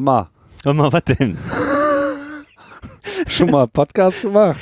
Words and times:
Mama, 0.00 0.28
mal, 0.62 0.92
was 0.92 1.04
denn? 1.04 1.38
schon 3.28 3.50
mal 3.50 3.66
Podcast 3.66 4.20
gemacht? 4.20 4.60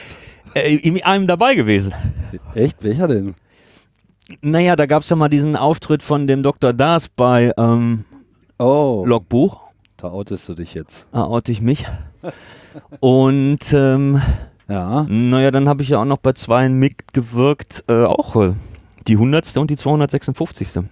Äh, 0.54 0.76
in 0.76 1.02
einem 1.02 1.26
dabei 1.26 1.56
gewesen. 1.56 1.92
Echt? 2.54 2.84
Welcher 2.84 3.08
denn? 3.08 3.34
Naja, 4.42 4.76
da 4.76 4.86
gab 4.86 5.02
es 5.02 5.10
ja 5.10 5.16
mal 5.16 5.28
diesen 5.28 5.56
Auftritt 5.56 6.04
von 6.04 6.28
dem 6.28 6.44
Dr. 6.44 6.72
Das 6.72 7.08
bei 7.08 7.52
ähm, 7.58 8.04
Oh, 8.60 9.02
Logbuch. 9.04 9.60
da 9.96 10.12
outest 10.12 10.48
du 10.48 10.54
dich 10.54 10.72
jetzt. 10.74 11.08
Da 11.10 11.24
oute 11.24 11.50
ich 11.50 11.60
mich. 11.60 11.84
Und 13.00 13.72
ähm, 13.72 14.22
Ja. 14.68 15.04
naja, 15.08 15.50
dann 15.50 15.68
habe 15.68 15.82
ich 15.82 15.88
ja 15.88 15.98
auch 16.00 16.04
noch 16.04 16.18
bei 16.18 16.34
zwei 16.34 16.68
mitgewirkt, 16.68 17.82
äh, 17.88 18.04
auch 18.04 18.36
äh, 18.36 18.52
die 19.08 19.14
100. 19.14 19.56
und 19.56 19.68
die 19.68 19.76
256. 19.76 20.84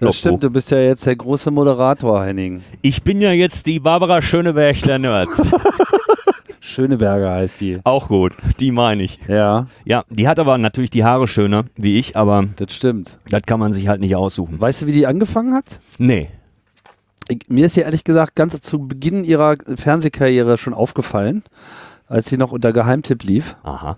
Das 0.00 0.16
stimmt, 0.16 0.42
du 0.44 0.50
bist 0.50 0.70
ja 0.70 0.78
jetzt 0.78 1.06
der 1.06 1.16
große 1.16 1.50
Moderator, 1.50 2.24
Henning. 2.24 2.62
Ich 2.82 3.02
bin 3.02 3.20
ja 3.20 3.32
jetzt 3.32 3.66
die 3.66 3.80
Barbara 3.80 4.22
Schöneberg 4.22 4.84
Nerds. 4.86 5.50
Schöneberger 6.60 7.32
heißt 7.32 7.60
die. 7.60 7.80
auch 7.84 8.08
gut, 8.08 8.34
die 8.60 8.70
meine 8.70 9.02
ich. 9.02 9.18
Ja, 9.26 9.66
Ja, 9.84 10.04
die 10.10 10.28
hat 10.28 10.38
aber 10.38 10.58
natürlich 10.58 10.90
die 10.90 11.02
Haare 11.04 11.26
schöner 11.26 11.64
wie 11.76 11.98
ich, 11.98 12.16
aber 12.16 12.44
das 12.56 12.74
stimmt. 12.74 13.18
das 13.30 13.42
kann 13.46 13.58
man 13.58 13.72
sich 13.72 13.88
halt 13.88 14.00
nicht 14.00 14.14
aussuchen. 14.14 14.60
Weißt 14.60 14.82
du, 14.82 14.86
wie 14.86 14.92
die 14.92 15.06
angefangen 15.06 15.54
hat? 15.54 15.80
Nee. 15.98 16.28
Ich, 17.28 17.40
mir 17.48 17.66
ist 17.66 17.76
ja 17.76 17.84
ehrlich 17.84 18.04
gesagt 18.04 18.36
ganz 18.36 18.60
zu 18.60 18.86
Beginn 18.86 19.24
ihrer 19.24 19.56
Fernsehkarriere 19.74 20.58
schon 20.58 20.74
aufgefallen, 20.74 21.42
als 22.06 22.26
sie 22.26 22.36
noch 22.36 22.52
unter 22.52 22.72
Geheimtipp 22.72 23.22
lief. 23.24 23.56
Aha. 23.62 23.96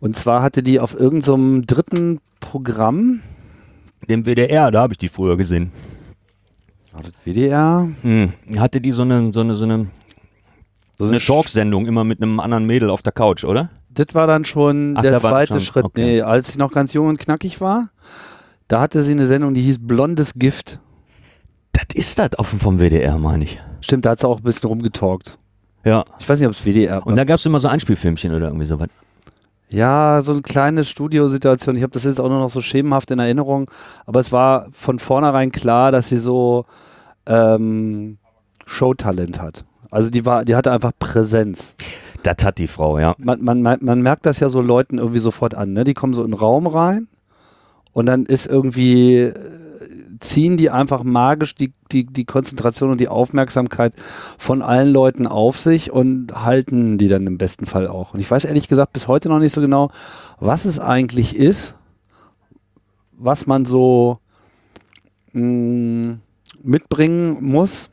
Und 0.00 0.16
zwar 0.16 0.42
hatte 0.42 0.62
die 0.62 0.80
auf 0.80 0.98
irgendeinem 0.98 1.60
so 1.60 1.74
dritten 1.74 2.20
Programm, 2.40 3.20
Dem 4.08 4.24
WDR, 4.24 4.70
da 4.70 4.82
habe 4.82 4.92
ich 4.94 4.98
die 4.98 5.08
früher 5.08 5.36
gesehen. 5.36 5.70
war 6.92 7.02
das 7.02 7.12
WDR? 7.24 7.88
Hm. 8.02 8.32
Hatte 8.58 8.80
die 8.80 8.90
so 8.92 9.02
eine, 9.02 9.32
so 9.32 9.40
eine, 9.40 9.54
so 9.54 9.64
eine, 9.64 9.86
So 10.96 11.06
eine 11.06 11.18
Talksendung 11.18 11.86
immer 11.86 12.04
mit 12.04 12.20
einem 12.22 12.40
anderen 12.40 12.66
Mädel 12.66 12.90
auf 12.90 13.02
der 13.02 13.12
Couch, 13.12 13.44
oder? 13.44 13.70
Das 13.90 14.06
war 14.14 14.26
dann 14.26 14.44
schon 14.44 14.94
Ach, 14.96 15.02
der 15.02 15.18
zweite 15.18 15.54
schon, 15.54 15.60
Schritt. 15.62 15.84
okay. 15.84 16.02
Nee, 16.04 16.22
als 16.22 16.52
sie 16.52 16.58
noch 16.58 16.72
ganz 16.72 16.92
jung 16.92 17.08
und 17.08 17.18
knackig 17.18 17.60
war, 17.60 17.90
da 18.68 18.80
hatte 18.80 19.02
sie 19.02 19.12
eine 19.12 19.26
Sendung, 19.26 19.54
die 19.54 19.62
hieß 19.62 19.78
Blondes 19.80 20.34
Gift. 20.34 20.78
Das 21.72 21.86
ist 21.94 22.18
das 22.18 22.34
auf 22.34 22.48
vom 22.48 22.78
WDR, 22.78 23.18
meine 23.18 23.44
ich. 23.44 23.60
Stimmt, 23.80 24.04
da 24.06 24.10
hat 24.10 24.20
sie 24.20 24.28
auch 24.28 24.38
ein 24.38 24.42
bisschen 24.42 24.68
rumgetalkt. 24.68 25.38
Ja. 25.84 26.04
Ich 26.18 26.28
weiß 26.28 26.38
nicht, 26.40 26.46
ob 26.48 26.54
es 26.54 26.64
WDR 26.64 26.96
war. 26.96 27.06
Und 27.06 27.16
da 27.16 27.24
gab 27.24 27.36
es 27.36 27.46
immer 27.46 27.58
so 27.58 27.68
Einspielfilmchen 27.68 28.34
oder 28.34 28.46
irgendwie 28.48 28.66
sowas. 28.66 28.88
Ja, 29.70 30.20
so 30.22 30.32
eine 30.32 30.42
kleine 30.42 30.84
Studiosituation. 30.84 31.76
Ich 31.76 31.82
habe 31.82 31.92
das 31.92 32.04
jetzt 32.04 32.20
auch 32.20 32.28
nur 32.28 32.40
noch 32.40 32.50
so 32.50 32.60
schemenhaft 32.60 33.10
in 33.12 33.20
Erinnerung. 33.20 33.70
Aber 34.04 34.20
es 34.20 34.32
war 34.32 34.66
von 34.72 34.98
vornherein 34.98 35.52
klar, 35.52 35.92
dass 35.92 36.08
sie 36.08 36.18
so 36.18 36.66
ähm, 37.26 38.18
Showtalent 38.66 39.40
hat. 39.40 39.64
Also 39.90 40.10
die 40.10 40.26
war, 40.26 40.44
die 40.44 40.56
hatte 40.56 40.72
einfach 40.72 40.92
Präsenz. 40.98 41.76
Das 42.22 42.44
hat 42.44 42.58
die 42.58 42.66
Frau, 42.66 42.98
ja. 42.98 43.14
Man, 43.18 43.42
man, 43.42 43.62
man 43.62 44.02
merkt 44.02 44.26
das 44.26 44.40
ja 44.40 44.48
so 44.48 44.60
Leuten 44.60 44.98
irgendwie 44.98 45.20
sofort 45.20 45.54
an. 45.54 45.72
Ne? 45.72 45.84
Die 45.84 45.94
kommen 45.94 46.14
so 46.14 46.22
in 46.22 46.32
den 46.32 46.38
Raum 46.38 46.66
rein 46.66 47.08
und 47.92 48.06
dann 48.06 48.26
ist 48.26 48.46
irgendwie, 48.46 49.18
äh, 49.18 49.34
ziehen 50.20 50.56
die 50.56 50.70
einfach 50.70 51.02
magisch 51.02 51.54
die, 51.54 51.72
die, 51.90 52.06
die 52.06 52.24
Konzentration 52.24 52.90
und 52.90 53.00
die 53.00 53.08
Aufmerksamkeit 53.08 53.94
von 54.38 54.62
allen 54.62 54.92
Leuten 54.92 55.26
auf 55.26 55.58
sich 55.58 55.90
und 55.90 56.32
halten 56.34 56.98
die 56.98 57.08
dann 57.08 57.26
im 57.26 57.38
besten 57.38 57.66
Fall 57.66 57.88
auch. 57.88 58.14
Und 58.14 58.20
ich 58.20 58.30
weiß 58.30 58.44
ehrlich 58.44 58.68
gesagt 58.68 58.92
bis 58.92 59.08
heute 59.08 59.28
noch 59.28 59.38
nicht 59.38 59.54
so 59.54 59.60
genau, 59.60 59.90
was 60.38 60.66
es 60.66 60.78
eigentlich 60.78 61.34
ist, 61.36 61.74
was 63.12 63.46
man 63.46 63.64
so 63.64 64.18
mh, 65.32 66.18
mitbringen 66.62 67.42
muss. 67.42 67.90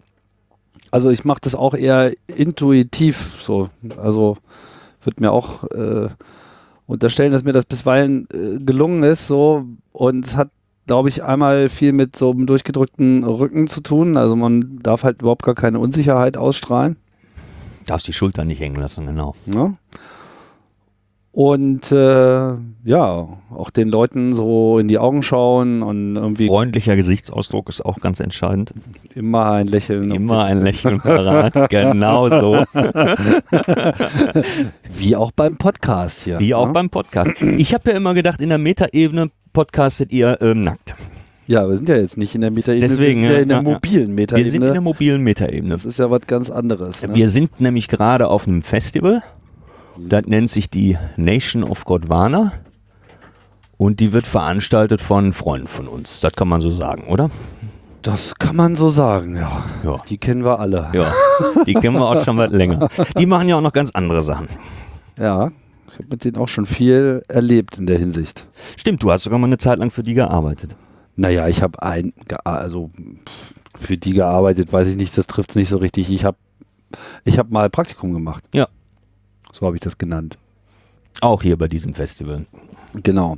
Also 0.91 1.09
ich 1.09 1.25
mache 1.25 1.41
das 1.41 1.55
auch 1.55 1.73
eher 1.73 2.13
intuitiv 2.27 3.37
so. 3.39 3.69
Also 3.97 4.37
wird 5.01 5.19
mir 5.21 5.31
auch 5.31 5.63
äh, 5.71 6.09
unterstellen, 6.85 7.31
dass 7.31 7.43
mir 7.43 7.53
das 7.53 7.65
bisweilen 7.65 8.27
äh, 8.33 8.59
gelungen 8.59 9.03
ist 9.03 9.27
so 9.27 9.65
und 9.91 10.25
es 10.25 10.35
hat 10.35 10.49
glaube 10.87 11.09
ich 11.09 11.23
einmal 11.23 11.69
viel 11.69 11.91
mit 11.91 12.15
so 12.15 12.31
einem 12.31 12.47
durchgedrückten 12.47 13.23
Rücken 13.23 13.67
zu 13.67 13.81
tun. 13.81 14.17
Also 14.17 14.35
man 14.35 14.79
darf 14.81 15.03
halt 15.03 15.21
überhaupt 15.21 15.43
gar 15.43 15.55
keine 15.55 15.79
Unsicherheit 15.79 16.37
ausstrahlen. 16.37 16.97
Darfst 17.85 18.07
die 18.07 18.13
Schulter 18.13 18.43
nicht 18.43 18.59
hängen 18.59 18.75
lassen, 18.75 19.05
genau. 19.05 19.35
Ne? 19.45 19.77
Und 21.37 21.91
äh, 21.91 22.53
ja, 22.83 23.27
auch 23.55 23.69
den 23.69 23.89
Leuten 23.89 24.33
so 24.33 24.79
in 24.79 24.87
die 24.87 24.97
Augen 24.97 25.21
schauen 25.21 25.83
und 25.83 26.15
irgendwie 26.15 26.47
Freundlicher 26.47 26.95
Gesichtsausdruck 26.95 27.69
ist 27.69 27.85
auch 27.85 27.99
ganz 27.99 28.19
entscheidend. 28.19 28.73
immer 29.13 29.51
ein 29.51 29.67
Lächeln. 29.67 30.09
Immer 30.09 30.45
ein 30.45 30.63
Lächeln 30.63 30.99
parat. 30.99 31.53
genau 31.69 32.27
so. 32.27 32.65
Wie 34.97 35.15
auch 35.15 35.31
beim 35.31 35.57
Podcast 35.57 36.23
hier. 36.23 36.39
Wie 36.39 36.55
auch 36.55 36.67
ne? 36.67 36.73
beim 36.73 36.89
Podcast. 36.89 37.39
Ich 37.39 37.75
habe 37.75 37.91
ja 37.91 37.97
immer 37.97 38.15
gedacht, 38.15 38.41
in 38.41 38.49
der 38.49 38.57
Metaebene 38.57 39.29
podcastet 39.57 40.11
ihr 40.11 40.37
ähm, 40.41 40.61
nackt. 40.61 40.95
Ja, 41.47 41.67
wir 41.67 41.75
sind 41.75 41.89
ja 41.89 41.95
jetzt 41.95 42.15
nicht 42.15 42.35
in 42.35 42.41
der 42.41 42.51
Metaebene, 42.51 42.87
Deswegen, 42.87 43.23
wir 43.23 43.29
sind 43.29 43.35
ja 43.37 43.41
in 43.41 43.49
der 43.49 43.57
ja, 43.57 43.63
mobilen 43.63 44.13
Metaebene. 44.13 44.45
Wir 44.45 44.51
sind 44.51 44.61
in 44.61 44.71
der 44.71 44.81
mobilen 44.81 45.23
Metaebene. 45.23 45.69
das 45.69 45.83
ist 45.83 45.97
ja 45.97 46.11
was 46.11 46.21
ganz 46.27 46.51
anderes. 46.51 47.01
Ne? 47.01 47.15
Wir 47.15 47.31
sind 47.31 47.59
nämlich 47.59 47.87
gerade 47.87 48.27
auf 48.27 48.47
einem 48.47 48.61
Festival. 48.61 49.23
Das 49.97 50.27
nennt 50.27 50.51
sich 50.51 50.69
die 50.69 50.95
Nation 51.15 51.63
of 51.63 51.85
Gondwana. 51.85 52.53
Und 53.77 53.99
die 53.99 54.13
wird 54.13 54.27
veranstaltet 54.27 55.01
von 55.01 55.33
Freunden 55.33 55.65
von 55.65 55.87
uns. 55.87 56.19
Das 56.19 56.33
kann 56.33 56.47
man 56.47 56.61
so 56.61 56.69
sagen, 56.69 57.05
oder? 57.07 57.31
das 58.03 58.35
kann 58.35 58.55
man 58.55 58.75
so 58.75 58.89
sagen, 58.89 59.37
ja. 59.37 59.65
Ja. 59.83 59.97
Die 60.07 60.19
kennen 60.19 60.45
wir 60.45 60.59
alle. 60.59 60.89
Ja, 60.93 61.11
die 61.65 61.73
kennen 61.73 61.95
wir 61.95 62.07
auch 62.07 62.23
schon 62.23 62.37
was 62.37 62.51
länger. 62.51 62.89
Die 63.17 63.25
machen 63.25 63.49
ja 63.49 63.55
auch 63.55 63.61
noch 63.61 63.73
ganz 63.73 63.89
andere 63.89 64.21
Sachen. 64.21 64.49
Ja, 65.19 65.51
ich 65.87 65.95
habe 65.95 66.07
mit 66.09 66.25
denen 66.25 66.37
auch 66.37 66.47
schon 66.47 66.65
viel 66.65 67.23
erlebt 67.27 67.77
in 67.77 67.85
der 67.85 67.97
Hinsicht. 67.97 68.47
Stimmt, 68.77 69.03
du 69.03 69.11
hast 69.11 69.23
sogar 69.23 69.39
mal 69.39 69.47
eine 69.47 69.57
Zeit 69.57 69.79
lang 69.79 69.91
für 69.91 70.03
die 70.03 70.13
gearbeitet. 70.13 70.75
Naja, 71.15 71.47
ich 71.47 71.61
habe 71.61 71.81
ein, 71.81 72.13
also 72.43 72.89
für 73.75 73.97
die 73.97 74.13
gearbeitet, 74.13 74.71
weiß 74.71 74.87
ich 74.89 74.95
nicht, 74.97 75.17
das 75.17 75.27
trifft 75.27 75.51
es 75.51 75.55
nicht 75.55 75.69
so 75.69 75.77
richtig. 75.77 76.11
Ich 76.11 76.25
habe 76.25 76.37
ich 77.23 77.39
hab 77.39 77.51
mal 77.51 77.69
Praktikum 77.69 78.13
gemacht. 78.13 78.43
Ja. 78.53 78.67
So 79.51 79.65
habe 79.65 79.75
ich 79.75 79.81
das 79.81 79.97
genannt. 79.97 80.37
Auch 81.21 81.41
hier 81.41 81.57
bei 81.57 81.67
diesem 81.67 81.93
Festival. 81.93 82.45
Genau. 83.03 83.37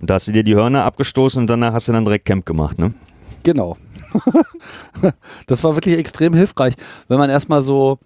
Und 0.00 0.10
da 0.10 0.14
hast 0.14 0.28
du 0.28 0.32
dir 0.32 0.42
die 0.44 0.54
Hörner 0.54 0.84
abgestoßen 0.84 1.40
und 1.40 1.46
danach 1.46 1.74
hast 1.74 1.88
du 1.88 1.92
dann 1.92 2.04
direkt 2.04 2.24
Camp 2.24 2.46
gemacht, 2.46 2.78
ne? 2.78 2.94
Genau. 3.42 3.76
das 5.46 5.62
war 5.62 5.74
wirklich 5.76 5.98
extrem 5.98 6.34
hilfreich, 6.34 6.74
wenn 7.08 7.18
man 7.18 7.30
erstmal 7.30 7.62
so 7.62 7.98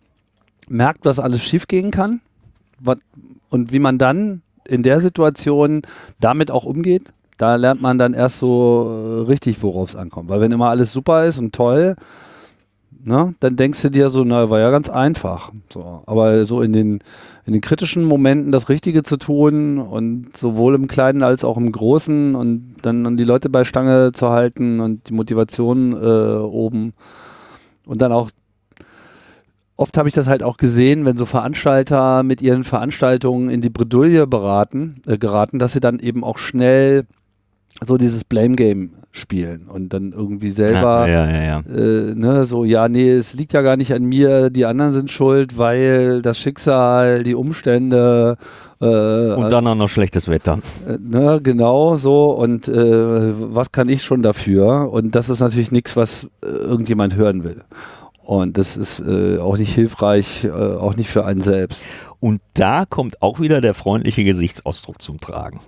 merkt, 0.68 1.04
was 1.04 1.18
alles 1.20 1.42
schiefgehen 1.44 1.90
kann 1.90 2.20
wat- 2.80 3.00
und 3.50 3.72
wie 3.72 3.78
man 3.78 3.98
dann 3.98 4.42
in 4.66 4.82
der 4.82 5.00
Situation 5.00 5.82
damit 6.20 6.50
auch 6.50 6.64
umgeht. 6.64 7.12
Da 7.38 7.56
lernt 7.56 7.80
man 7.80 7.98
dann 7.98 8.14
erst 8.14 8.38
so 8.38 9.22
äh, 9.22 9.28
richtig, 9.28 9.62
worauf 9.62 9.90
es 9.90 9.96
ankommt. 9.96 10.28
Weil 10.28 10.40
wenn 10.40 10.52
immer 10.52 10.70
alles 10.70 10.92
super 10.92 11.24
ist 11.24 11.38
und 11.38 11.54
toll, 11.54 11.94
ne, 13.02 13.34
dann 13.40 13.56
denkst 13.56 13.80
du 13.82 13.90
dir 13.90 14.10
so, 14.10 14.24
na, 14.24 14.50
war 14.50 14.58
ja 14.58 14.70
ganz 14.70 14.88
einfach. 14.88 15.52
So, 15.72 16.02
aber 16.06 16.44
so 16.44 16.62
in 16.62 16.72
den, 16.72 16.98
in 17.46 17.52
den 17.52 17.62
kritischen 17.62 18.04
Momenten 18.04 18.52
das 18.52 18.68
Richtige 18.68 19.02
zu 19.02 19.16
tun 19.16 19.78
und 19.78 20.36
sowohl 20.36 20.74
im 20.74 20.88
Kleinen 20.88 21.22
als 21.22 21.44
auch 21.44 21.56
im 21.56 21.72
Großen 21.72 22.34
und 22.34 22.74
dann 22.82 23.16
die 23.16 23.24
Leute 23.24 23.48
bei 23.48 23.64
Stange 23.64 24.12
zu 24.12 24.30
halten 24.30 24.80
und 24.80 25.08
die 25.08 25.14
Motivation 25.14 25.92
äh, 25.92 26.38
oben 26.38 26.92
und 27.86 28.02
dann 28.02 28.12
auch 28.12 28.30
Oft 29.78 29.96
habe 29.96 30.08
ich 30.08 30.14
das 30.14 30.26
halt 30.26 30.42
auch 30.42 30.56
gesehen, 30.56 31.04
wenn 31.04 31.16
so 31.16 31.24
Veranstalter 31.24 32.24
mit 32.24 32.42
ihren 32.42 32.64
Veranstaltungen 32.64 33.48
in 33.48 33.60
die 33.60 33.70
Bredouille 33.70 34.26
beraten, 34.26 35.00
äh, 35.06 35.18
geraten, 35.18 35.60
dass 35.60 35.72
sie 35.72 35.78
dann 35.78 36.00
eben 36.00 36.24
auch 36.24 36.38
schnell 36.38 37.06
so 37.80 37.96
dieses 37.96 38.24
Blame 38.24 38.56
Game 38.56 38.90
spielen 39.12 39.68
und 39.72 39.92
dann 39.92 40.12
irgendwie 40.12 40.50
selber 40.50 41.08
Ja, 41.08 41.26
ja, 41.26 41.30
ja. 41.30 41.42
ja. 41.42 41.74
äh, 41.74 42.14
ne, 42.16 42.44
so, 42.44 42.64
ja, 42.64 42.88
nee, 42.88 43.12
es 43.12 43.34
liegt 43.34 43.52
ja 43.52 43.62
gar 43.62 43.76
nicht 43.76 43.94
an 43.94 44.02
mir, 44.02 44.50
die 44.50 44.66
anderen 44.66 44.92
sind 44.92 45.12
schuld, 45.12 45.58
weil 45.58 46.22
das 46.22 46.38
Schicksal, 46.38 47.22
die 47.22 47.36
Umstände, 47.36 48.36
äh, 48.80 48.84
Und 48.84 49.50
dann 49.50 49.66
auch 49.68 49.76
noch 49.76 49.88
schlechtes 49.88 50.26
Wetter. 50.28 50.58
äh, 50.88 50.98
ne, 51.00 51.40
genau 51.40 51.94
so 51.94 52.30
und 52.30 52.66
äh, 52.66 53.54
was 53.54 53.70
kann 53.70 53.88
ich 53.88 54.02
schon 54.02 54.22
dafür? 54.22 54.92
Und 54.92 55.14
das 55.14 55.28
ist 55.28 55.38
natürlich 55.38 55.70
nichts, 55.70 55.96
was 55.96 56.24
äh, 56.42 56.48
irgendjemand 56.48 57.14
hören 57.14 57.44
will. 57.44 57.62
Und 58.28 58.58
das 58.58 58.76
ist 58.76 59.00
äh, 59.00 59.38
auch 59.38 59.56
nicht 59.56 59.74
hilfreich, 59.74 60.44
äh, 60.44 60.50
auch 60.50 60.96
nicht 60.96 61.08
für 61.08 61.24
einen 61.24 61.40
selbst. 61.40 61.82
Und 62.20 62.42
da 62.52 62.84
kommt 62.84 63.22
auch 63.22 63.40
wieder 63.40 63.62
der 63.62 63.72
freundliche 63.72 64.22
Gesichtsausdruck 64.22 65.00
zum 65.00 65.18
Tragen. 65.18 65.60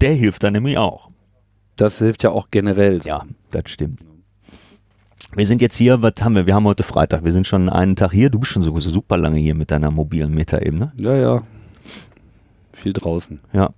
Der 0.00 0.14
hilft 0.14 0.42
dann 0.42 0.54
nämlich 0.54 0.78
auch. 0.78 1.10
Das 1.76 1.98
hilft 1.98 2.22
ja 2.22 2.30
auch 2.30 2.48
generell. 2.50 3.02
So. 3.02 3.10
Ja, 3.10 3.26
das 3.50 3.64
stimmt. 3.66 4.00
Wir 5.34 5.46
sind 5.46 5.60
jetzt 5.60 5.76
hier, 5.76 6.00
was 6.00 6.14
haben 6.22 6.34
wir? 6.34 6.46
Wir 6.46 6.54
haben 6.54 6.64
heute 6.64 6.82
Freitag. 6.82 7.24
Wir 7.24 7.32
sind 7.32 7.46
schon 7.46 7.68
einen 7.68 7.94
Tag 7.94 8.12
hier. 8.12 8.30
Du 8.30 8.38
bist 8.38 8.52
schon 8.52 8.62
so 8.62 8.80
super 8.80 9.18
lange 9.18 9.38
hier 9.38 9.54
mit 9.54 9.70
deiner 9.70 9.90
mobilen 9.90 10.32
Metaebene. 10.32 10.94
Ja, 10.96 11.14
ja. 11.14 11.42
Viel 12.72 12.94
draußen. 12.94 13.38
Ja, 13.52 13.68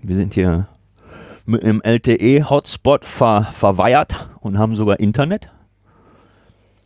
wir 0.00 0.16
sind 0.16 0.32
hier 0.32 0.66
mit 1.44 1.62
im 1.62 1.82
LTE-Hotspot 1.82 3.04
ver 3.04 3.48
verweiert 3.52 4.30
und 4.40 4.56
haben 4.56 4.76
sogar 4.76 4.98
Internet. 4.98 5.50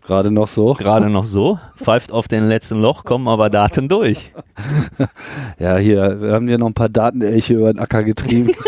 Gerade 0.07 0.31
noch 0.31 0.49
so. 0.49 0.75
Gerade 0.75 1.09
noch 1.09 1.27
so. 1.27 1.59
Pfeift 1.77 2.11
auf 2.13 2.27
den 2.27 2.49
letzten 2.49 2.81
Loch, 2.81 3.05
kommen 3.05 3.29
aber 3.29 3.51
Daten 3.51 3.89
durch. 3.89 4.31
Ja, 5.59 5.77
hier, 5.77 6.21
wir 6.21 6.33
haben 6.33 6.49
hier 6.49 6.59
noch 6.59 6.67
ein 6.67 6.75
paar 6.75 6.89
Datenelche 6.89 7.55
über 7.55 7.73
den 7.73 7.79
Acker 7.79 8.03
getrieben. 8.03 8.53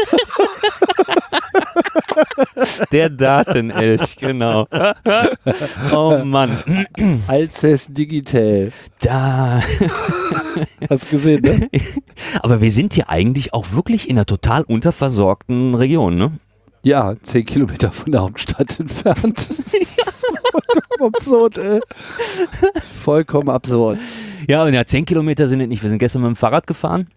Der 2.92 3.10
Datenelch, 3.10 4.16
genau. 4.16 4.66
Oh 5.92 6.20
Mann. 6.24 6.62
Alces 7.26 7.88
Digital. 7.88 8.70
Da. 9.00 9.60
Hast 10.88 11.06
du 11.06 11.16
gesehen, 11.16 11.42
ne? 11.42 11.68
Aber 12.42 12.60
wir 12.60 12.70
sind 12.70 12.94
hier 12.94 13.10
eigentlich 13.10 13.52
auch 13.52 13.72
wirklich 13.72 14.08
in 14.08 14.16
einer 14.16 14.26
total 14.26 14.62
unterversorgten 14.62 15.74
Region, 15.74 16.16
ne? 16.16 16.32
Ja, 16.84 17.14
zehn 17.22 17.44
Kilometer 17.44 17.90
von 17.90 18.12
der 18.12 18.20
Hauptstadt 18.22 18.78
entfernt. 18.80 19.36
Das 19.38 19.58
ist 19.74 20.24
vollkommen 20.52 21.14
absurd, 21.14 21.58
ey. 21.58 21.80
Vollkommen 23.02 23.48
absurd. 23.50 23.98
Ja, 24.48 24.64
und 24.64 24.74
ja, 24.74 24.84
10 24.84 25.06
Kilometer 25.06 25.48
sind 25.48 25.60
es 25.60 25.68
nicht. 25.68 25.82
Wir 25.82 25.90
sind 25.90 25.98
gestern 25.98 26.22
mit 26.22 26.28
dem 26.28 26.36
Fahrrad 26.36 26.66
gefahren 26.66 27.08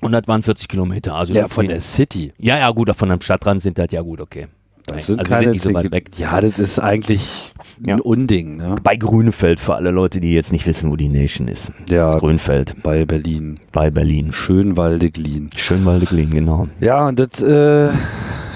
und 0.00 0.12
das 0.12 0.22
waren 0.26 0.42
40 0.42 0.66
Kilometer. 0.68 1.14
Also 1.14 1.34
Ja, 1.34 1.48
von 1.48 1.68
der 1.68 1.80
City. 1.80 2.32
ja, 2.38 2.58
ja, 2.58 2.70
gut, 2.70 2.90
von 2.96 3.10
einem 3.10 3.20
Stadtrand 3.20 3.60
sind 3.62 3.78
das 3.78 3.88
ja 3.90 4.00
gut, 4.02 4.20
okay. 4.20 4.46
Das 4.86 4.94
Nein, 4.96 5.00
sind 5.04 5.18
also 5.20 5.28
keine 5.30 5.42
sind 5.44 5.52
nicht 5.52 5.62
so 5.62 5.68
10 5.68 5.74
weit 5.76 5.92
weg. 5.92 6.10
Ja, 6.16 6.40
das 6.40 6.58
ist 6.58 6.78
eigentlich 6.80 7.52
Ja. 7.86 7.94
ein 7.94 8.00
Unding, 8.00 8.56
ne? 8.56 8.76
Bei 8.82 8.96
Grünefeld, 8.96 9.60
für 9.60 9.74
alle 9.74 9.90
Leute, 9.92 10.20
die 10.20 10.32
jetzt 10.32 10.50
nicht 10.52 10.66
wissen, 10.66 10.90
wo 10.90 10.96
die 10.96 11.08
Nation 11.08 11.46
ist. 11.48 11.70
Ja. 11.88 12.12
Das 12.12 12.20
Grünfeld 12.20 12.82
Bei 12.82 13.04
Berlin. 13.04 13.60
bei 13.70 13.90
Berlin. 13.90 14.32
Schönwalde-Glien. 14.32 15.50
Schönwalde-Glien, 15.54 16.30
genau. 16.30 16.66
Ja, 16.80 17.06
und 17.08 17.18
das, 17.20 17.40
äh, 17.42 17.90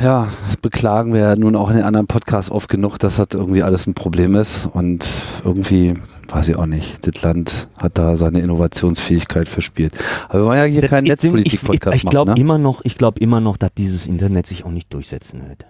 ja, 0.03 0.29
das 0.47 0.57
beklagen 0.59 1.13
wir 1.13 1.21
ja 1.21 1.37
nun 1.37 1.57
auch 1.57 1.71
in 1.71 1.77
den 1.77 1.85
anderen 1.85 2.07
Podcasts 2.07 2.51
oft 2.51 2.69
genug, 2.69 2.99
dass 2.99 3.17
das 3.17 3.29
irgendwie 3.33 3.63
alles 3.63 3.87
ein 3.87 3.95
Problem 3.95 4.35
ist. 4.35 4.67
Und 4.73 5.07
irgendwie, 5.45 5.95
weiß 6.29 6.49
ich 6.49 6.57
auch 6.57 6.67
nicht, 6.67 7.07
das 7.07 7.23
Land 7.23 7.69
hat 7.81 7.97
da 7.99 8.17
seine 8.17 8.41
Innovationsfähigkeit 8.41 9.49
verspielt. 9.49 9.95
Aber 10.29 10.41
wir 10.41 10.47
wollen 10.47 10.59
ja 10.59 10.65
hier 10.65 10.81
Das- 10.83 10.91
keinen 10.91 11.05
Netzpolitik-Podcast 11.05 11.97
Ich, 11.97 12.05
ich 12.05 12.11
glaube 12.11 12.31
machen. 12.33 12.39
Ne? 12.39 12.41
immer 12.41 12.59
noch, 12.59 12.81
ich 12.85 12.97
glaube 12.99 13.21
immer 13.21 13.41
noch, 13.41 13.57
dass 13.57 13.71
dieses 13.77 14.07
Internet 14.07 14.47
sich 14.47 14.65
auch 14.65 14.71
nicht 14.71 14.93
durchsetzen 14.93 15.49
wird. 15.49 15.67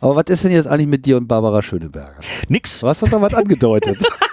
Aber 0.00 0.14
was 0.16 0.24
ist 0.28 0.44
denn 0.44 0.52
jetzt 0.52 0.68
eigentlich 0.68 0.86
mit 0.88 1.04
dir 1.04 1.16
und 1.16 1.26
Barbara 1.26 1.60
Schöneberger? 1.62 2.14
Nix. 2.48 2.80
Du 2.80 2.86
hast 2.88 3.02
doch 3.02 3.08
da 3.08 3.20
was 3.20 3.34
angedeutet. 3.34 3.98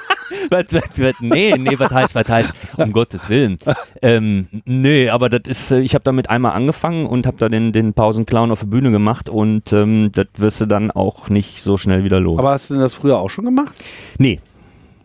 was, 0.51 0.65
was, 0.71 0.99
was, 0.99 1.15
nee, 1.21 1.55
nee, 1.57 1.79
was 1.79 1.89
heißt, 1.91 2.13
was 2.15 2.29
heißt, 2.29 2.53
um 2.77 2.91
Gottes 2.93 3.27
Willen. 3.29 3.57
Ähm, 4.01 4.47
nee, 4.65 5.09
aber 5.09 5.29
das 5.29 5.41
ist, 5.47 5.71
ich 5.71 5.95
habe 5.95 6.03
damit 6.03 6.29
einmal 6.29 6.51
angefangen 6.51 7.05
und 7.07 7.25
habe 7.25 7.37
da 7.37 7.49
den, 7.49 7.71
den 7.71 7.93
Pausenclown 7.93 8.51
auf 8.51 8.59
der 8.59 8.67
Bühne 8.67 8.91
gemacht 8.91 9.29
und 9.29 9.73
ähm, 9.73 10.11
das 10.13 10.27
wirst 10.37 10.61
du 10.61 10.65
dann 10.67 10.91
auch 10.91 11.29
nicht 11.29 11.61
so 11.63 11.77
schnell 11.77 12.03
wieder 12.03 12.19
los. 12.19 12.37
Aber 12.39 12.51
hast 12.51 12.69
du 12.69 12.75
denn 12.75 12.81
das 12.83 12.93
früher 12.93 13.17
auch 13.17 13.29
schon 13.29 13.45
gemacht? 13.45 13.73
nee, 14.19 14.39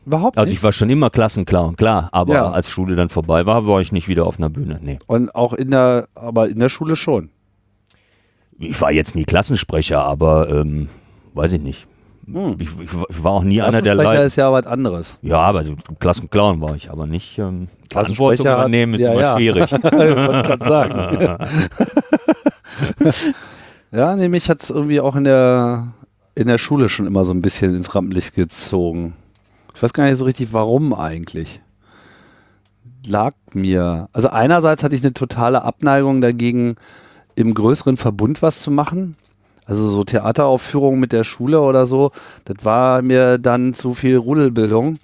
Überhaupt 0.04 0.38
also 0.38 0.48
nicht. 0.50 0.58
ich 0.58 0.62
war 0.62 0.70
schon 0.72 0.88
immer 0.88 1.10
Klassenclown, 1.10 1.74
klar, 1.74 2.08
aber 2.12 2.34
Ja. 2.34 2.50
als 2.52 2.70
Schule 2.70 2.94
dann 2.94 3.08
vorbei 3.08 3.44
war, 3.44 3.66
war 3.66 3.80
ich 3.80 3.90
nicht 3.90 4.06
wieder 4.06 4.24
auf 4.26 4.38
einer 4.38 4.50
Bühne, 4.50 4.78
nee. 4.80 5.00
Und 5.08 5.34
auch 5.34 5.52
in 5.52 5.72
der, 5.72 6.06
aber 6.14 6.48
in 6.48 6.60
der 6.60 6.68
Schule 6.68 6.94
schon. 6.94 7.30
Ich 8.58 8.80
war 8.80 8.92
jetzt 8.92 9.16
nie 9.16 9.24
Klassensprecher, 9.24 10.02
aber 10.04 10.48
ähm, 10.48 10.88
weiß 11.34 11.54
ich 11.54 11.60
nicht. 11.60 11.86
Hm. 12.30 12.56
Ich, 12.58 12.68
ich, 12.80 12.90
ich 13.08 13.24
war 13.24 13.32
auch 13.32 13.44
nie 13.44 13.62
einer 13.62 13.82
der 13.82 13.94
Leute. 13.94 14.22
ist 14.22 14.36
ja 14.36 14.50
was 14.50 14.66
anderes. 14.66 15.18
Ja, 15.22 15.38
aber 15.38 15.62
so 15.62 15.76
Klassenclown 16.00 16.60
war 16.60 16.74
ich, 16.74 16.90
aber 16.90 17.06
nicht. 17.06 17.38
Ähm, 17.38 17.68
Verantwortung 17.92 18.46
übernehmen 18.46 18.94
ist 18.94 19.00
ja, 19.00 19.12
immer 19.12 19.20
ja. 19.20 19.36
schwierig. 19.36 19.70
Ich 19.72 19.82
wollte 19.82 20.64
sagen. 20.64 21.38
ja, 23.92 24.16
nee, 24.16 24.28
mich 24.28 24.50
hat 24.50 24.60
es 24.60 24.70
irgendwie 24.70 25.00
auch 25.00 25.14
in 25.14 25.24
der, 25.24 25.92
in 26.34 26.48
der 26.48 26.58
Schule 26.58 26.88
schon 26.88 27.06
immer 27.06 27.24
so 27.24 27.32
ein 27.32 27.42
bisschen 27.42 27.76
ins 27.76 27.94
Rampenlicht 27.94 28.34
gezogen. 28.34 29.14
Ich 29.74 29.82
weiß 29.82 29.92
gar 29.92 30.06
nicht 30.06 30.18
so 30.18 30.24
richtig, 30.24 30.52
warum 30.52 30.94
eigentlich. 30.94 31.60
Lag 33.06 33.34
mir. 33.54 34.08
Also 34.12 34.30
einerseits 34.30 34.82
hatte 34.82 34.96
ich 34.96 35.02
eine 35.02 35.14
totale 35.14 35.62
Abneigung 35.62 36.20
dagegen, 36.20 36.74
im 37.36 37.54
größeren 37.54 37.96
Verbund 37.96 38.42
was 38.42 38.62
zu 38.62 38.70
machen. 38.72 39.16
Also 39.66 39.88
so 39.90 40.04
Theateraufführungen 40.04 41.00
mit 41.00 41.12
der 41.12 41.24
Schule 41.24 41.60
oder 41.60 41.86
so, 41.86 42.12
das 42.44 42.64
war 42.64 43.02
mir 43.02 43.38
dann 43.38 43.74
zu 43.74 43.94
viel 43.94 44.16
Rudelbildung. 44.16 44.96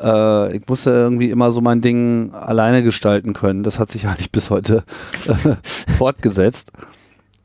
Äh, 0.00 0.56
ich 0.56 0.66
musste 0.66 0.90
irgendwie 0.90 1.30
immer 1.30 1.52
so 1.52 1.60
mein 1.60 1.82
Ding 1.82 2.32
alleine 2.32 2.82
gestalten 2.82 3.34
können. 3.34 3.62
Das 3.62 3.78
hat 3.78 3.90
sich 3.90 4.06
eigentlich 4.08 4.32
bis 4.32 4.50
heute 4.50 4.84
äh, 5.26 5.92
fortgesetzt. 5.92 6.72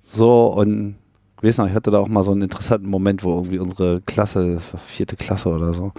So, 0.03 0.47
und 0.47 0.95
ich 1.37 1.43
weiß 1.43 1.57
noch, 1.57 1.67
ich 1.67 1.75
hatte 1.75 1.91
da 1.91 1.99
auch 1.99 2.07
mal 2.07 2.23
so 2.23 2.31
einen 2.31 2.43
interessanten 2.43 2.89
Moment, 2.89 3.23
wo 3.23 3.33
irgendwie 3.35 3.59
unsere 3.59 4.01
Klasse, 4.01 4.59
vierte 4.59 5.17
Klasse 5.17 5.49
oder 5.49 5.73
so, 5.73 5.91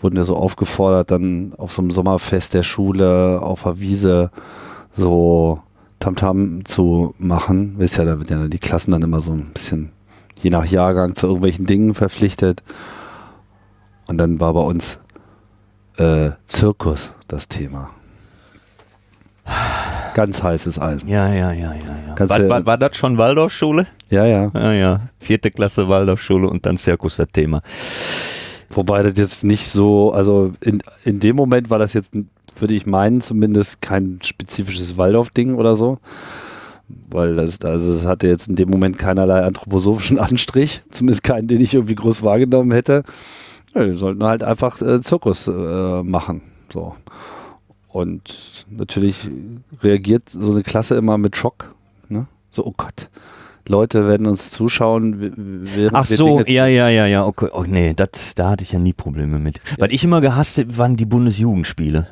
wurden 0.00 0.16
wir 0.16 0.24
so 0.24 0.36
aufgefordert, 0.36 1.10
dann 1.10 1.54
auf 1.56 1.72
so 1.72 1.80
einem 1.80 1.90
Sommerfest 1.90 2.52
der 2.52 2.62
Schule 2.62 3.40
auf 3.40 3.62
der 3.62 3.80
Wiese 3.80 4.30
so 4.92 5.60
Tamtam 5.98 6.64
zu 6.66 7.14
machen. 7.18 7.76
Wisst 7.78 7.96
ja, 7.96 8.04
da 8.04 8.18
wird 8.18 8.28
ja 8.28 8.46
die 8.46 8.58
Klassen 8.58 8.92
dann 8.92 9.02
immer 9.02 9.20
so 9.20 9.32
ein 9.32 9.52
bisschen 9.54 9.90
je 10.44 10.50
nach 10.50 10.66
Jahrgang 10.66 11.16
zu 11.16 11.26
irgendwelchen 11.26 11.64
Dingen 11.64 11.94
verpflichtet. 11.94 12.62
Und 14.06 14.18
dann 14.18 14.40
war 14.40 14.52
bei 14.52 14.60
uns 14.60 15.00
äh, 15.96 16.32
Zirkus 16.44 17.14
das 17.26 17.48
Thema. 17.48 17.90
Ganz 20.14 20.42
heißes 20.42 20.78
Eisen. 20.78 21.08
Ja, 21.08 21.28
ja, 21.28 21.50
ja, 21.52 21.74
ja. 21.74 22.14
ja. 22.18 22.28
War, 22.28 22.48
war, 22.48 22.66
war 22.66 22.78
das 22.78 22.96
schon 22.96 23.18
Waldorfschule? 23.18 23.86
Ja, 24.10 24.26
ja. 24.26 24.50
Ja, 24.54 24.72
ja. 24.72 25.00
Vierte 25.18 25.50
Klasse 25.50 25.88
Waldorfschule 25.88 26.48
und 26.48 26.66
dann 26.66 26.78
Zirkus 26.78 27.16
das 27.16 27.28
Thema. 27.32 27.62
Wobei 28.70 29.02
das 29.02 29.16
jetzt 29.16 29.44
nicht 29.44 29.68
so, 29.68 30.12
also 30.12 30.52
in, 30.60 30.82
in 31.04 31.20
dem 31.20 31.36
Moment 31.36 31.70
war 31.70 31.78
das 31.78 31.94
jetzt, 31.94 32.12
würde 32.58 32.74
ich 32.74 32.86
meinen, 32.86 33.22
zumindest 33.22 33.80
kein 33.80 34.18
spezifisches 34.22 34.96
Waldorf-Ding 34.98 35.54
oder 35.54 35.74
so. 35.74 35.98
Weil 36.88 37.36
das, 37.36 37.60
also 37.62 37.92
es 37.92 38.04
hatte 38.04 38.28
jetzt 38.28 38.48
in 38.48 38.56
dem 38.56 38.68
Moment 38.68 38.98
keinerlei 38.98 39.42
anthroposophischen 39.42 40.18
Anstrich, 40.20 40.82
zumindest 40.90 41.24
keinen, 41.24 41.48
den 41.48 41.60
ich 41.60 41.74
irgendwie 41.74 41.94
groß 41.94 42.22
wahrgenommen 42.22 42.72
hätte. 42.72 43.02
Ja, 43.74 43.86
wir 43.86 43.96
sollten 43.96 44.22
halt 44.22 44.42
einfach 44.42 44.80
äh, 44.82 45.00
Zirkus 45.00 45.48
äh, 45.48 46.02
machen. 46.02 46.42
So. 46.72 46.94
Und 47.88 48.66
natürlich 48.68 49.28
reagiert 49.82 50.28
so 50.28 50.52
eine 50.52 50.62
Klasse 50.62 50.96
immer 50.96 51.16
mit 51.16 51.36
Schock. 51.36 51.74
Ne? 52.08 52.26
So, 52.50 52.66
oh 52.66 52.74
Gott, 52.76 53.08
Leute 53.68 54.06
werden 54.06 54.26
uns 54.26 54.50
zuschauen, 54.50 55.64
während 55.74 55.94
Ach 55.94 56.04
so, 56.04 56.38
Dinge 56.38 56.50
ja, 56.50 56.66
ja, 56.66 56.88
ja, 56.88 57.06
ja, 57.06 57.24
okay. 57.24 57.48
Oh, 57.52 57.64
nee, 57.66 57.94
das, 57.94 58.34
da 58.34 58.50
hatte 58.50 58.62
ich 58.62 58.72
ja 58.72 58.78
nie 58.78 58.92
Probleme 58.92 59.38
mit. 59.38 59.60
Was 59.78 59.90
ich 59.90 60.04
immer 60.04 60.20
gehasst 60.20 60.58
habe, 60.58 60.76
waren 60.76 60.96
die 60.96 61.06
Bundesjugendspiele. 61.06 62.06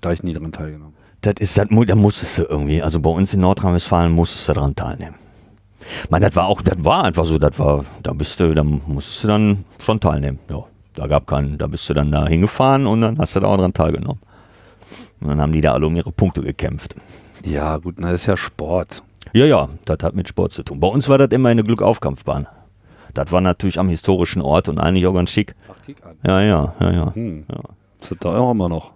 Da 0.00 0.08
habe 0.08 0.14
ich 0.14 0.22
nie 0.22 0.32
dran 0.32 0.50
teilgenommen. 0.52 0.94
Das 1.22 1.34
ist, 1.38 1.56
das, 1.56 1.68
da 1.68 1.94
musstest 1.94 2.38
du 2.38 2.42
irgendwie, 2.42 2.82
also 2.82 3.00
bei 3.00 3.10
uns 3.10 3.32
in 3.32 3.40
Nordrhein-Westfalen 3.40 4.12
musstest 4.12 4.48
du 4.48 4.54
daran 4.54 4.74
teilnehmen. 4.74 5.14
Ich 6.04 6.10
meine, 6.10 6.26
das 6.26 6.36
war 6.36 6.46
auch, 6.46 6.62
das 6.62 6.84
war 6.84 7.04
einfach 7.04 7.24
so, 7.24 7.38
das 7.38 7.58
war, 7.58 7.84
da 8.02 8.12
bist 8.12 8.38
du, 8.40 8.52
da 8.54 8.64
musstest 8.64 9.24
du 9.24 9.28
dann 9.28 9.64
schon 9.80 10.00
teilnehmen. 10.00 10.38
Ja, 10.50 10.64
da 10.94 11.06
gab 11.06 11.26
keinen, 11.26 11.58
da 11.58 11.68
bist 11.68 11.88
du 11.88 11.94
dann 11.94 12.10
da 12.10 12.26
hingefahren 12.26 12.86
und 12.86 13.00
dann 13.00 13.18
hast 13.18 13.36
du 13.36 13.40
da 13.40 13.46
auch 13.46 13.56
dran 13.56 13.72
teilgenommen. 13.72 14.20
Und 15.20 15.28
dann 15.28 15.40
haben 15.40 15.52
die 15.52 15.60
da 15.60 15.72
alle 15.72 15.86
um 15.86 15.94
ihre 15.94 16.10
Punkte 16.10 16.42
gekämpft. 16.42 16.96
Ja, 17.44 17.76
gut, 17.76 17.96
na, 17.98 18.10
das 18.10 18.22
ist 18.22 18.26
ja 18.26 18.36
Sport. 18.36 19.02
Ja, 19.32 19.46
ja, 19.46 19.68
das 19.84 19.98
hat 20.02 20.14
mit 20.14 20.28
Sport 20.28 20.52
zu 20.52 20.64
tun. 20.64 20.80
Bei 20.80 20.88
uns 20.88 21.08
war 21.08 21.18
das 21.18 21.28
immer 21.28 21.50
eine 21.50 21.62
Glückaufkampfbahn. 21.62 22.48
Das 23.14 23.30
war 23.30 23.40
natürlich 23.40 23.78
am 23.78 23.88
historischen 23.88 24.42
Ort 24.42 24.68
und 24.68 24.78
eigentlich 24.78 25.06
auch 25.06 25.14
ganz 25.14 25.30
schick. 25.30 25.54
Ach, 25.70 25.86
kick 25.86 26.04
an. 26.04 26.16
Ja, 26.26 26.40
ja, 26.40 26.74
ja, 26.80 26.90
ja. 26.90 27.14
Hm. 27.14 27.44
Ja. 27.48 27.60
Das 28.00 28.10
ist 28.10 28.24
da 28.24 28.36
auch 28.36 28.50
immer 28.50 28.68
noch. 28.68 28.92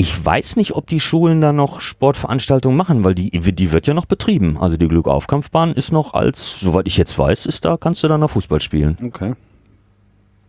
Ich 0.00 0.24
weiß 0.24 0.54
nicht, 0.54 0.76
ob 0.76 0.86
die 0.86 1.00
Schulen 1.00 1.40
da 1.40 1.52
noch 1.52 1.80
Sportveranstaltungen 1.80 2.78
machen, 2.78 3.02
weil 3.02 3.16
die, 3.16 3.30
die 3.30 3.72
wird 3.72 3.88
ja 3.88 3.94
noch 3.94 4.06
betrieben. 4.06 4.56
Also 4.56 4.76
die 4.76 4.86
Glückaufkampfbahn 4.86 5.72
ist 5.72 5.90
noch 5.90 6.14
als, 6.14 6.60
soweit 6.60 6.86
ich 6.86 6.96
jetzt 6.96 7.18
weiß, 7.18 7.46
ist 7.46 7.64
da, 7.64 7.76
kannst 7.76 8.04
du 8.04 8.06
da 8.06 8.16
noch 8.16 8.30
Fußball 8.30 8.60
spielen. 8.60 8.96
Okay. 9.04 9.34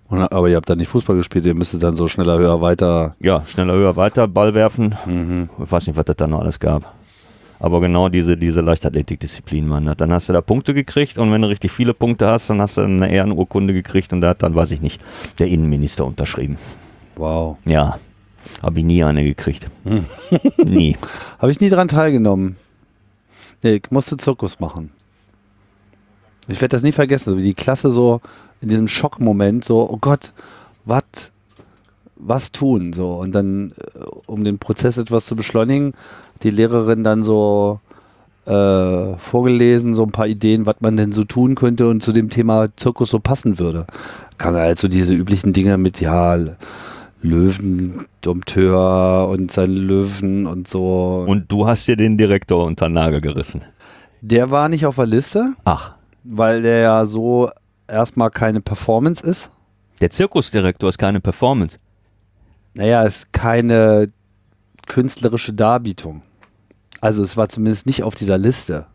Und, 0.08 0.22
aber 0.22 0.50
ihr 0.50 0.56
habt 0.56 0.70
da 0.70 0.76
nicht 0.76 0.90
Fußball 0.90 1.16
gespielt, 1.16 1.48
ihr 1.48 1.56
müsstet 1.56 1.82
dann 1.82 1.96
so 1.96 2.08
schneller, 2.08 2.38
höher, 2.38 2.62
weiter. 2.62 3.16
Ja, 3.20 3.44
schneller, 3.48 3.74
höher, 3.74 3.96
weiter, 3.96 4.28
Ball 4.28 4.54
werfen. 4.54 4.94
Mhm. 5.08 5.50
Ich 5.64 5.72
weiß 5.72 5.88
nicht, 5.88 5.98
was 5.98 6.06
das 6.06 6.18
da 6.18 6.28
noch 6.28 6.42
alles 6.42 6.60
gab. 6.60 6.94
Aber 7.60 7.82
genau 7.82 8.08
diese, 8.08 8.38
diese 8.38 8.62
Leichtathletikdisziplin 8.62 9.68
waren 9.72 9.86
das. 9.86 9.98
Dann 9.98 10.14
hast 10.14 10.30
du 10.30 10.34
da 10.34 10.42
Punkte 10.42 10.76
gekriegt 10.76 11.18
und 11.18 11.32
wenn 11.32 11.42
du 11.42 11.50
richtig 11.50 11.72
viele 11.72 11.96
Punkte 11.96 12.28
hast, 12.28 12.52
dann 12.52 12.62
hast 12.62 12.78
du 12.78 12.82
eine 12.82 13.12
Ehrenurkunde 13.12 13.74
gekriegt 13.74 14.14
und 14.14 14.22
da 14.22 14.30
hat 14.30 14.44
dann, 14.44 14.54
weiß 14.54 14.70
ich 14.70 14.82
nicht, 14.82 15.02
der 15.40 15.48
Innenminister 15.48 16.06
unterschrieben. 16.06 16.60
Wow. 17.16 17.58
Ja, 17.66 17.98
habe 18.62 18.80
ich 18.80 18.86
nie 18.86 19.04
eine 19.04 19.24
gekriegt. 19.24 19.68
nie. 20.58 20.98
Habe 21.40 21.52
ich 21.52 21.60
nie 21.60 21.70
dran 21.70 21.88
teilgenommen. 21.88 22.58
Nee, 23.64 23.76
ich 23.76 23.92
musste 23.92 24.18
Zirkus 24.18 24.60
machen. 24.60 24.92
Ich 26.48 26.62
werde 26.62 26.74
das 26.74 26.84
nie 26.84 26.92
vergessen, 26.92 27.38
wie 27.38 27.44
die 27.44 27.54
Klasse 27.54 27.92
so 27.92 28.22
in 28.62 28.70
diesem 28.70 28.88
Schockmoment 28.88 29.64
so, 29.64 29.90
oh 29.90 29.98
Gott, 29.98 30.34
was 30.86 31.32
was 32.22 32.52
tun 32.52 32.92
so 32.92 33.16
und 33.16 33.34
dann 33.34 33.72
äh, 33.96 34.00
um 34.26 34.44
den 34.44 34.60
Prozess 34.60 34.98
etwas 34.98 35.26
zu 35.26 35.38
beschleunigen, 35.38 35.94
die 36.44 36.50
Lehrerin 36.50 37.06
dann 37.06 37.24
so 37.24 37.80
äh, 38.46 39.18
vorgelesen, 39.18 39.96
so 39.96 40.04
ein 40.04 40.12
paar 40.12 40.28
Ideen, 40.28 40.66
was 40.66 40.76
man 40.80 40.98
denn 40.98 41.12
so 41.12 41.24
tun 41.24 41.56
könnte 41.56 41.88
und 41.88 42.04
zu 42.04 42.12
dem 42.12 42.30
Thema 42.30 42.68
Zirkus 42.76 43.12
so 43.12 43.20
passen 43.20 43.60
würde. 43.60 43.86
Kann 44.38 44.56
halt 44.56 44.80
so 44.80 44.88
diese 44.88 45.14
üblichen 45.14 45.54
Dinge 45.54 45.78
mit, 45.78 46.02
ja, 46.02 46.38
Löwendompteur 47.22 49.28
und 49.30 49.52
seinen 49.52 49.76
Löwen 49.76 50.48
und 50.48 50.68
so. 50.68 51.26
Und 51.28 51.52
du 51.52 51.68
hast 51.68 51.88
dir 51.88 51.96
den 51.96 52.18
Direktor 52.18 52.66
unter 52.66 52.88
den 52.88 52.94
Nagel 52.94 53.22
gerissen. 53.22 53.62
Der 54.22 54.52
war 54.52 54.70
nicht 54.70 54.86
auf 54.86 54.96
der 54.96 55.06
Liste, 55.06 55.54
Ach, 55.66 55.94
weil 56.24 56.62
der 56.62 56.80
ja 56.80 57.06
so 57.06 57.50
erstmal 57.88 58.32
keine 58.32 58.62
Performance 58.62 59.26
ist. 59.26 59.52
der 60.02 60.10
Zirkusdirektor 60.10 60.90
ist 60.90 60.98
keine 60.98 61.22
Performance. 61.22 61.78
Naja, 62.74 63.04
es 63.04 63.18
ist 63.18 63.34
keine 63.34 64.08
künstlerische 64.88 65.54
Darbietung. 65.54 66.22
Also 67.02 67.24
es 67.24 67.38
war 67.38 67.50
zumindest 67.50 67.86
nicht 67.86 68.04
auf 68.04 68.16
dieser 68.16 68.38
Liste. 68.38 68.88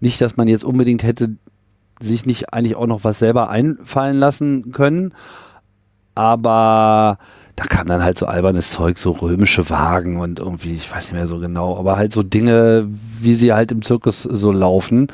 Nicht, 0.00 0.20
dass 0.20 0.36
man 0.36 0.48
jetzt 0.48 0.64
unbedingt 0.64 1.02
hätte 1.02 1.36
sich 2.00 2.26
nicht 2.26 2.52
eigentlich 2.52 2.76
auch 2.76 2.86
noch 2.86 3.04
was 3.04 3.18
selber 3.18 3.48
einfallen 3.48 4.18
lassen 4.18 4.72
können, 4.72 5.14
aber 6.16 7.18
da 7.54 7.64
kam 7.64 7.86
dann 7.86 8.02
halt 8.02 8.18
so 8.18 8.26
albernes 8.26 8.70
Zeug, 8.70 8.98
so 8.98 9.12
römische 9.12 9.70
Wagen 9.70 10.18
und 10.18 10.40
irgendwie, 10.40 10.72
ich 10.72 10.90
weiß 10.90 11.04
nicht 11.04 11.14
mehr 11.14 11.28
so 11.28 11.38
genau, 11.38 11.78
aber 11.78 11.96
halt 11.96 12.12
so 12.12 12.22
Dinge, 12.22 12.88
wie 13.20 13.34
sie 13.34 13.52
halt 13.52 13.70
im 13.70 13.82
Zirkus 13.82 14.22
so 14.22 14.50
laufen. 14.50 15.08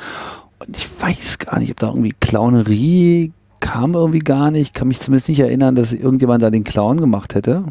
Und 0.58 0.76
ich 0.76 0.88
weiß 1.00 1.38
gar 1.38 1.58
nicht, 1.58 1.70
ob 1.70 1.78
da 1.78 1.88
irgendwie 1.88 2.14
Clownerie 2.20 3.32
kam 3.60 3.94
irgendwie 3.94 4.20
gar 4.20 4.50
nicht. 4.50 4.68
Ich 4.68 4.72
kann 4.72 4.88
mich 4.88 5.00
zumindest 5.00 5.28
nicht 5.28 5.40
erinnern, 5.40 5.74
dass 5.74 5.92
irgendjemand 5.92 6.42
da 6.42 6.50
den 6.50 6.64
Clown 6.64 6.98
gemacht 6.98 7.34
hätte. 7.34 7.64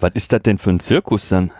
Was 0.00 0.12
ist 0.14 0.32
das 0.32 0.42
denn 0.42 0.58
für 0.58 0.70
ein 0.70 0.80
Zirkus 0.80 1.28
dann? 1.28 1.50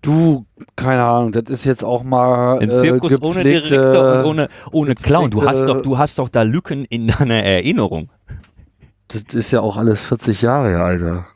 Du, 0.00 0.46
keine 0.76 1.02
Ahnung, 1.02 1.32
das 1.32 1.50
ist 1.50 1.64
jetzt 1.64 1.84
auch 1.84 2.04
mal 2.04 2.60
Ein 2.60 2.70
äh, 2.70 2.80
Zirkus 2.80 3.20
ohne 3.20 3.42
Direktor 3.42 4.20
und 4.20 4.26
ohne, 4.26 4.48
ohne 4.70 4.94
Clown. 4.94 5.30
Du 5.30 5.44
hast, 5.44 5.66
doch, 5.66 5.82
du 5.82 5.98
hast 5.98 6.20
doch 6.20 6.28
da 6.28 6.42
Lücken 6.42 6.84
in 6.84 7.08
deiner 7.08 7.42
Erinnerung. 7.42 8.08
Das 9.08 9.22
ist 9.34 9.50
ja 9.52 9.60
auch 9.60 9.76
alles 9.76 10.00
40 10.00 10.42
Jahre 10.42 10.82
Alter. 10.82 11.26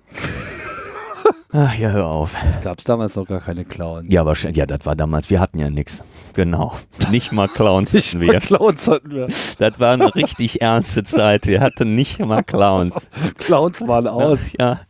Ach 1.55 1.75
ja, 1.75 1.91
hör 1.91 2.07
auf. 2.07 2.35
Gab 2.63 2.79
es 2.79 2.85
damals 2.85 3.15
noch 3.17 3.27
gar 3.27 3.41
keine 3.41 3.65
Clowns. 3.67 4.11
Ja, 4.11 4.25
wahrscheinlich. 4.25 4.57
Ja, 4.57 4.65
das 4.65 4.87
war 4.87 4.97
damals. 4.97 5.29
Wir 5.29 5.39
hatten 5.39 5.59
ja 5.59 5.69
nichts. 5.69 6.03
Genau. 6.35 6.75
Nicht 7.11 7.33
mal 7.33 7.47
Clowns 7.47 7.93
hatten 7.95 8.21
wir. 8.21 8.41
Clowns 8.41 8.89
hatten 8.89 9.11
wir. 9.11 9.27
Das 9.27 9.79
war 9.79 9.93
eine 9.93 10.15
richtig 10.15 10.63
ernste 10.63 11.05
Zeit. 11.05 11.47
Wir 11.47 11.61
hatten 11.61 11.95
nicht 11.95 12.25
mal 12.25 12.43
Clowns. 12.43 13.11
Clowns 13.37 13.87
waren 13.87 14.07
aus. 14.07 14.53
Ja. 14.59 14.81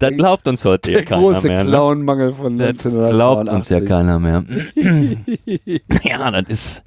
Das 0.00 0.10
glaubt 0.12 0.48
uns 0.48 0.64
heute 0.64 0.90
Der 0.90 1.00
ja 1.00 1.06
keiner 1.06 1.20
große 1.20 1.46
mehr. 1.48 1.64
Ne? 1.64 1.70
Clownmangel 1.70 2.32
von 2.32 2.58
Das 2.58 2.68
1989. 2.86 3.14
glaubt 3.16 3.48
uns 3.48 3.68
ja 3.68 3.80
keiner 3.80 4.18
mehr. 4.18 4.44
ja, 6.02 6.30
das 6.30 6.44
ist. 6.48 6.82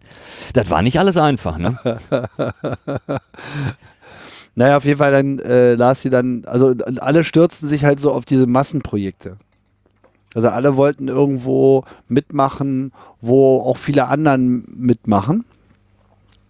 Das 0.54 0.70
war 0.70 0.82
nicht 0.82 1.00
alles 1.00 1.16
einfach, 1.16 1.58
ne? 1.58 1.78
Naja, 4.56 4.78
auf 4.78 4.86
jeden 4.86 5.00
Fall 5.00 5.12
dann 5.12 5.40
äh, 5.40 5.74
las 5.74 6.02
sie 6.02 6.10
dann, 6.10 6.46
also 6.46 6.76
alle 7.00 7.24
stürzten 7.24 7.68
sich 7.68 7.86
halt 7.86 8.00
so 8.00 8.12
auf 8.12 8.26
diese 8.26 8.46
Massenprojekte. 8.46 9.38
Also 10.36 10.50
alle 10.50 10.76
wollten 10.78 11.08
irgendwo 11.08 11.84
mitmachen, 12.08 12.92
wo 13.22 13.62
auch 13.62 13.78
viele 13.78 14.08
anderen 14.08 14.66
mitmachen. 14.76 15.46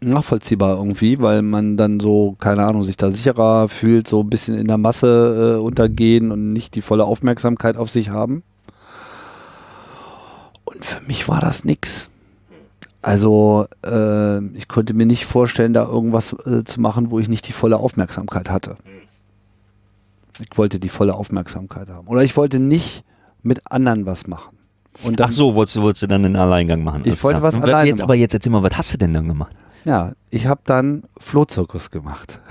Nachvollziehbar 0.01 0.77
irgendwie, 0.77 1.19
weil 1.21 1.41
man 1.41 1.77
dann 1.77 2.01
so, 2.01 2.35
keine 2.39 2.65
Ahnung, 2.65 2.83
sich 2.83 2.97
da 2.97 3.09
sicherer 3.09 3.69
fühlt, 3.69 4.07
so 4.07 4.21
ein 4.21 4.29
bisschen 4.29 4.57
in 4.57 4.67
der 4.67 4.77
Masse 4.77 5.55
äh, 5.55 5.61
untergehen 5.61 6.31
und 6.31 6.51
nicht 6.51 6.75
die 6.75 6.81
volle 6.81 7.05
Aufmerksamkeit 7.05 7.77
auf 7.77 7.89
sich 7.89 8.09
haben. 8.09 8.43
Und 10.65 10.83
für 10.83 11.01
mich 11.05 11.29
war 11.29 11.39
das 11.39 11.63
nix. 11.63 12.09
Also 13.03 13.67
äh, 13.85 14.43
ich 14.55 14.69
konnte 14.69 14.93
mir 14.93 15.05
nicht 15.05 15.25
vorstellen, 15.25 15.73
da 15.73 15.83
irgendwas 15.83 16.33
äh, 16.45 16.63
zu 16.63 16.79
machen, 16.79 17.11
wo 17.11 17.19
ich 17.19 17.27
nicht 17.27 17.47
die 17.47 17.51
volle 17.51 17.77
Aufmerksamkeit 17.77 18.49
hatte. 18.49 18.77
Ich 20.39 20.57
wollte 20.57 20.79
die 20.79 20.89
volle 20.89 21.13
Aufmerksamkeit 21.13 21.89
haben. 21.89 22.07
Oder 22.07 22.23
ich 22.23 22.35
wollte 22.37 22.59
nicht 22.59 23.03
mit 23.41 23.69
anderen 23.69 24.05
was 24.05 24.25
machen. 24.27 24.57
Und 25.03 25.19
dann, 25.19 25.29
Ach 25.29 25.33
so, 25.33 25.53
wolltest 25.53 25.75
du, 25.75 25.81
wolltest 25.81 26.03
du 26.03 26.07
dann 26.07 26.23
einen 26.23 26.37
Alleingang 26.37 26.81
machen? 26.83 27.01
Ich 27.03 27.23
wollte 27.23 27.39
klar. 27.39 27.47
was 27.47 27.57
Und 27.57 27.63
alleine 27.63 27.89
jetzt, 27.89 28.01
Aber 28.01 28.15
jetzt 28.15 28.33
erzähl 28.33 28.51
mal, 28.51 28.63
was 28.63 28.77
hast 28.77 28.93
du 28.93 28.97
denn 28.97 29.13
dann 29.13 29.27
gemacht? 29.27 29.53
Ja, 29.83 30.13
ich 30.29 30.47
habe 30.47 30.61
dann 30.63 31.03
Flohzirkus 31.19 31.91
gemacht. 31.91 32.39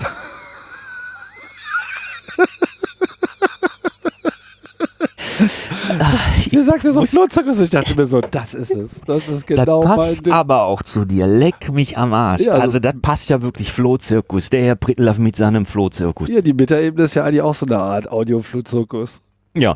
Sie 6.47 6.61
sagte 6.63 6.91
so 6.91 7.05
Flohzirkus. 7.05 7.59
Ich 7.59 7.69
dachte 7.69 7.95
mir 7.95 8.05
so, 8.05 8.21
das 8.21 8.53
ist 8.53 8.71
es. 8.71 9.01
Das 9.05 9.27
ist 9.27 9.45
genau 9.47 9.81
das 9.81 9.87
mein 9.89 9.97
passt 9.97 10.25
Ding. 10.25 10.33
aber 10.33 10.63
auch 10.63 10.81
zu 10.83 11.05
dir. 11.05 11.27
Leck 11.27 11.71
mich 11.71 11.97
am 11.97 12.13
Arsch. 12.13 12.41
Ja, 12.41 12.53
also- 12.53 12.63
also, 12.63 12.79
das 12.79 12.93
passt 13.01 13.29
ja 13.29 13.41
wirklich 13.41 13.71
Flohzirkus. 13.71 14.49
Der 14.49 14.63
Herr 14.63 14.75
Prittlaff 14.75 15.17
mit 15.17 15.35
seinem 15.35 15.65
Flohzirkus. 15.65 16.27
Hier, 16.27 16.41
die 16.41 16.53
Metaebene 16.53 17.03
ist 17.03 17.15
ja 17.15 17.23
eigentlich 17.23 17.41
auch 17.41 17.55
so 17.55 17.65
eine 17.65 17.77
Art 17.77 18.11
Audio-Flohzirkus. 18.11 19.21
Ja. 19.55 19.75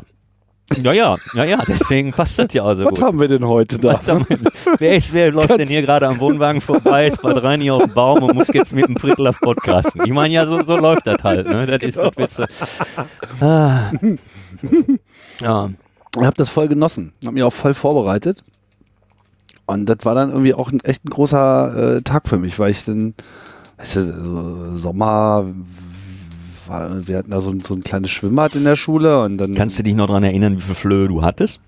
Ja, 0.82 0.92
ja, 0.92 1.16
ja, 1.32 1.44
ja, 1.44 1.58
deswegen 1.66 2.12
passt 2.12 2.38
das 2.38 2.48
ja 2.52 2.62
auch 2.62 2.74
so 2.74 2.84
Was 2.84 2.90
gut. 2.90 3.00
haben 3.02 3.18
wir 3.18 3.26
denn 3.28 3.42
heute 3.46 3.78
da? 3.78 3.98
Wer, 4.78 4.96
ist, 4.96 5.14
wer 5.14 5.32
läuft 5.32 5.48
denn 5.48 5.66
hier 5.66 5.80
gerade 5.80 6.06
am 6.06 6.20
Wohnwagen 6.20 6.60
vorbei, 6.60 7.06
ist 7.06 7.22
bei 7.22 7.32
Reini 7.32 7.70
auf 7.70 7.84
dem 7.84 7.94
Baum 7.94 8.22
und 8.22 8.34
muss 8.34 8.48
jetzt 8.52 8.74
mit 8.74 8.86
dem 8.86 8.94
Prittlaff 8.94 9.40
podcasten? 9.40 10.02
Ich 10.04 10.12
meine, 10.12 10.34
ja, 10.34 10.44
so, 10.44 10.62
so 10.62 10.76
läuft 10.76 11.06
das 11.06 11.22
halt. 11.24 11.48
Ne? 11.48 11.66
Das 11.66 11.78
ist 11.82 11.96
Genau. 11.96 12.10
was 12.14 12.38
willst 12.38 12.38
du? 13.40 13.46
Ah. 13.46 13.90
Ja. 15.40 15.70
Ich 16.20 16.26
habe 16.26 16.36
das 16.36 16.48
voll 16.48 16.68
genossen. 16.68 17.12
Habe 17.24 17.34
mich 17.34 17.42
auch 17.42 17.52
voll 17.52 17.74
vorbereitet. 17.74 18.42
Und 19.66 19.86
das 19.86 19.98
war 20.04 20.14
dann 20.14 20.30
irgendwie 20.30 20.54
auch 20.54 20.72
ein 20.72 20.80
echt 20.80 21.04
ein 21.04 21.10
großer 21.10 21.96
äh, 21.96 22.02
Tag 22.02 22.28
für 22.28 22.38
mich, 22.38 22.58
weil 22.58 22.70
ich 22.70 22.84
dann, 22.84 23.14
weißt 23.76 23.96
du, 23.96 24.02
so 24.24 24.76
Sommer, 24.76 25.44
war, 26.66 27.06
wir 27.06 27.18
hatten 27.18 27.30
da 27.30 27.40
so, 27.40 27.50
ein- 27.50 27.60
so 27.60 27.74
ein 27.74 27.82
kleines 27.82 28.10
Schwimmbad 28.10 28.54
in 28.54 28.64
der 28.64 28.76
Schule 28.76 29.20
und 29.22 29.38
dann 29.38 29.54
Kannst 29.54 29.78
du 29.78 29.82
dich 29.82 29.94
noch 29.94 30.06
daran 30.06 30.24
erinnern, 30.24 30.56
wie 30.56 30.60
viele 30.62 30.74
Flöhe 30.74 31.08
du 31.08 31.22
hattest? 31.22 31.60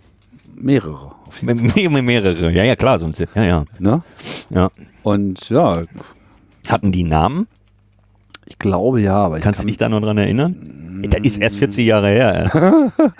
mehrere. 0.56 1.12
Auf 1.26 1.40
jeden 1.42 1.62
Me- 1.74 1.88
me- 1.90 2.02
Mehrere. 2.02 2.50
Ja, 2.52 2.64
ja, 2.64 2.76
klar, 2.76 2.98
sonst. 2.98 3.18
Ja, 3.34 3.42
ja. 3.42 3.64
Ne? 3.78 4.02
ja. 4.50 4.70
Und 5.02 5.48
ja, 5.48 5.82
Hatten 6.68 6.92
die 6.92 7.04
Namen? 7.04 7.46
ich 8.46 8.58
glaube 8.58 9.00
ja, 9.00 9.14
aber 9.16 9.38
ich 9.38 9.42
Kannst 9.44 9.60
du 9.60 9.62
kann, 9.62 9.68
dich 9.68 9.78
da 9.78 9.88
noch 9.88 10.00
dran 10.00 10.18
erinnern? 10.18 10.56
Das 11.10 11.20
ist 11.22 11.38
erst 11.38 11.56
40 11.56 11.86
Jahre 11.86 12.08
her. 12.08 12.90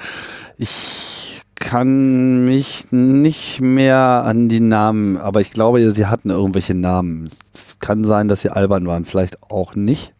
ich 0.61 1.41
kann 1.55 2.45
mich 2.45 2.93
nicht 2.93 3.63
mehr 3.63 4.25
an 4.27 4.51
die 4.51 4.61
Namen, 4.61 5.17
aber 5.17 5.41
ich 5.41 5.53
glaube, 5.53 5.91
sie 5.91 6.07
hatten 6.07 6.29
irgendwelche 6.29 6.75
Namen. 6.75 7.31
Es 7.55 7.79
kann 7.79 8.05
sein, 8.05 8.29
dass 8.29 8.43
sie 8.43 8.51
albern 8.51 8.87
waren, 8.87 9.07
vielleicht 9.07 9.43
auch 9.43 9.75
nicht. 9.75 10.13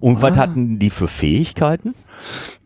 Und 0.00 0.18
Ah. 0.18 0.22
was 0.22 0.36
hatten 0.36 0.78
die 0.78 0.90
für 0.90 1.08
Fähigkeiten? 1.08 1.94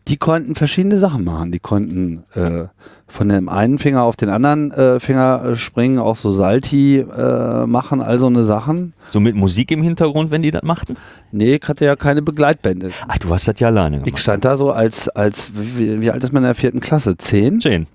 Die 0.07 0.17
konnten 0.17 0.55
verschiedene 0.55 0.97
Sachen 0.97 1.23
machen. 1.23 1.51
Die 1.51 1.59
konnten 1.59 2.23
äh, 2.33 2.65
von 3.07 3.29
dem 3.29 3.47
einen 3.49 3.77
Finger 3.79 4.03
auf 4.03 4.15
den 4.15 4.29
anderen 4.29 4.71
äh, 4.71 4.99
Finger 4.99 5.55
springen, 5.55 5.99
auch 5.99 6.15
so 6.15 6.31
Salti 6.31 6.97
äh, 6.99 7.65
machen, 7.67 8.01
all 8.01 8.17
so 8.17 8.25
eine 8.27 8.43
Sachen. 8.43 8.93
So 9.09 9.19
mit 9.19 9.35
Musik 9.35 9.71
im 9.71 9.83
Hintergrund, 9.83 10.31
wenn 10.31 10.41
die 10.41 10.51
das 10.51 10.63
machten? 10.63 10.95
Nee, 11.31 11.55
ich 11.61 11.67
hatte 11.67 11.85
ja 11.85 11.95
keine 11.95 12.21
Begleitbände. 12.21 12.91
Ach, 13.07 13.17
du 13.19 13.29
hast 13.33 13.47
das 13.47 13.59
ja 13.59 13.67
alleine 13.67 13.97
Ich 13.97 14.03
gemacht. 14.05 14.19
stand 14.19 14.43
da 14.45 14.55
so 14.57 14.71
als, 14.71 15.07
als 15.09 15.51
wie, 15.53 16.01
wie 16.01 16.09
alt 16.11 16.23
ist 16.23 16.33
man 16.33 16.43
in 16.43 16.47
der 16.47 16.55
vierten 16.55 16.79
Klasse? 16.79 17.15
Zehn? 17.17 17.61
Schön. 17.61 17.87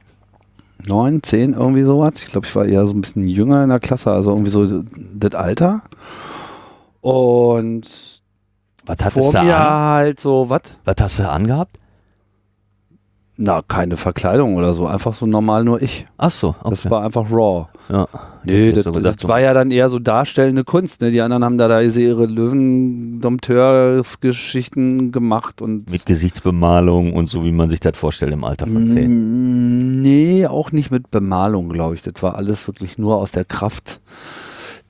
Neun, 0.86 1.22
zehn, 1.22 1.54
irgendwie 1.54 1.82
sowas. 1.82 2.12
Ich 2.22 2.26
glaube, 2.26 2.46
ich 2.46 2.54
war 2.54 2.66
eher 2.66 2.86
so 2.86 2.92
ein 2.94 3.00
bisschen 3.00 3.26
jünger 3.26 3.62
in 3.64 3.70
der 3.70 3.80
Klasse, 3.80 4.12
also 4.12 4.30
irgendwie 4.30 4.50
so 4.50 4.82
das 5.14 5.34
Alter. 5.34 5.82
Und 7.00 7.88
Was 8.86 8.96
hattest 9.00 9.18
vor 9.18 9.32
du 9.32 9.42
mir 9.44 9.56
an? 9.56 9.68
halt 9.70 10.20
so, 10.20 10.48
was? 10.48 10.60
Was 10.84 10.94
hast 11.00 11.18
du 11.18 11.28
angehabt? 11.28 11.80
Na, 13.38 13.60
keine 13.68 13.98
Verkleidung 13.98 14.54
oder 14.56 14.72
so, 14.72 14.86
einfach 14.86 15.12
so 15.12 15.26
normal 15.26 15.62
nur 15.62 15.82
ich. 15.82 16.06
Ach 16.16 16.30
so, 16.30 16.54
okay. 16.60 16.70
Das 16.70 16.88
war 16.90 17.04
einfach 17.04 17.30
raw. 17.30 17.66
ja. 17.90 18.08
Nee, 18.44 18.72
das, 18.72 18.84
so 18.84 18.92
gedacht, 18.92 19.22
das 19.22 19.28
war 19.28 19.40
ja 19.40 19.52
dann 19.52 19.70
eher 19.70 19.90
so 19.90 19.98
darstellende 19.98 20.64
Kunst. 20.64 21.02
Ne? 21.02 21.10
Die 21.10 21.20
anderen 21.20 21.44
haben 21.44 21.58
da, 21.58 21.68
da 21.68 21.82
ihre 21.82 22.24
Löwendompteursgeschichten 22.24 25.12
gemacht 25.12 25.60
und 25.60 25.90
mit 25.90 26.06
Gesichtsbemalung 26.06 27.12
und 27.12 27.28
so, 27.28 27.44
wie 27.44 27.52
man 27.52 27.68
sich 27.68 27.80
das 27.80 27.98
vorstellt 27.98 28.32
im 28.32 28.42
Alter 28.44 28.66
von 28.66 28.86
10. 28.86 29.10
Mm, 29.10 30.00
Nee, 30.00 30.46
auch 30.46 30.72
nicht 30.72 30.90
mit 30.90 31.10
Bemalung, 31.10 31.68
glaube 31.68 31.94
ich. 31.96 32.00
Das 32.02 32.22
war 32.22 32.36
alles 32.36 32.66
wirklich 32.68 32.96
nur 32.96 33.16
aus 33.16 33.32
der 33.32 33.44
Kraft 33.44 34.00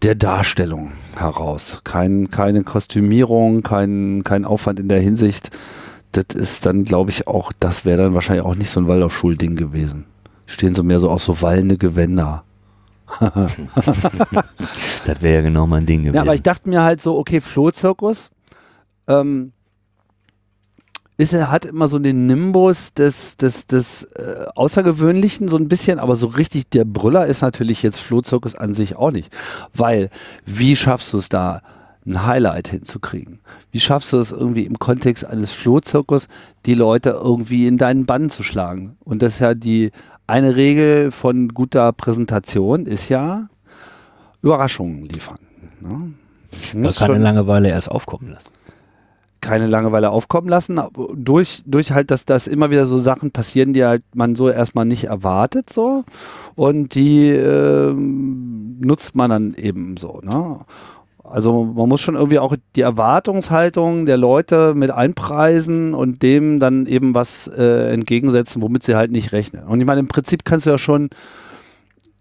der 0.02 0.14
Darstellung 0.14 0.92
heraus. 1.16 1.80
Kein, 1.84 2.30
keine 2.30 2.62
Kostümierung, 2.62 3.62
kein, 3.62 4.22
kein 4.24 4.44
Aufwand 4.44 4.80
in 4.80 4.88
der 4.88 5.00
Hinsicht. 5.00 5.50
Das 6.12 6.34
ist 6.34 6.66
dann, 6.66 6.84
glaube 6.84 7.10
ich, 7.10 7.26
auch, 7.26 7.52
das 7.58 7.84
wäre 7.84 8.02
dann 8.02 8.14
wahrscheinlich 8.14 8.44
auch 8.44 8.54
nicht 8.54 8.70
so 8.70 8.80
ein 8.80 8.88
Waldorfschulding 8.88 9.56
gewesen. 9.56 10.06
Stehen 10.46 10.74
so 10.74 10.82
mehr 10.82 11.00
so 11.00 11.10
auch 11.10 11.20
so 11.20 11.40
wallende 11.42 11.76
Gewänder. 11.76 12.44
Das 15.06 15.22
wäre 15.22 15.36
ja 15.36 15.42
genau 15.42 15.68
mein 15.68 15.86
Ding 15.86 16.00
gewesen. 16.00 16.16
Ja, 16.16 16.22
aber 16.22 16.34
ich 16.34 16.42
dachte 16.42 16.68
mir 16.68 16.82
halt 16.82 17.00
so, 17.00 17.16
okay, 17.16 17.40
Flohzirkus. 17.40 18.30
Ähm, 19.06 19.52
ist 21.18 21.32
er 21.32 21.50
hat 21.50 21.64
immer 21.64 21.88
so 21.88 21.98
den 21.98 22.26
Nimbus 22.26 22.92
des, 22.92 23.36
des, 23.36 23.66
des 23.66 24.04
äh, 24.04 24.46
Außergewöhnlichen 24.54 25.48
so 25.48 25.56
ein 25.56 25.68
bisschen, 25.68 25.98
aber 25.98 26.14
so 26.14 26.26
richtig 26.26 26.68
der 26.68 26.84
Brüller 26.84 27.26
ist 27.26 27.40
natürlich 27.40 27.82
jetzt 27.82 28.00
Flohzirkus 28.00 28.54
an 28.54 28.74
sich 28.74 28.96
auch 28.96 29.10
nicht. 29.10 29.34
Weil, 29.72 30.10
wie 30.44 30.76
schaffst 30.76 31.12
du 31.12 31.18
es 31.18 31.28
da, 31.28 31.62
ein 32.04 32.24
Highlight 32.24 32.68
hinzukriegen? 32.68 33.40
Wie 33.72 33.80
schaffst 33.80 34.12
du 34.12 34.18
es 34.18 34.30
irgendwie 34.30 34.64
im 34.64 34.78
Kontext 34.78 35.24
eines 35.24 35.52
Flohzirkus, 35.52 36.28
die 36.64 36.74
Leute 36.74 37.10
irgendwie 37.10 37.66
in 37.66 37.78
deinen 37.78 38.06
Bann 38.06 38.30
zu 38.30 38.42
schlagen? 38.42 38.96
Und 39.02 39.22
das 39.22 39.34
ist 39.34 39.40
ja 39.40 39.54
die 39.54 39.90
eine 40.26 40.54
Regel 40.54 41.10
von 41.10 41.48
guter 41.48 41.92
Präsentation 41.92 42.86
ist 42.86 43.08
ja 43.08 43.48
Überraschungen 44.42 45.04
liefern. 45.08 45.38
Ne? 45.80 46.12
Man 46.74 46.94
kann 46.94 47.08
keine 47.08 47.18
Langeweile 47.18 47.68
erst 47.68 47.90
aufkommen 47.90 48.30
lassen 48.30 48.55
keine 49.46 49.68
Langeweile 49.68 50.10
aufkommen 50.10 50.48
lassen, 50.48 50.80
durch, 51.14 51.62
durch 51.66 51.92
halt, 51.92 52.10
dass 52.10 52.24
das 52.24 52.48
immer 52.48 52.70
wieder 52.70 52.84
so 52.84 52.98
Sachen 52.98 53.30
passieren, 53.30 53.72
die 53.72 53.84
halt 53.84 54.02
man 54.12 54.34
so 54.34 54.50
erstmal 54.50 54.84
nicht 54.84 55.04
erwartet, 55.04 55.70
so. 55.70 56.04
Und 56.56 56.96
die 56.96 57.28
äh, 57.28 57.92
nutzt 57.92 59.14
man 59.14 59.30
dann 59.30 59.54
eben 59.54 59.96
so, 59.96 60.20
ne? 60.22 60.58
Also 61.22 61.64
man 61.64 61.88
muss 61.88 62.00
schon 62.00 62.14
irgendwie 62.14 62.38
auch 62.38 62.54
die 62.76 62.80
Erwartungshaltung 62.80 64.06
der 64.06 64.16
Leute 64.16 64.74
mit 64.74 64.90
einpreisen 64.90 65.94
und 65.94 66.22
dem 66.22 66.60
dann 66.60 66.86
eben 66.86 67.14
was 67.14 67.48
äh, 67.48 67.92
entgegensetzen, 67.92 68.62
womit 68.62 68.82
sie 68.82 68.94
halt 68.94 69.10
nicht 69.10 69.32
rechnen. 69.32 69.64
Und 69.64 69.80
ich 69.80 69.86
meine, 69.86 70.00
im 70.00 70.08
Prinzip 70.08 70.44
kannst 70.44 70.66
du 70.66 70.70
ja 70.70 70.78
schon, 70.78 71.10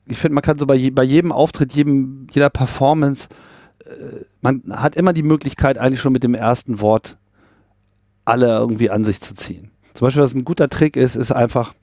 ich 0.07 0.17
finde, 0.17 0.35
man 0.35 0.43
kann 0.43 0.57
so 0.57 0.65
bei, 0.65 0.89
bei 0.91 1.03
jedem 1.03 1.31
Auftritt, 1.31 1.73
jedem, 1.73 2.27
jeder 2.31 2.49
Performance 2.49 3.29
man 4.41 4.63
hat 4.69 4.95
immer 4.95 5.13
die 5.13 5.23
Möglichkeit, 5.23 5.77
eigentlich 5.77 6.01
schon 6.01 6.13
mit 6.13 6.23
dem 6.23 6.33
ersten 6.33 6.81
Wort 6.81 7.17
alle 8.25 8.47
irgendwie 8.47 8.89
an 8.89 9.03
sich 9.03 9.21
zu 9.21 9.35
ziehen. 9.35 9.71
Zum 9.93 10.07
Beispiel, 10.07 10.23
was 10.23 10.33
ein 10.33 10.43
guter 10.45 10.67
Trick 10.67 10.97
ist, 10.97 11.15
ist 11.15 11.31
einfach, 11.31 11.73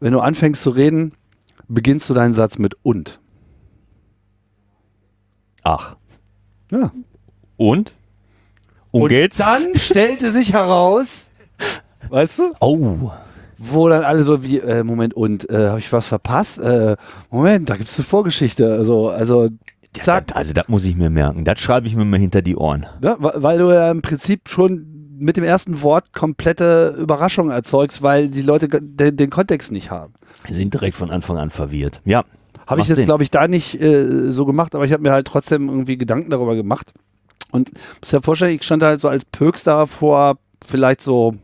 wenn 0.00 0.12
du 0.12 0.20
anfängst 0.20 0.62
zu 0.62 0.70
reden, 0.70 1.12
beginnst 1.68 2.08
du 2.08 2.14
deinen 2.14 2.32
Satz 2.32 2.58
mit 2.58 2.74
und. 2.82 3.20
Ach. 5.62 5.96
Ja. 6.70 6.92
Und? 7.56 7.94
Und, 8.90 9.02
und 9.02 9.08
geht's? 9.08 9.38
Dann 9.38 9.74
stellte 9.74 10.30
sich 10.30 10.52
heraus, 10.52 11.30
weißt 12.08 12.38
du? 12.38 12.54
Oh. 12.60 13.10
Wo 13.58 13.88
dann 13.88 14.04
alle 14.04 14.22
so 14.22 14.42
wie, 14.42 14.58
äh, 14.58 14.84
Moment, 14.84 15.14
und 15.14 15.48
äh, 15.50 15.68
habe 15.68 15.78
ich 15.78 15.92
was 15.92 16.06
verpasst? 16.06 16.58
Äh, 16.60 16.96
Moment, 17.30 17.68
da 17.68 17.76
gibt 17.76 17.88
es 17.88 17.98
eine 17.98 18.06
Vorgeschichte. 18.06 18.72
Also, 18.72 19.08
also 19.08 19.48
ja, 20.04 20.20
das, 20.20 20.36
also 20.36 20.52
das 20.52 20.68
muss 20.68 20.84
ich 20.84 20.96
mir 20.96 21.10
merken. 21.10 21.44
Das 21.44 21.60
schreibe 21.60 21.86
ich 21.86 21.96
mir 21.96 22.04
mal 22.04 22.18
hinter 22.18 22.42
die 22.42 22.56
Ohren. 22.56 22.86
Ja, 23.02 23.16
weil 23.18 23.58
du 23.58 23.72
ja 23.72 23.90
im 23.90 24.02
Prinzip 24.02 24.48
schon 24.48 24.96
mit 25.18 25.36
dem 25.36 25.44
ersten 25.44 25.82
Wort 25.82 26.12
komplette 26.12 26.94
Überraschung 26.98 27.50
erzeugst, 27.50 28.02
weil 28.02 28.28
die 28.28 28.42
Leute 28.42 28.68
den, 28.68 29.16
den 29.16 29.30
Kontext 29.30 29.72
nicht 29.72 29.90
haben. 29.90 30.12
Sie 30.46 30.54
sind 30.54 30.74
direkt 30.74 30.96
von 30.96 31.10
Anfang 31.10 31.38
an 31.38 31.50
verwirrt. 31.50 32.00
Ja. 32.04 32.24
Habe 32.66 32.80
ich 32.80 32.88
jetzt, 32.88 33.04
glaube 33.04 33.22
ich, 33.22 33.30
da 33.30 33.46
nicht 33.46 33.80
äh, 33.80 34.32
so 34.32 34.44
gemacht, 34.44 34.74
aber 34.74 34.84
ich 34.84 34.92
habe 34.92 35.02
mir 35.02 35.12
halt 35.12 35.26
trotzdem 35.26 35.68
irgendwie 35.68 35.96
Gedanken 35.96 36.30
darüber 36.30 36.56
gemacht. 36.56 36.92
Und 37.52 37.70
muss 38.00 38.10
ja 38.10 38.20
vorstellen, 38.20 38.56
ich 38.56 38.64
stand 38.64 38.82
halt 38.82 39.00
so 39.00 39.08
als 39.08 39.24
Pöks 39.24 39.62
da 39.62 39.86
vor 39.86 40.38
vielleicht 40.64 41.00
so 41.00 41.34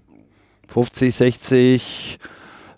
50, 0.69 1.15
60 1.15 2.19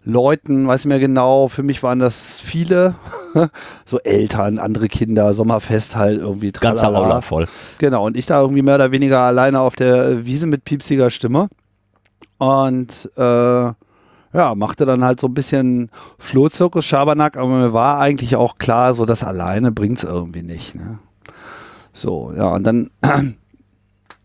Leuten, 0.04 0.66
weiß 0.68 0.84
nicht 0.84 0.90
mehr 0.90 0.99
genau, 0.99 1.49
für 1.49 1.62
mich 1.62 1.82
waren 1.82 1.99
das 1.99 2.38
viele, 2.38 2.94
so 3.87 3.99
Eltern, 4.00 4.58
andere 4.58 4.88
Kinder, 4.88 5.32
Sommerfest 5.32 5.96
halt 5.96 6.20
irgendwie. 6.20 6.52
Ganzer 6.52 6.88
Aula 6.88 7.23
voll. 7.23 7.46
Genau, 7.78 8.06
und 8.06 8.16
ich 8.16 8.26
da 8.26 8.40
irgendwie 8.40 8.62
mehr 8.62 8.75
oder 8.75 8.92
weniger 8.92 9.20
alleine 9.20 9.61
auf 9.61 9.76
der 9.76 10.26
Wiese 10.26 10.46
mit 10.46 10.64
piepsiger 10.64 11.11
Stimme 11.11 11.49
und 12.38 13.11
äh, 13.16 13.73
ja, 14.34 14.54
machte 14.56 14.84
dann 14.84 15.04
halt 15.04 15.20
so 15.20 15.28
ein 15.28 15.34
bisschen 15.34 15.90
Flohzirkus, 16.18 16.84
Schabernack, 16.84 17.37
aber 17.37 17.49
mir 17.49 17.73
war 17.73 18.00
eigentlich 18.00 18.37
auch 18.37 18.58
klar, 18.58 18.92
so 18.92 19.04
das 19.06 19.23
alleine 19.23 19.73
bringt 19.73 19.99
es 19.99 20.04
irgendwie 20.04 20.42
nicht. 20.42 20.75
Ne? 20.75 20.99
So, 21.92 22.32
ja, 22.37 22.49
und 22.49 22.64
dann 22.64 22.90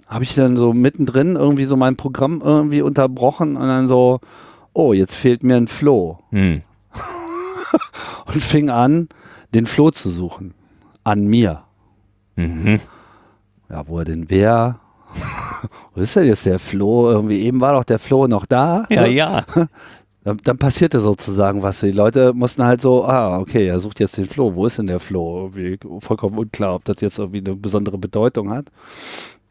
habe 0.07 0.23
ich 0.23 0.33
dann 0.33 0.57
so 0.57 0.73
mittendrin 0.73 1.35
irgendwie 1.35 1.65
so 1.65 1.77
mein 1.77 1.95
Programm 1.95 2.41
irgendwie 2.43 2.81
unterbrochen 2.81 3.55
und 3.55 3.67
dann 3.67 3.87
so, 3.87 4.19
oh, 4.79 4.93
jetzt 4.93 5.15
fehlt 5.15 5.43
mir 5.43 5.57
ein 5.57 5.67
Floh. 5.67 6.19
Hm. 6.31 6.61
und 8.25 8.41
fing 8.41 8.69
an, 8.69 9.09
den 9.53 9.65
Floh 9.65 9.91
zu 9.91 10.09
suchen. 10.09 10.53
An 11.03 11.27
mir. 11.27 11.63
Mhm. 12.37 12.79
Ja, 13.69 13.87
wo 13.87 13.99
er 13.99 14.05
denn 14.05 14.29
wäre. 14.29 14.79
Wo 15.93 16.01
ist 16.01 16.15
denn 16.15 16.27
jetzt 16.27 16.45
der 16.45 16.59
Floh? 16.59 17.09
Irgendwie 17.11 17.41
eben 17.41 17.59
war 17.59 17.73
doch 17.73 17.83
der 17.83 17.99
Floh 17.99 18.27
noch 18.27 18.45
da. 18.45 18.85
Ja, 18.89 19.05
ja. 19.05 19.43
Dann, 20.21 20.37
dann, 20.43 20.57
passierte 20.57 20.99
sozusagen 20.99 21.63
was. 21.63 21.79
Die 21.79 21.91
Leute 21.91 22.33
mussten 22.33 22.65
halt 22.65 22.81
so, 22.81 23.05
ah, 23.05 23.39
okay, 23.39 23.67
er 23.67 23.79
sucht 23.79 24.01
jetzt 24.01 24.17
den 24.17 24.25
Floh. 24.25 24.53
Wo 24.53 24.65
ist 24.65 24.77
denn 24.77 24.87
der 24.87 24.99
Floh? 24.99 25.49
Irgendwie 25.55 25.79
vollkommen 26.01 26.37
unklar, 26.37 26.75
ob 26.75 26.83
das 26.83 26.99
jetzt 26.99 27.17
irgendwie 27.19 27.39
eine 27.39 27.55
besondere 27.55 27.97
Bedeutung 27.97 28.51
hat. 28.51 28.65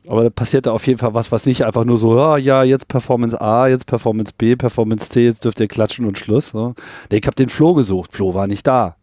Aber 0.08 0.22
da 0.22 0.30
passierte 0.30 0.72
auf 0.72 0.86
jeden 0.86 0.98
Fall 0.98 1.12
was, 1.12 1.30
was 1.32 1.44
nicht 1.44 1.66
einfach 1.66 1.84
nur 1.84 1.98
so, 1.98 2.16
ja, 2.16 2.38
ja, 2.38 2.62
jetzt 2.62 2.88
Performance 2.88 3.38
A, 3.38 3.68
jetzt 3.68 3.84
Performance 3.84 4.32
B, 4.36 4.56
Performance 4.56 5.10
C, 5.10 5.26
jetzt 5.26 5.44
dürft 5.44 5.60
ihr 5.60 5.68
klatschen 5.68 6.06
und 6.06 6.18
Schluss. 6.18 6.48
So. 6.48 6.74
Ich 7.10 7.26
habe 7.26 7.36
den 7.36 7.50
Flo 7.50 7.74
gesucht, 7.74 8.14
Flo 8.14 8.32
war 8.32 8.46
nicht 8.46 8.66
da. 8.66 8.96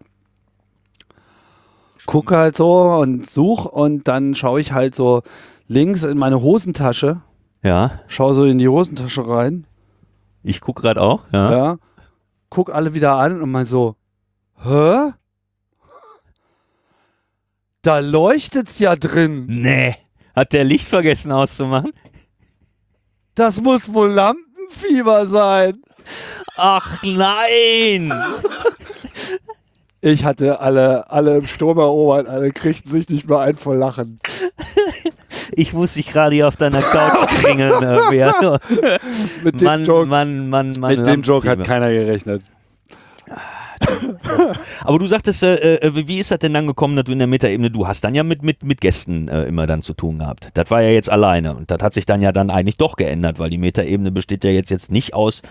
Guck 2.07 2.31
halt 2.31 2.55
so 2.55 2.73
und 2.95 3.29
such 3.29 3.65
und 3.65 4.07
dann 4.07 4.33
schaue 4.33 4.59
ich 4.59 4.71
halt 4.71 4.95
so 4.95 5.21
links 5.67 6.03
in 6.03 6.17
meine 6.17 6.41
Hosentasche. 6.41 7.21
Ja. 7.61 7.99
Schau 8.07 8.33
so 8.33 8.45
in 8.45 8.57
die 8.57 8.67
Hosentasche 8.67 9.27
rein. 9.27 9.67
Ich 10.41 10.59
guck 10.59 10.77
gerade 10.77 11.01
auch, 11.01 11.21
ja. 11.31 11.51
Ja. 11.51 11.77
Guck 12.49 12.73
alle 12.73 12.95
wieder 12.95 13.15
an 13.15 13.41
und 13.41 13.51
mal 13.51 13.67
so, 13.67 13.95
hä? 14.63 15.11
Da 17.83 17.99
leuchtet's 17.99 18.79
ja 18.79 18.95
drin. 18.95 19.45
Nee. 19.47 19.97
Hat 20.35 20.53
der 20.53 20.63
Licht 20.63 20.87
vergessen 20.87 21.31
auszumachen? 21.31 21.91
Das 23.35 23.61
muss 23.61 23.93
wohl 23.93 24.09
Lampenfieber 24.09 25.27
sein. 25.27 25.81
Ach 26.57 27.01
nein! 27.03 28.13
Ich 30.01 30.23
hatte 30.23 30.59
alle, 30.59 31.09
alle 31.09 31.37
im 31.37 31.47
Sturm 31.47 31.79
erobert, 31.79 32.27
alle 32.27 32.51
kriegten 32.51 32.91
sich 32.91 33.09
nicht 33.09 33.27
mehr 33.27 33.39
ein 33.39 33.57
vor 33.57 33.75
Lachen. 33.75 34.19
Ich 35.53 35.73
muss 35.73 35.93
dich 35.93 36.07
gerade 36.07 36.35
hier 36.35 36.47
auf 36.47 36.57
deiner 36.57 36.81
Couch 36.81 37.27
klingeln, 37.39 37.81
äh, 37.81 37.97
Mit 39.43 39.61
dem 39.61 39.65
Mann, 39.65 39.85
Joke, 39.85 40.05
Mann, 40.05 40.49
Mann, 40.49 40.71
Mann, 40.79 40.97
mit 40.97 41.07
dem 41.07 41.21
Joke 41.21 41.49
hat 41.49 41.63
keiner 41.63 41.91
gerechnet. 41.91 42.43
Aber 44.81 44.99
du 44.99 45.07
sagtest, 45.07 45.43
äh, 45.43 45.75
äh, 45.75 46.07
wie 46.07 46.19
ist 46.19 46.31
das 46.31 46.39
denn 46.39 46.53
dann 46.53 46.67
gekommen, 46.67 46.95
dass 46.95 47.05
du 47.05 47.11
in 47.11 47.19
der 47.19 47.27
Metaebene, 47.27 47.71
du 47.71 47.87
hast 47.87 48.03
dann 48.03 48.15
ja 48.15 48.23
mit, 48.23 48.43
mit, 48.43 48.63
mit 48.63 48.81
Gästen 48.81 49.27
äh, 49.27 49.43
immer 49.43 49.67
dann 49.67 49.81
zu 49.81 49.93
tun 49.93 50.19
gehabt. 50.19 50.49
Das 50.53 50.69
war 50.71 50.81
ja 50.81 50.89
jetzt 50.89 51.11
alleine 51.11 51.55
und 51.55 51.71
das 51.71 51.81
hat 51.81 51.93
sich 51.93 52.05
dann 52.05 52.21
ja 52.21 52.31
dann 52.31 52.49
eigentlich 52.49 52.77
doch 52.77 52.95
geändert, 52.95 53.39
weil 53.39 53.49
die 53.49 53.57
Metaebene 53.57 54.11
besteht 54.11 54.43
ja 54.43 54.51
jetzt, 54.51 54.71
jetzt 54.71 54.91
nicht 54.91 55.13
aus 55.13 55.41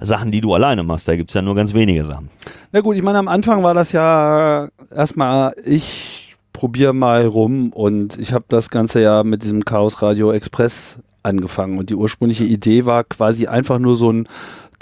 Sachen, 0.00 0.30
die 0.30 0.40
du 0.40 0.54
alleine 0.54 0.82
machst. 0.82 1.08
Da 1.08 1.16
gibt 1.16 1.30
es 1.30 1.34
ja 1.34 1.42
nur 1.42 1.54
ganz 1.54 1.74
wenige 1.74 2.04
Sachen. 2.04 2.28
Na 2.72 2.80
gut, 2.80 2.96
ich 2.96 3.02
meine, 3.02 3.18
am 3.18 3.28
Anfang 3.28 3.62
war 3.62 3.74
das 3.74 3.92
ja 3.92 4.68
erstmal, 4.94 5.54
ich 5.64 6.36
probiere 6.52 6.92
mal 6.92 7.26
rum 7.26 7.72
und 7.72 8.18
ich 8.18 8.32
habe 8.32 8.44
das 8.48 8.70
Ganze 8.70 9.02
ja 9.02 9.22
mit 9.22 9.42
diesem 9.42 9.64
Chaos 9.64 10.02
Radio 10.02 10.32
Express 10.32 10.98
angefangen 11.22 11.78
und 11.78 11.90
die 11.90 11.94
ursprüngliche 11.94 12.44
Idee 12.44 12.84
war 12.84 13.04
quasi 13.04 13.46
einfach 13.46 13.78
nur 13.78 13.94
so 13.94 14.10
ein 14.10 14.28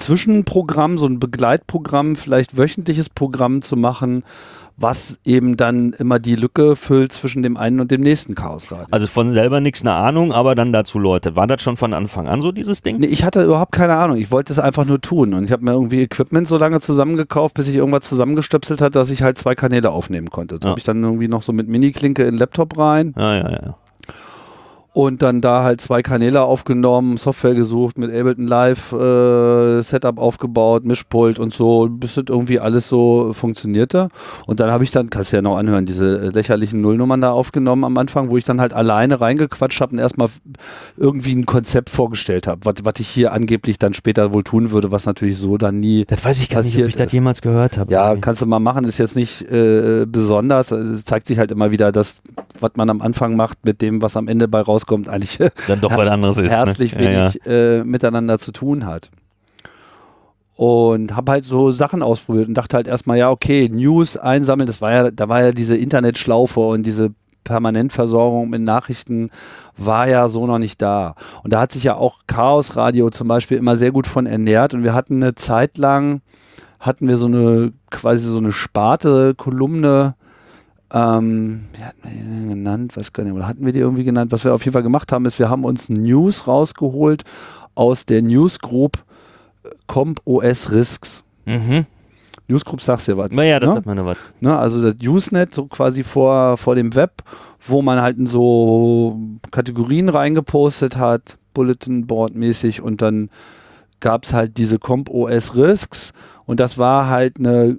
Zwischenprogramm, 0.01 0.99
so 0.99 1.07
ein 1.07 1.21
Begleitprogramm, 1.21 2.17
vielleicht 2.17 2.57
wöchentliches 2.57 3.11
Programm 3.11 3.63
zu 3.63 3.77
machen, 3.77 4.25
was 4.81 5.19
eben 5.27 5.59
dann 5.59 5.93
immer 5.93 6.19
die 6.19 6.37
Lücke 6.37 6.75
füllt 6.75 7.13
zwischen 7.13 7.43
dem 7.43 7.59
einen 7.59 7.81
und 7.81 7.91
dem 7.91 8.01
nächsten 8.01 8.35
Chaosradio. 8.35 8.87
Also 8.91 9.07
von 9.07 9.35
selber 9.35 9.61
nichts 9.61 9.83
eine 9.83 9.93
Ahnung, 9.93 10.33
aber 10.33 10.55
dann 10.55 10.73
dazu 10.73 10.99
Leute. 10.99 11.37
War 11.37 11.47
das 11.47 11.61
schon 11.61 11.77
von 11.77 11.93
Anfang 11.93 12.29
an 12.29 12.41
so 12.41 12.51
dieses 12.51 12.81
Ding? 12.81 12.99
Nee, 12.99 13.09
ich 13.09 13.23
hatte 13.23 13.45
überhaupt 13.45 13.73
keine 13.73 13.95
Ahnung. 13.97 14.17
Ich 14.17 14.31
wollte 14.31 14.55
es 14.55 14.59
einfach 14.59 14.87
nur 14.87 14.99
tun 15.03 15.35
und 15.35 15.45
ich 15.45 15.53
habe 15.53 15.63
mir 15.63 15.73
irgendwie 15.73 16.01
Equipment 16.01 16.49
so 16.49 16.57
lange 16.57 16.81
zusammengekauft, 16.81 17.55
bis 17.55 17.69
ich 17.69 17.77
irgendwas 17.77 18.09
zusammengestöpselt 18.09 18.81
hat, 18.81 18.97
dass 18.97 19.11
ich 19.11 19.23
halt 19.23 19.37
zwei 19.37 19.55
Kanäle 19.55 19.91
aufnehmen 19.91 20.31
konnte. 20.31 20.59
Da 20.59 20.69
ja. 20.69 20.71
habe 20.71 20.79
ich 20.79 20.85
dann 20.85 21.03
irgendwie 21.03 21.29
noch 21.29 21.43
so 21.43 21.53
mit 21.53 21.69
Mini-Klinke 21.69 22.23
in 22.23 22.33
den 22.33 22.39
Laptop 22.39 22.79
rein. 22.79 23.13
Ja, 23.19 23.35
ja, 23.35 23.51
ja 23.51 23.77
und 24.93 25.23
dann 25.23 25.41
da 25.41 25.63
halt 25.63 25.81
zwei 25.81 26.03
Kanäle 26.03 26.43
aufgenommen, 26.43 27.17
Software 27.17 27.55
gesucht, 27.55 27.99
mit 27.99 28.11
Ableton 28.11 28.47
Live 28.47 28.93
äh, 28.93 29.83
Setup 29.83 30.19
aufgebaut, 30.19 30.85
Mischpult 30.85 31.39
und 31.39 31.53
so, 31.53 31.89
bis 31.89 32.15
das 32.15 32.25
irgendwie 32.29 32.59
alles 32.59 32.89
so 32.89 33.33
funktionierte. 33.33 34.09
Und 34.47 34.61
dann 34.61 34.71
habe 34.71 34.85
ich 34.85 34.91
dann, 34.91 35.11
kannst 35.11 35.33
du 35.33 35.37
ja 35.37 35.43
noch 35.43 35.57
anhören, 35.57 35.87
diese 35.87 36.31
lächerlichen 36.31 36.81
Nullnummern 36.81 37.21
da 37.21 37.31
aufgenommen 37.31 37.85
am 37.85 37.97
Anfang, 37.99 38.31
wo 38.31 38.37
ich 38.37 38.45
dann 38.45 38.61
halt 38.61 38.73
alleine 38.73 39.21
reingequatscht 39.21 39.81
habe 39.81 39.93
und 39.93 39.99
erstmal 39.99 40.29
irgendwie 40.97 41.35
ein 41.35 41.47
Konzept 41.47 41.91
vorgestellt 41.91 42.47
habe, 42.47 42.61
was 42.65 43.01
ich 43.01 43.09
hier 43.09 43.33
angeblich 43.33 43.79
dann 43.79 43.95
später 43.95 44.33
wohl 44.33 44.43
tun 44.43 44.71
würde, 44.73 44.91
was 44.91 45.07
natürlich 45.07 45.39
so 45.39 45.57
dann 45.57 45.81
nie. 45.81 46.05
Das 46.07 46.25
weiß 46.25 46.41
ich 46.41 46.49
gar 46.49 46.63
nicht, 46.63 46.77
ob 46.77 46.87
ich 46.87 46.97
das 46.97 47.13
jemals 47.13 47.43
gehört 47.43 47.79
habe. 47.79 47.93
Ja, 47.93 48.17
kannst 48.17 48.43
du 48.43 48.47
mal 48.47 48.59
machen, 48.59 48.85
ist 48.85 48.99
jetzt 48.99 49.17
nicht 49.17 49.43
äh, 49.51 50.07
besonders. 50.07 50.73
Es 50.73 51.05
zeigt 51.05 51.27
sich 51.27 51.39
halt 51.39 51.53
immer 51.53 51.71
wieder, 51.71 51.93
dass 51.93 52.23
was 52.59 52.73
man 52.75 52.91
am 52.91 53.01
Anfang 53.01 53.37
macht 53.37 53.65
mit 53.65 53.81
dem, 53.81 54.03
was 54.03 54.17
am 54.17 54.29
Ende 54.29 54.49
bei 54.49 54.61
rauskommt, 54.61 54.81
rauskommt, 54.91 55.09
eigentlich 55.09 55.39
Dann 55.69 55.81
doch 55.81 55.97
was 55.97 56.09
anderes 56.09 56.39
ist. 56.39 56.53
herzlich 56.53 56.95
ne? 56.95 57.13
ja, 57.13 57.35
wenig 57.35 57.47
Äh, 57.47 57.85
miteinander 57.85 58.39
zu 58.39 58.53
tun 58.53 58.87
hat. 58.87 59.11
Und 60.57 61.17
habe 61.17 61.33
halt 61.33 61.45
so 61.45 61.71
Sachen 61.71 62.03
ausprobiert 62.03 62.49
und 62.49 62.55
dachte 62.55 62.77
halt 62.77 62.87
erstmal, 62.87 63.17
ja, 63.17 63.31
okay, 63.31 63.69
News 63.71 64.19
einsammeln, 64.19 64.67
das 64.67 64.83
war 64.83 64.93
ja, 64.93 65.11
da 65.11 65.29
war 65.29 65.43
ja 65.43 65.53
diese 65.53 65.75
Internetschlaufe 65.75 66.61
und 66.61 66.85
diese 66.85 67.15
Permanentversorgung 67.45 68.51
mit 68.51 68.61
Nachrichten 68.61 69.31
war 69.79 70.07
ja 70.07 70.29
so 70.29 70.47
noch 70.47 70.59
nicht 70.59 70.83
da. 70.83 71.15
Und 71.43 71.55
da 71.55 71.61
hat 71.61 71.73
sich 71.73 71.85
ja 71.85 71.97
auch 71.97 72.21
Chaos 72.27 72.77
Radio 72.77 73.09
zum 73.09 73.27
Beispiel 73.27 73.57
immer 73.57 73.77
sehr 73.77 73.91
gut 73.91 74.07
von 74.07 74.27
ernährt 74.27 74.75
und 74.75 74.83
wir 74.83 74.93
hatten 74.93 75.23
eine 75.23 75.35
Zeit 75.35 75.79
lang, 75.79 76.21
hatten 76.79 77.09
wir 77.09 77.17
so 77.17 77.27
eine, 77.27 77.73
quasi 77.91 78.27
so 78.27 78.37
eine 78.37 78.53
Sparte, 78.53 79.35
Kolumne, 79.35 80.15
ähm, 80.93 81.67
wie 81.73 81.85
hatten 81.85 82.03
wir 82.03 82.11
die 82.11 82.19
denn 82.19 82.49
genannt? 82.49 82.95
Gar 83.13 83.25
nicht, 83.25 83.33
oder 83.33 83.47
hatten 83.47 83.65
wir 83.65 83.73
die 83.73 83.79
irgendwie 83.79 84.05
genannt? 84.05 84.33
Was 84.33 84.45
wir 84.45 84.55
auf 84.55 84.65
jeden 84.65 84.73
Fall 84.73 84.83
gemacht 84.83 85.13
haben, 85.13 85.25
ist, 85.25 85.39
wir 85.39 85.49
haben 85.49 85.65
uns 85.65 85.89
News 85.89 86.47
rausgeholt 86.47 87.25
aus 87.75 88.07
der 88.07 88.23
Newsgroup 88.23 88.99
Comp 89.87 90.21
OS 90.25 90.71
Risks. 90.73 91.25
ja. 91.47 91.59
Mhm. 91.59 91.87
Newsgroup 92.49 92.81
sagst 92.81 93.07
du 93.07 93.13
ja 93.13 93.19
was. 93.19 93.31
Naja, 93.31 93.61
das 93.61 93.71
ne? 93.71 93.77
hat 93.77 93.87
man 93.87 93.97
noch 93.97 94.07
was. 94.07 94.19
Ne? 94.41 94.59
Also 94.59 94.83
das 94.83 94.97
Usenet, 95.07 95.55
so 95.55 95.67
quasi 95.67 96.03
vor, 96.03 96.57
vor 96.57 96.75
dem 96.75 96.95
Web, 96.97 97.23
wo 97.67 97.81
man 97.81 98.03
halt 98.03 98.19
in 98.19 98.27
so 98.27 99.17
Kategorien 99.53 100.09
reingepostet 100.09 100.97
hat, 100.97 101.39
Bulletin 101.55 102.09
Board 102.09 102.35
mäßig 102.35 102.83
und 102.83 103.03
dann 103.03 103.31
gab 104.01 104.25
es 104.25 104.33
halt 104.33 104.57
diese 104.59 104.79
Comp 104.79 105.11
OS 105.11 105.55
Risks 105.55 106.13
und 106.47 106.59
das 106.59 106.77
war 106.77 107.09
halt 107.09 107.39
eine 107.39 107.79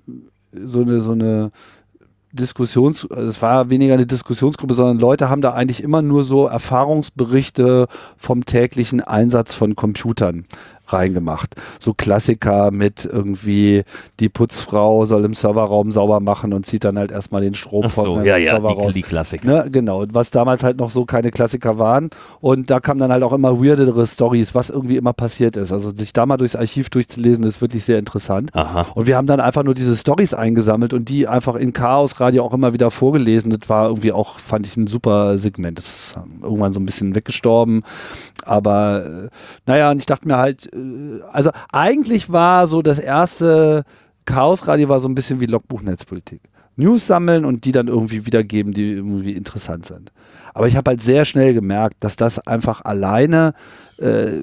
so 0.64 0.82
eine 0.82 1.02
so 1.02 1.12
eine 1.14 1.52
Diskussions, 2.34 3.10
also 3.10 3.28
es 3.28 3.42
war 3.42 3.70
weniger 3.70 3.94
eine 3.94 4.06
Diskussionsgruppe, 4.06 4.74
sondern 4.74 5.00
Leute 5.00 5.30
haben 5.30 5.42
da 5.42 5.54
eigentlich 5.54 5.84
immer 5.84 6.02
nur 6.02 6.24
so 6.24 6.48
Erfahrungsberichte 6.48 7.88
vom 8.18 8.46
täglichen 8.46 9.02
Einsatz 9.02 9.54
von 9.54 9.76
Computern 9.76 10.46
reingemacht. 10.94 11.56
So 11.80 11.94
Klassiker 11.94 12.72
mit 12.72 13.06
irgendwie 13.06 13.84
die 14.20 14.30
Putzfrau 14.30 15.06
soll 15.06 15.26
im 15.26 15.34
Serverraum 15.34 15.92
sauber 15.92 16.20
machen 16.20 16.54
und 16.54 16.66
zieht 16.66 16.84
dann 16.84 16.98
halt 16.98 17.12
erstmal 17.12 17.42
den 17.42 17.54
Strom 17.54 17.86
Ach 17.88 17.92
so, 17.92 18.04
vom 18.04 18.24
ja, 18.24 18.38
ja, 18.38 18.56
Server 18.56 18.70
die, 18.70 18.82
raus. 18.82 18.94
die 18.94 19.02
Klassik. 19.02 19.44
Ne, 19.44 19.68
genau, 19.72 20.06
was 20.12 20.32
damals 20.32 20.64
halt 20.64 20.78
noch 20.78 20.90
so 20.90 21.06
keine 21.06 21.32
Klassiker 21.32 21.78
waren. 21.78 22.10
Und 22.40 22.70
da 22.70 22.80
kamen 22.80 23.00
dann 23.00 23.12
halt 23.12 23.24
auch 23.24 23.34
immer 23.34 23.62
weirdere 23.62 24.06
Stories, 24.06 24.56
was 24.56 24.70
irgendwie 24.70 24.98
immer 24.98 25.14
passiert 25.14 25.58
ist. 25.58 25.72
Also 25.72 25.94
sich 25.96 26.14
da 26.14 26.26
mal 26.26 26.38
durchs 26.38 26.56
Archiv 26.56 26.90
durchzulesen, 26.90 27.44
ist 27.44 27.62
wirklich 27.62 27.84
sehr 27.86 28.00
interessant. 28.00 28.52
Aha. 28.54 28.86
Und 28.96 29.08
wir 29.08 29.18
haben 29.18 29.28
dann 29.28 29.40
einfach 29.40 29.64
nur 29.64 29.74
diese 29.74 29.96
Stories 29.96 30.34
eingesammelt 30.34 30.94
und 30.94 31.10
die 31.10 31.28
einfach 31.28 31.56
in 31.56 31.74
Chaos 31.74 32.20
Radio 32.20 32.44
auch 32.44 32.54
immer 32.54 32.74
wieder 32.74 32.92
vorgelesen. 32.92 33.52
Das 33.52 33.70
war 33.70 33.88
irgendwie 33.88 34.12
auch, 34.12 34.40
fand 34.40 34.68
ich 34.68 34.78
ein 34.78 34.88
super 34.88 35.38
Segment. 35.38 35.78
Das 35.78 35.86
ist 35.86 36.18
ähm, 36.18 36.42
irgendwann 36.44 36.74
so 36.74 36.80
ein 36.80 36.86
bisschen 36.86 37.16
weggestorben. 37.16 37.84
Aber 38.46 39.06
äh, 39.06 39.30
naja, 39.66 39.92
und 39.92 40.00
ich 40.00 40.06
dachte 40.06 40.28
mir 40.28 40.38
halt, 40.38 40.72
äh, 40.74 40.78
also 41.32 41.52
eigentlich 41.72 42.32
war 42.32 42.68
so 42.68 42.82
das 42.82 43.00
erste 43.00 43.84
Chaos 44.26 44.68
Radio 44.68 44.90
war 44.90 45.00
so 45.00 45.08
ein 45.08 45.16
bisschen 45.16 45.40
wie 45.40 45.46
Logbuch-Netzpolitik. 45.46 46.42
News 46.76 47.08
sammeln 47.08 47.46
und 47.46 47.66
die 47.66 47.72
dann 47.72 47.88
irgendwie 47.88 48.26
wiedergeben, 48.26 48.74
die 48.74 48.94
irgendwie 48.94 49.34
interessant 49.34 49.86
sind. 49.86 50.12
Aber 50.54 50.68
ich 50.68 50.76
habe 50.76 50.90
halt 50.90 51.02
sehr 51.02 51.26
schnell 51.26 51.54
gemerkt, 51.54 51.98
dass 52.00 52.16
das 52.16 52.40
einfach 52.48 52.84
alleine 52.86 53.54
äh, 53.98 54.42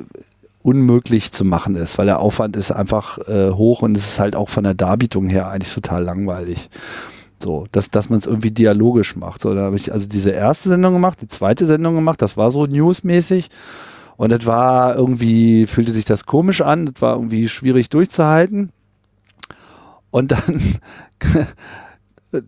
unmöglich 0.62 1.32
zu 1.32 1.44
machen 1.44 1.76
ist, 1.76 1.98
weil 1.98 2.06
der 2.06 2.20
Aufwand 2.20 2.56
ist 2.56 2.70
einfach 2.70 3.18
äh, 3.28 3.50
hoch 3.50 3.82
und 3.82 3.96
es 3.96 4.06
ist 4.06 4.20
halt 4.20 4.36
auch 4.36 4.48
von 4.48 4.64
der 4.64 4.74
Darbietung 4.74 5.28
her 5.28 5.48
eigentlich 5.48 5.72
total 5.72 6.02
langweilig. 6.02 6.68
So, 7.42 7.66
dass, 7.70 7.90
dass 7.90 8.10
man 8.10 8.18
es 8.18 8.26
irgendwie 8.26 8.50
dialogisch 8.50 9.14
macht. 9.14 9.40
So, 9.40 9.54
da 9.54 9.62
habe 9.62 9.76
ich 9.76 9.92
also 9.92 10.08
diese 10.08 10.30
erste 10.30 10.68
Sendung 10.68 10.92
gemacht, 10.94 11.20
die 11.22 11.28
zweite 11.28 11.66
Sendung 11.66 11.94
gemacht, 11.94 12.20
das 12.20 12.36
war 12.36 12.50
so 12.50 12.66
newsmäßig. 12.66 13.48
Und 14.18 14.32
das 14.32 14.46
war 14.46 14.96
irgendwie, 14.96 15.66
fühlte 15.66 15.92
sich 15.92 16.04
das 16.04 16.26
komisch 16.26 16.60
an, 16.60 16.86
das 16.86 17.00
war 17.00 17.14
irgendwie 17.14 17.48
schwierig 17.48 17.88
durchzuhalten. 17.88 18.72
Und 20.10 20.32
dann, 20.32 20.60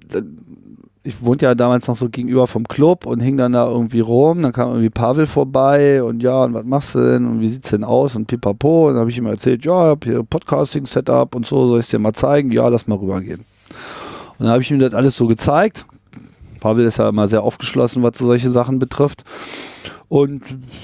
ich 1.05 1.23
wohnte 1.23 1.47
ja 1.47 1.55
damals 1.55 1.87
noch 1.87 1.95
so 1.95 2.09
gegenüber 2.09 2.49
vom 2.49 2.67
Club 2.67 3.07
und 3.07 3.21
hing 3.21 3.37
dann 3.37 3.53
da 3.53 3.69
irgendwie 3.69 4.01
rum. 4.01 4.43
Dann 4.43 4.53
kam 4.53 4.71
irgendwie 4.71 4.91
Pavel 4.91 5.27
vorbei 5.27 6.03
und 6.03 6.25
ja, 6.25 6.43
und 6.43 6.55
was 6.55 6.65
machst 6.65 6.97
du 6.97 7.09
denn 7.09 7.25
und 7.25 7.41
wie 7.41 7.49
sieht's 7.49 7.71
denn 7.71 7.85
aus 7.85 8.17
und 8.17 8.27
pipapo. 8.27 8.89
Und 8.89 8.95
dann 8.95 9.01
habe 9.03 9.11
ich 9.11 9.19
ihm 9.19 9.27
erzählt, 9.27 9.65
ja, 9.65 9.85
ich 9.85 9.91
habe 9.91 10.11
hier 10.11 10.25
Podcasting-Setup 10.25 11.37
und 11.37 11.47
so, 11.47 11.69
soll 11.69 11.79
ich 11.79 11.89
dir 11.89 12.01
mal 12.01 12.15
zeigen? 12.15 12.51
Ja, 12.51 12.67
lass 12.67 12.89
mal 12.89 12.99
rübergehen. 12.99 13.45
Und 14.39 14.41
dann 14.41 14.49
habe 14.49 14.63
ich 14.63 14.73
ihm 14.73 14.81
das 14.81 14.93
alles 14.93 15.17
so 15.17 15.29
gezeigt. 15.29 15.87
Pavel 16.61 16.85
ist 16.87 16.99
ja 16.99 17.09
immer 17.09 17.27
sehr 17.27 17.43
aufgeschlossen, 17.43 18.03
was 18.03 18.17
so 18.19 18.27
solche 18.27 18.51
Sachen 18.51 18.79
betrifft. 18.79 19.25
Und 20.09 20.43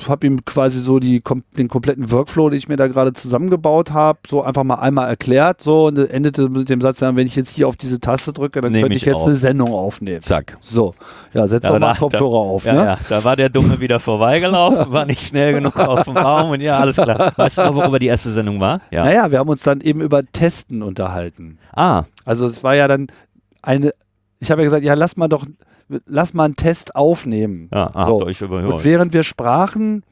habe 0.08 0.24
ihm 0.28 0.44
quasi 0.44 0.80
so 0.80 1.00
die, 1.00 1.20
den 1.58 1.66
kompletten 1.66 2.12
Workflow, 2.12 2.48
den 2.48 2.58
ich 2.58 2.68
mir 2.68 2.76
da 2.76 2.86
gerade 2.86 3.12
zusammengebaut 3.12 3.90
habe, 3.90 4.20
so 4.28 4.42
einfach 4.42 4.62
mal 4.62 4.76
einmal 4.76 5.08
erklärt. 5.08 5.60
So 5.62 5.86
und 5.86 5.98
endete 5.98 6.48
mit 6.48 6.68
dem 6.68 6.80
Satz, 6.80 7.00
wenn 7.00 7.18
ich 7.26 7.34
jetzt 7.34 7.50
hier 7.50 7.66
auf 7.66 7.76
diese 7.76 7.98
Taste 7.98 8.32
drücke, 8.32 8.60
dann 8.60 8.70
Nehm 8.70 8.82
könnte 8.82 8.96
ich 8.96 9.04
jetzt 9.04 9.16
auf. 9.16 9.26
eine 9.26 9.34
Sendung 9.34 9.72
aufnehmen. 9.72 10.20
Zack. 10.20 10.56
So, 10.60 10.94
ja, 11.34 11.44
setz 11.48 11.64
Ja, 11.64 11.70
doch 11.72 11.80
mal 11.80 11.94
da- 11.94 11.98
Kopfhörer 11.98 12.34
auf. 12.36 12.64
Ja, 12.66 12.72
ne? 12.74 12.84
ja, 12.84 12.98
da 13.08 13.24
war 13.24 13.34
der 13.34 13.48
Dumme 13.48 13.80
wieder 13.80 13.98
vorbeigelaufen, 13.98 14.92
war 14.92 15.06
nicht 15.06 15.22
schnell 15.22 15.54
genug 15.54 15.76
auf 15.76 16.04
dem 16.04 16.16
Raum 16.16 16.50
und 16.50 16.60
ja, 16.60 16.78
alles 16.78 16.94
klar. 16.94 17.32
Weißt 17.34 17.58
du 17.58 17.62
noch, 17.64 17.74
worüber 17.74 17.98
die 17.98 18.06
erste 18.06 18.30
Sendung 18.30 18.60
war? 18.60 18.80
Ja. 18.92 19.04
Naja, 19.04 19.28
wir 19.32 19.40
haben 19.40 19.48
uns 19.48 19.64
dann 19.64 19.80
eben 19.80 20.02
über 20.02 20.22
Testen 20.22 20.84
unterhalten. 20.84 21.58
Ah, 21.74 22.04
Also 22.24 22.46
es 22.46 22.62
war 22.62 22.76
ja 22.76 22.86
dann 22.86 23.08
eine, 23.60 23.90
ich 24.38 24.52
habe 24.52 24.60
ja 24.62 24.66
gesagt, 24.66 24.84
ja, 24.84 24.94
lass 24.94 25.16
mal 25.16 25.26
doch, 25.26 25.44
lass 26.06 26.34
mal 26.34 26.44
einen 26.44 26.56
Test 26.56 26.96
aufnehmen. 26.96 27.68
ja, 27.72 27.90
ah, 27.94 28.06
So. 28.06 28.22
euch 28.22 28.40
überhört. 28.40 28.72
Und 28.72 28.84
während 28.84 29.12
wir 29.12 29.22
sprachen, 29.22 30.02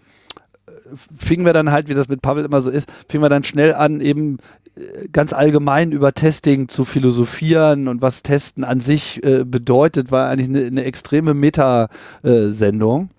äh, 0.67 0.71
fingen 1.17 1.45
wir 1.45 1.53
dann 1.53 1.71
halt, 1.71 1.89
wie 1.89 1.95
das 1.95 2.09
mit 2.09 2.23
Pavel 2.23 2.45
immer 2.45 2.61
so 2.61 2.71
ist, 2.71 2.91
fingen 3.09 3.23
wir 3.23 3.29
dann 3.29 3.45
schnell 3.45 3.75
an, 3.75 4.01
eben 4.01 4.39
äh, 4.77 5.09
ganz 5.13 5.33
allgemein 5.33 5.93
über 5.93 6.13
Testing 6.13 6.69
zu 6.69 6.85
philosophieren 6.85 7.89
und 7.89 8.03
was 8.03 8.23
Testen 8.23 8.65
an 8.65 8.81
sich 8.81 9.25
äh, 9.25 9.45
bedeutet, 9.45 10.11
war 10.11 10.29
eigentlich 10.29 10.49
eine, 10.49 10.67
eine 10.67 10.85
extreme 10.85 11.35
Meta-Sendung. 11.35 13.11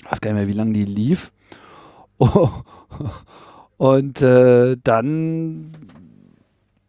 Ich 0.00 0.10
weiß 0.12 0.20
gar 0.20 0.32
nicht 0.32 0.40
mehr, 0.40 0.48
wie 0.48 0.58
lange 0.58 0.72
die 0.72 0.84
lief. 0.84 1.32
Und 3.78 4.22
äh, 4.22 4.76
dann 4.82 5.70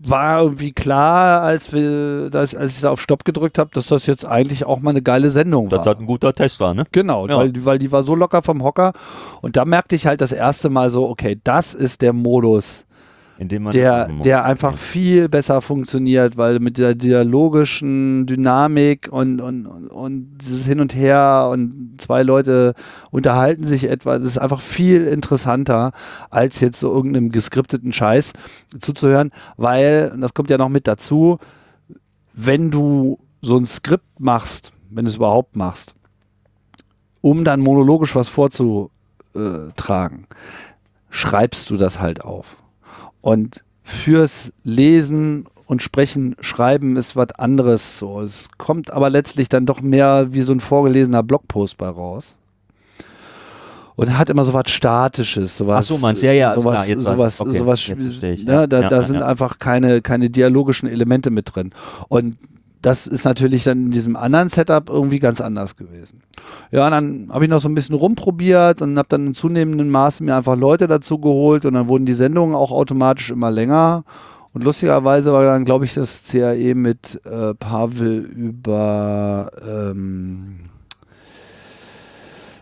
war 0.02 0.42
irgendwie 0.42 0.72
klar, 0.72 1.42
als, 1.42 1.74
wir, 1.74 2.30
das, 2.30 2.56
als 2.56 2.76
ich 2.78 2.82
da 2.82 2.90
auf 2.92 3.02
Stopp 3.02 3.26
gedrückt 3.26 3.58
habe, 3.58 3.70
dass 3.74 3.88
das 3.88 4.06
jetzt 4.06 4.26
eigentlich 4.26 4.66
auch 4.66 4.80
mal 4.80 4.92
eine 4.92 5.02
geile 5.02 5.30
Sendung 5.30 5.70
war. 5.72 5.84
das 5.84 5.98
ein 6.00 6.06
guter 6.06 6.34
Test 6.34 6.60
war, 6.62 6.74
ne? 6.74 6.86
Genau, 6.94 7.28
Ja. 7.28 7.38
weil, 7.38 7.52
die- 7.52 7.66
weil 7.66 7.80
die 7.80 7.92
war 7.92 8.02
so 8.04 8.16
locker 8.16 8.42
vom 8.42 8.64
Hocker. 8.64 8.94
Und 9.42 9.58
da 9.58 9.66
merkte 9.66 9.96
ich 9.96 10.08
halt 10.08 10.22
das 10.22 10.32
erste 10.32 10.70
Mal 10.70 10.90
so, 10.90 11.10
okay, 11.10 11.40
das 11.44 11.74
ist 11.74 12.02
der 12.02 12.14
Modus, 12.14 12.86
der, 13.40 14.10
der 14.24 14.44
einfach 14.44 14.78
viel 14.78 15.30
besser 15.30 15.62
funktioniert, 15.62 16.36
weil 16.36 16.60
mit 16.60 16.78
der 16.78 16.94
dialogischen 16.94 18.26
Dynamik 18.26 19.08
und, 19.12 19.40
und, 19.40 19.66
und, 19.66 19.88
und 19.88 20.38
dieses 20.40 20.66
Hin 20.66 20.82
und 20.82 20.94
Her 20.94 21.50
und 21.52 21.96
zwei 21.98 22.24
Leute 22.24 22.74
unterhalten 23.12 23.64
sich 23.64 23.90
etwa, 23.90 24.20
das 24.20 24.28
ist 24.28 24.38
einfach 24.38 24.60
viel 24.60 25.08
interessanter, 25.08 25.92
als 26.30 26.60
jetzt 26.60 26.80
so 26.80 26.94
irgendeinem 26.94 27.32
geskripteten 27.32 27.94
Scheiß 27.94 28.34
zuzuhören, 28.80 29.32
weil, 29.56 30.12
und 30.14 30.22
das 30.22 30.34
kommt 30.34 30.50
ja 30.50 30.58
noch 30.58 30.70
mit 30.70 30.86
dazu, 30.88 31.40
wenn 32.34 32.72
du 32.72 33.20
so 33.42 33.58
ein 33.58 33.66
Skript 33.66 34.20
machst, 34.20 34.74
wenn 34.90 35.06
du 35.06 35.10
es 35.10 35.16
überhaupt 35.16 35.56
machst, 35.56 35.96
um 37.22 37.44
dann 37.46 37.62
monologisch 37.62 38.16
was 38.16 38.28
vorzutragen, 38.30 40.28
schreibst 41.10 41.70
du 41.70 41.78
das 41.78 42.00
halt 42.00 42.24
auf. 42.24 42.58
Und 43.22 43.64
fürs 43.84 44.54
Lesen 44.64 45.46
und 45.66 45.84
Sprechen, 45.84 46.36
Schreiben 46.42 46.96
ist 46.96 47.16
was 47.16 47.32
anderes 47.34 48.00
so. 48.00 48.22
Es 48.22 48.50
kommt 48.58 48.92
aber 48.92 49.10
letztlich 49.10 49.50
dann 49.50 49.66
doch 49.66 49.82
mehr 49.82 50.28
wie 50.32 50.42
so 50.42 50.52
ein 50.52 50.60
vorgelesener 50.60 51.22
Blogpost 51.24 51.78
bei 51.78 51.88
raus. 51.88 52.38
Und 53.96 54.18
hat 54.18 54.30
immer 54.30 54.46
so 54.46 54.54
was 54.54 54.70
Statisches, 54.72 55.58
sowas. 55.58 55.86
Ach 55.86 55.96
so, 55.96 56.02
meinst? 56.02 56.24
Ja, 56.24 56.32
ja, 56.32 56.58
sowas, 56.58 56.88
klar, 56.88 57.00
sowas. 57.00 57.42
Okay, 57.42 57.58
sowas, 57.58 57.90
ne, 57.90 58.36
ja. 58.46 58.66
da, 58.66 58.82
Ja, 58.82 58.90
da 58.90 59.04
sind 59.04 59.20
ja. 59.20 59.28
einfach 59.28 59.60
keine, 59.60 60.02
keine 60.02 60.30
dialogischen 60.30 60.88
Elemente 60.88 61.32
mit 61.32 61.54
drin. 61.54 61.72
Und 62.08 62.38
das 62.82 63.08
ist 63.08 63.26
natürlich 63.26 63.66
dann 63.66 63.86
in 63.86 63.92
diesem 63.92 64.16
anderen 64.16 64.50
Setup 64.50 64.90
irgendwie 64.90 65.20
ganz 65.20 65.42
anders 65.42 65.76
gewesen. 65.76 66.22
Ja, 66.72 66.86
und 66.86 66.92
dann 66.92 67.30
habe 67.32 67.44
ich 67.44 67.52
noch 67.52 67.60
so 67.60 67.68
ein 67.68 67.76
bisschen 67.76 67.96
rumprobiert 67.96 68.82
und 68.82 68.98
habe 68.98 69.10
dann 69.10 69.28
in 69.28 69.34
zunehmendem 69.34 69.90
Maße 69.90 70.24
mir 70.24 70.36
einfach 70.36 70.56
Leute 70.56 70.88
dazu 70.88 71.20
geholt 71.20 71.66
und 71.66 71.74
dann 71.74 71.90
wurden 71.90 72.06
die 72.06 72.14
Sendungen 72.14 72.56
auch 72.56 72.72
automatisch 72.72 73.32
immer 73.32 73.52
länger. 73.52 74.06
Und 74.54 74.64
lustigerweise 74.64 75.34
war 75.34 75.44
dann, 75.44 75.66
glaube 75.66 75.86
ich, 75.86 75.94
das 75.94 76.28
CAE 76.32 76.74
mit 76.74 77.22
äh, 77.26 77.54
Pavel 77.54 78.20
über 78.20 79.52
ähm, 79.68 80.70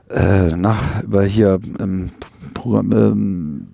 äh, 0.10 0.56
nach, 0.56 1.04
über 1.04 1.24
hier 1.24 1.60
ähm, 1.80 2.12
Programm, 2.54 2.92
ähm. 2.92 3.68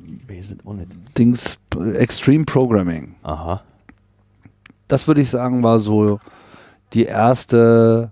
Dings 1.17 1.60
Extreme 1.95 2.45
Programming. 2.45 3.15
Aha. 3.23 3.62
das 4.88 5.08
würde 5.08 5.21
ich 5.21 5.29
sagen, 5.29 5.63
war 5.63 5.79
so 5.79 6.19
die 6.93 7.03
erste 7.03 8.12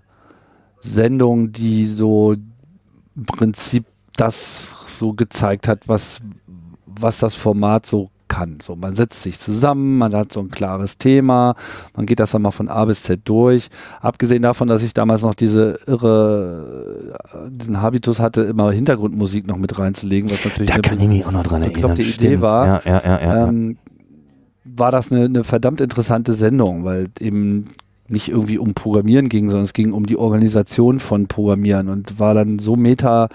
Sendung, 0.80 1.52
die 1.52 1.86
so 1.86 2.34
im 3.14 3.26
Prinzip 3.26 3.84
das 4.16 4.76
so 4.86 5.12
gezeigt 5.12 5.68
hat, 5.68 5.88
was, 5.88 6.20
was 6.86 7.18
das 7.18 7.34
Format 7.34 7.86
so 7.86 8.10
kann. 8.32 8.58
So, 8.62 8.76
man 8.76 8.94
setzt 8.94 9.22
sich 9.22 9.38
zusammen, 9.38 9.98
man 9.98 10.16
hat 10.16 10.32
so 10.32 10.40
ein 10.40 10.50
klares 10.50 10.96
Thema, 10.96 11.54
man 11.94 12.06
geht 12.06 12.18
das 12.18 12.30
dann 12.30 12.42
mal 12.42 12.50
von 12.50 12.68
A 12.68 12.84
bis 12.86 13.02
Z 13.02 13.20
durch. 13.24 13.68
Abgesehen 14.00 14.42
davon, 14.42 14.68
dass 14.68 14.82
ich 14.82 14.94
damals 14.94 15.22
noch 15.22 15.34
diese 15.34 15.78
irre, 15.86 17.14
diesen 17.50 17.82
Habitus 17.82 18.20
hatte, 18.20 18.42
immer 18.42 18.72
Hintergrundmusik 18.72 19.46
noch 19.46 19.58
mit 19.58 19.78
reinzulegen, 19.78 20.30
was 20.30 20.44
natürlich 20.44 20.68
Da 20.68 20.74
eine 20.74 20.82
kann 20.82 20.98
ich 20.98 21.08
mich 21.08 21.26
auch 21.26 21.32
noch 21.32 21.42
dran 21.42 21.62
erinnern. 21.62 21.92
Idee 21.92 22.04
stimmt. 22.04 22.40
war. 22.40 22.84
Ja, 22.86 23.00
ja, 23.04 23.20
ja. 23.20 23.48
ähm, 23.48 23.76
war 24.64 24.90
das 24.90 25.12
eine, 25.12 25.26
eine 25.26 25.44
verdammt 25.44 25.80
interessante 25.80 26.32
Sendung, 26.32 26.84
weil 26.84 27.08
eben 27.20 27.66
nicht 28.12 28.28
irgendwie 28.28 28.58
um 28.58 28.74
Programmieren 28.74 29.28
ging, 29.28 29.48
sondern 29.48 29.64
es 29.64 29.72
ging 29.72 29.92
um 29.92 30.06
die 30.06 30.16
Organisation 30.16 31.00
von 31.00 31.26
Programmieren 31.26 31.88
und 31.88 32.20
war 32.20 32.34
dann 32.34 32.58
so 32.58 32.76
meta, 32.76 33.28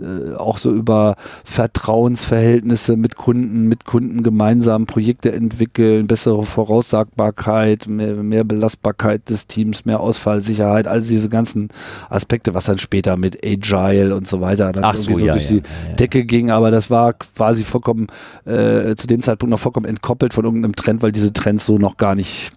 äh, 0.00 0.34
auch 0.34 0.58
so 0.58 0.70
über 0.72 1.16
Vertrauensverhältnisse 1.44 2.96
mit 2.96 3.16
Kunden, 3.16 3.68
mit 3.68 3.84
Kunden 3.84 4.22
gemeinsam 4.22 4.86
Projekte 4.86 5.32
entwickeln, 5.32 6.06
bessere 6.06 6.42
Voraussagbarkeit, 6.42 7.86
mehr, 7.86 8.14
mehr 8.16 8.44
Belastbarkeit 8.44 9.30
des 9.30 9.46
Teams, 9.46 9.84
mehr 9.84 10.00
Ausfallsicherheit, 10.00 10.86
all 10.86 11.00
diese 11.00 11.28
ganzen 11.28 11.68
Aspekte, 12.10 12.54
was 12.54 12.64
dann 12.64 12.78
später 12.78 13.16
mit 13.16 13.44
Agile 13.44 14.14
und 14.14 14.26
so 14.26 14.40
weiter 14.40 14.72
dann 14.72 14.84
Ach 14.84 14.94
irgendwie 14.94 15.12
so, 15.12 15.18
so 15.20 15.26
ja, 15.26 15.32
durch 15.32 15.50
ja, 15.50 15.56
die 15.56 15.62
ja. 15.88 15.94
Decke 15.94 16.24
ging, 16.24 16.50
aber 16.50 16.70
das 16.70 16.90
war 16.90 17.12
quasi 17.12 17.64
vollkommen 17.64 18.08
äh, 18.44 18.94
zu 18.96 19.06
dem 19.06 19.22
Zeitpunkt 19.22 19.50
noch 19.50 19.60
vollkommen 19.60 19.86
entkoppelt 19.86 20.34
von 20.34 20.44
irgendeinem 20.44 20.74
Trend, 20.74 21.02
weil 21.02 21.12
diese 21.12 21.32
Trends 21.32 21.66
so 21.66 21.78
noch 21.78 21.96
gar 21.96 22.14
nicht 22.14 22.52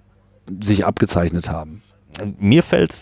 sich 0.61 0.85
abgezeichnet 0.85 1.49
haben. 1.49 1.81
Mir 2.39 2.63
fällt 2.63 2.95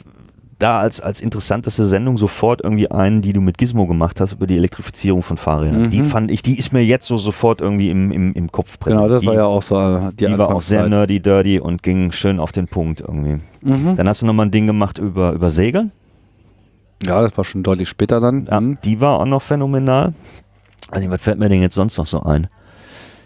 da 0.58 0.80
als, 0.80 1.02
als 1.02 1.20
interessanteste 1.22 1.86
Sendung 1.86 2.18
sofort 2.18 2.62
irgendwie 2.64 2.90
ein, 2.90 3.22
die 3.22 3.34
du 3.34 3.42
mit 3.42 3.58
Gizmo 3.58 3.88
gemacht 3.88 4.22
hast 4.22 4.34
über 4.34 4.48
die 4.48 4.56
Elektrifizierung 4.56 5.22
von 5.22 5.36
Fahrrädern. 5.38 5.84
Mhm. 5.84 5.90
Die 5.90 6.02
fand 6.02 6.32
ich, 6.32 6.42
die 6.44 6.58
ist 6.58 6.72
mir 6.72 6.84
jetzt 6.84 7.08
so 7.08 7.18
sofort 7.18 7.60
irgendwie 7.60 7.90
im, 7.90 8.12
im, 8.12 8.34
im 8.34 8.52
Kopf 8.52 8.80
präsent. 8.80 9.02
Genau, 9.02 9.10
das 9.14 9.22
die, 9.22 9.28
war 9.28 9.34
ja 9.36 9.46
auch 9.46 9.62
so 9.62 9.78
äh, 9.78 10.12
die, 10.14 10.26
die 10.28 10.38
war 10.38 10.56
auch 10.56 10.62
sehr 10.62 10.88
nerdy, 10.88 11.20
dirty 11.20 11.60
und 11.60 11.84
ging 11.84 12.14
schön 12.14 12.40
auf 12.40 12.54
den 12.54 12.68
Punkt 12.68 13.02
irgendwie. 13.02 13.42
Mhm. 13.62 13.98
Dann 13.98 14.08
hast 14.08 14.22
du 14.22 14.26
nochmal 14.26 14.46
ein 14.46 14.52
Ding 14.52 14.66
gemacht 14.66 14.98
über, 14.98 15.34
über 15.34 15.50
Segeln. 15.50 15.92
Ja, 17.06 17.22
das 17.22 17.38
war 17.38 17.44
schon 17.44 17.62
deutlich 17.62 17.90
später 17.90 18.22
dann. 18.22 18.46
Ja, 18.50 18.60
Mhm. 18.62 18.78
die 18.86 19.02
war 19.02 19.20
auch 19.20 19.26
noch 19.26 19.42
phänomenal. 19.42 20.14
Also, 20.90 21.10
was 21.10 21.22
fällt 21.22 21.38
mir 21.40 21.50
denn 21.50 21.62
jetzt 21.62 21.76
sonst 21.76 21.98
noch 21.98 22.08
so 22.08 22.24
ein? 22.24 22.48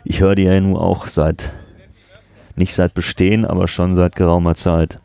Ich 0.03 0.19
höre 0.21 0.34
die 0.34 0.43
ja 0.43 0.60
nun 0.60 0.75
auch 0.77 1.08
seit, 1.08 1.51
nicht 2.59 2.75
seit 2.75 2.93
Bestehen, 2.93 3.45
aber 3.45 3.67
schon 3.67 3.95
seit 3.95 4.15
geraumer 4.15 4.53
Zeit. 4.55 4.99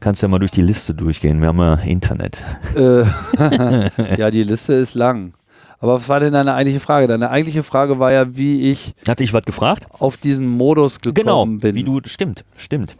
Kannst 0.00 0.22
ja 0.22 0.28
mal 0.28 0.38
durch 0.38 0.50
die 0.50 0.62
Liste 0.62 0.94
durchgehen. 0.94 1.40
Wir 1.40 1.48
haben 1.48 1.58
ja 1.58 1.74
Internet. 1.74 2.42
Äh, 2.76 3.02
ja, 4.18 4.30
die 4.30 4.42
Liste 4.42 4.74
ist 4.74 4.94
lang. 4.94 5.34
Aber 5.80 5.94
was 5.96 6.08
war 6.08 6.20
denn 6.20 6.32
deine 6.32 6.54
eigentliche 6.54 6.80
Frage? 6.80 7.06
Deine 7.08 7.30
eigentliche 7.30 7.62
Frage 7.62 7.98
war 7.98 8.12
ja, 8.12 8.36
wie 8.36 8.70
ich 8.70 8.94
Hatte 9.08 9.24
ich 9.24 9.32
was 9.34 9.42
gefragt? 9.44 9.86
auf 9.90 10.16
diesen 10.16 10.46
Modus 10.46 11.00
gekommen 11.00 11.14
Genau, 11.14 11.46
bin. 11.46 11.74
wie 11.74 11.84
du, 11.84 12.00
stimmt, 12.06 12.44
stimmt. 12.56 12.96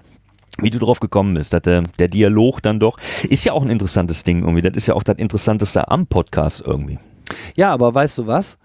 Wie 0.58 0.70
du 0.70 0.78
drauf 0.78 1.00
gekommen 1.00 1.34
bist, 1.34 1.52
dass 1.52 1.62
der, 1.62 1.82
der 1.98 2.08
Dialog 2.08 2.62
dann 2.62 2.80
doch, 2.80 2.98
ist 3.28 3.44
ja 3.44 3.52
auch 3.52 3.62
ein 3.62 3.70
interessantes 3.70 4.22
Ding 4.22 4.40
irgendwie. 4.42 4.62
Das 4.62 4.76
ist 4.76 4.86
ja 4.86 4.94
auch 4.94 5.02
das 5.02 5.16
Interessanteste 5.18 5.88
am 5.90 6.06
Podcast 6.06 6.62
irgendwie. 6.66 6.98
Ja, 7.56 7.72
aber 7.72 7.94
weißt 7.94 8.18
du 8.18 8.26
was? 8.26 8.58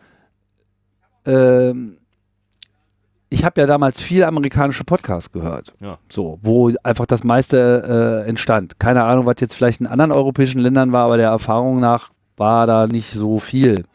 Ähm, 1.25 1.97
ich 3.29 3.45
habe 3.45 3.61
ja 3.61 3.67
damals 3.67 4.01
viel 4.01 4.23
amerikanische 4.23 4.83
Podcasts 4.83 5.31
gehört. 5.31 5.73
Ja. 5.79 5.99
So, 6.09 6.39
wo 6.41 6.71
einfach 6.83 7.05
das 7.05 7.23
meiste 7.23 8.23
äh, 8.25 8.29
entstand. 8.29 8.79
Keine 8.79 9.03
Ahnung, 9.03 9.25
was 9.25 9.35
jetzt 9.39 9.55
vielleicht 9.55 9.81
in 9.81 9.87
anderen 9.87 10.11
europäischen 10.11 10.59
Ländern 10.59 10.91
war, 10.91 11.05
aber 11.05 11.17
der 11.17 11.29
Erfahrung 11.29 11.79
nach 11.79 12.09
war 12.37 12.65
da 12.65 12.87
nicht 12.87 13.11
so 13.11 13.39
viel. 13.39 13.85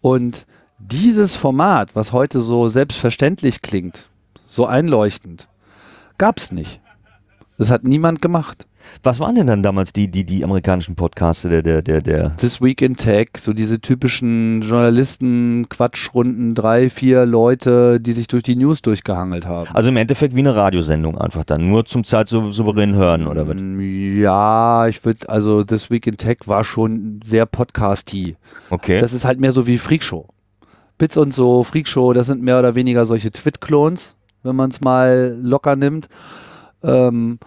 Und 0.00 0.46
dieses 0.78 1.36
Format, 1.36 1.96
was 1.96 2.12
heute 2.12 2.40
so 2.40 2.68
selbstverständlich 2.68 3.62
klingt, 3.62 4.08
so 4.46 4.66
einleuchtend, 4.66 5.48
gab 6.18 6.38
es 6.38 6.52
nicht. 6.52 6.80
Das 7.58 7.70
hat 7.70 7.84
niemand 7.84 8.20
gemacht. 8.20 8.66
Was 9.02 9.20
waren 9.20 9.34
denn 9.34 9.46
dann 9.46 9.62
damals 9.62 9.92
die, 9.92 10.08
die, 10.10 10.24
die 10.24 10.44
amerikanischen 10.44 10.94
Podcasts 10.94 11.42
der, 11.42 11.62
der, 11.62 11.82
der, 11.82 12.00
der, 12.00 12.36
This 12.36 12.60
Week 12.60 12.80
in 12.82 12.96
Tech, 12.96 13.28
so 13.38 13.52
diese 13.52 13.80
typischen 13.80 14.62
Journalisten-Quatschrunden, 14.62 16.54
drei, 16.54 16.90
vier 16.90 17.26
Leute, 17.26 18.00
die 18.00 18.12
sich 18.12 18.28
durch 18.28 18.42
die 18.42 18.56
News 18.56 18.82
durchgehangelt 18.82 19.46
haben. 19.46 19.68
Also 19.74 19.88
im 19.88 19.96
Endeffekt 19.96 20.34
wie 20.34 20.40
eine 20.40 20.56
Radiosendung 20.56 21.18
einfach 21.18 21.44
dann, 21.44 21.68
nur 21.68 21.84
zum 21.86 22.04
Zeit 22.04 22.28
so 22.28 22.50
souverän 22.50 22.94
hören 22.94 23.26
oder 23.26 23.46
was? 23.48 23.56
Ja, 23.58 24.86
ich 24.88 25.04
würde, 25.04 25.28
also 25.28 25.62
This 25.62 25.90
Week 25.90 26.06
in 26.06 26.16
Tech 26.16 26.38
war 26.46 26.64
schon 26.64 27.20
sehr 27.24 27.46
podcasty. 27.46 28.36
Okay. 28.70 29.00
Das 29.00 29.12
ist 29.12 29.24
halt 29.24 29.40
mehr 29.40 29.52
so 29.52 29.66
wie 29.66 29.78
Freakshow. 29.78 30.28
Bits 30.98 31.16
und 31.16 31.34
so, 31.34 31.62
Freakshow, 31.62 32.12
das 32.12 32.26
sind 32.26 32.42
mehr 32.42 32.58
oder 32.58 32.74
weniger 32.74 33.04
solche 33.04 33.30
Twit-Clones, 33.30 34.16
wenn 34.42 34.56
man 34.56 34.70
es 34.70 34.80
mal 34.80 35.36
locker 35.40 35.76
nimmt. 35.76 36.08
Ähm, 36.82 37.38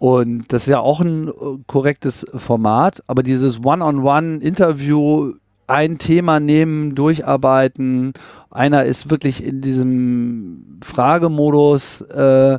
und 0.00 0.50
das 0.50 0.62
ist 0.62 0.68
ja 0.68 0.80
auch 0.80 1.02
ein 1.02 1.28
äh, 1.28 1.32
korrektes 1.66 2.24
Format, 2.34 3.02
aber 3.06 3.22
dieses 3.22 3.62
One-on-One-Interview, 3.62 5.34
ein 5.66 5.98
Thema 5.98 6.40
nehmen, 6.40 6.94
durcharbeiten, 6.94 8.14
einer 8.50 8.84
ist 8.84 9.10
wirklich 9.10 9.44
in 9.44 9.60
diesem 9.60 10.80
Fragemodus, 10.82 12.00
äh, 12.00 12.58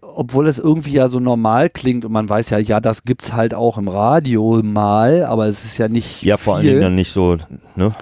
obwohl 0.00 0.48
es 0.48 0.58
irgendwie 0.58 0.92
ja 0.92 1.08
so 1.08 1.20
normal 1.20 1.68
klingt 1.68 2.06
und 2.06 2.12
man 2.12 2.30
weiß 2.30 2.48
ja, 2.48 2.58
ja, 2.58 2.80
das 2.80 3.04
gibt's 3.04 3.34
halt 3.34 3.52
auch 3.52 3.76
im 3.76 3.88
Radio 3.88 4.62
mal, 4.64 5.26
aber 5.26 5.48
es 5.48 5.66
ist 5.66 5.76
ja 5.76 5.88
nicht 5.88 6.22
ja, 6.22 6.38
vor 6.38 6.54
allen 6.54 6.62
viel. 6.62 6.70
Dingen 6.70 6.82
dann 6.82 6.94
nicht 6.94 7.12
so, 7.12 7.36
ne? 7.76 7.92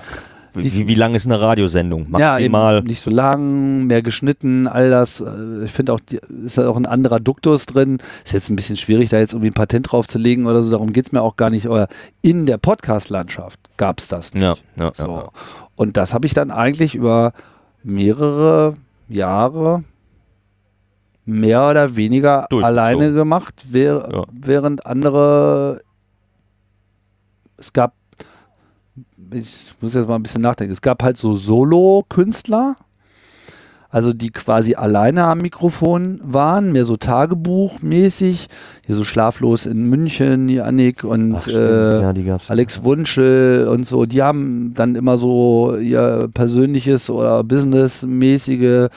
Wie, 0.54 0.88
wie 0.88 0.94
lang 0.94 1.14
ist 1.14 1.26
eine 1.26 1.40
Radiosendung? 1.40 2.10
Maximal. 2.10 2.76
Ja, 2.76 2.80
nicht 2.82 3.00
so 3.00 3.10
lang, 3.10 3.86
mehr 3.86 4.02
geschnitten, 4.02 4.66
all 4.66 4.90
das. 4.90 5.20
äh, 5.20 5.64
Ich 5.64 5.70
finde 5.72 5.92
auch, 5.92 6.00
ist 6.44 6.58
da 6.58 6.68
auch 6.68 6.76
ein 6.76 6.86
anderer 6.86 7.20
Duktus 7.20 7.66
drin. 7.66 7.98
Ist 8.24 8.32
jetzt 8.32 8.50
ein 8.50 8.56
bisschen 8.56 8.76
schwierig, 8.76 9.10
da 9.10 9.18
jetzt 9.18 9.32
irgendwie 9.34 9.50
ein 9.50 9.54
Patent 9.54 9.92
drauf 9.92 10.06
zu 10.08 10.18
legen 10.18 10.46
oder 10.46 10.62
so. 10.62 10.70
Darum 10.70 10.92
geht 10.92 11.06
es 11.06 11.12
mir 11.12 11.22
auch 11.22 11.36
gar 11.36 11.50
nicht. 11.50 11.66
Aber 11.66 11.86
in 12.22 12.46
der 12.46 12.58
Podcast-Landschaft 12.58 13.58
gab 13.76 13.98
es 14.00 14.08
das 14.08 14.34
nicht. 14.34 14.42
ja, 14.42 14.54
ja, 14.76 14.90
So. 14.94 15.06
ja. 15.06 15.28
Und 15.76 15.96
das 15.96 16.14
habe 16.14 16.26
ich 16.26 16.34
dann 16.34 16.50
eigentlich 16.50 16.94
über 16.94 17.32
mehrere 17.82 18.74
Jahre 19.08 19.84
mehr 21.24 21.68
oder 21.68 21.94
weniger 21.96 22.46
Durchgezogen. 22.50 22.64
alleine 22.64 23.12
gemacht, 23.12 23.54
wer, 23.70 24.08
Ja. 24.12 24.24
während 24.32 24.86
andere 24.86 25.80
es 27.56 27.72
gab 27.72 27.92
ich 29.32 29.74
muss 29.80 29.94
jetzt 29.94 30.08
mal 30.08 30.16
ein 30.16 30.22
bisschen 30.22 30.42
nachdenken. 30.42 30.72
Es 30.72 30.82
gab 30.82 31.02
halt 31.02 31.16
so 31.16 31.34
Solo-Künstler, 31.34 32.76
also 33.90 34.12
die 34.12 34.30
quasi 34.30 34.74
alleine 34.74 35.24
am 35.24 35.38
Mikrofon 35.38 36.20
waren, 36.22 36.72
mehr 36.72 36.84
so 36.84 36.96
Tagebuchmäßig. 36.96 38.48
Hier 38.84 38.94
so 38.94 39.02
schlaflos 39.02 39.64
in 39.64 39.88
München, 39.88 40.50
Janik 40.50 41.04
und 41.04 41.36
Ach, 41.36 41.46
äh, 41.46 42.02
ja, 42.02 42.12
die. 42.12 42.30
Alex 42.48 42.84
Wunschel 42.84 43.66
und 43.66 43.84
so, 43.84 44.04
die 44.04 44.22
haben 44.22 44.74
dann 44.74 44.94
immer 44.94 45.16
so 45.16 45.76
ihr 45.76 46.28
persönliches 46.34 47.08
oder 47.08 47.42
businessmäßige 47.44 48.62
äh, 48.62 48.88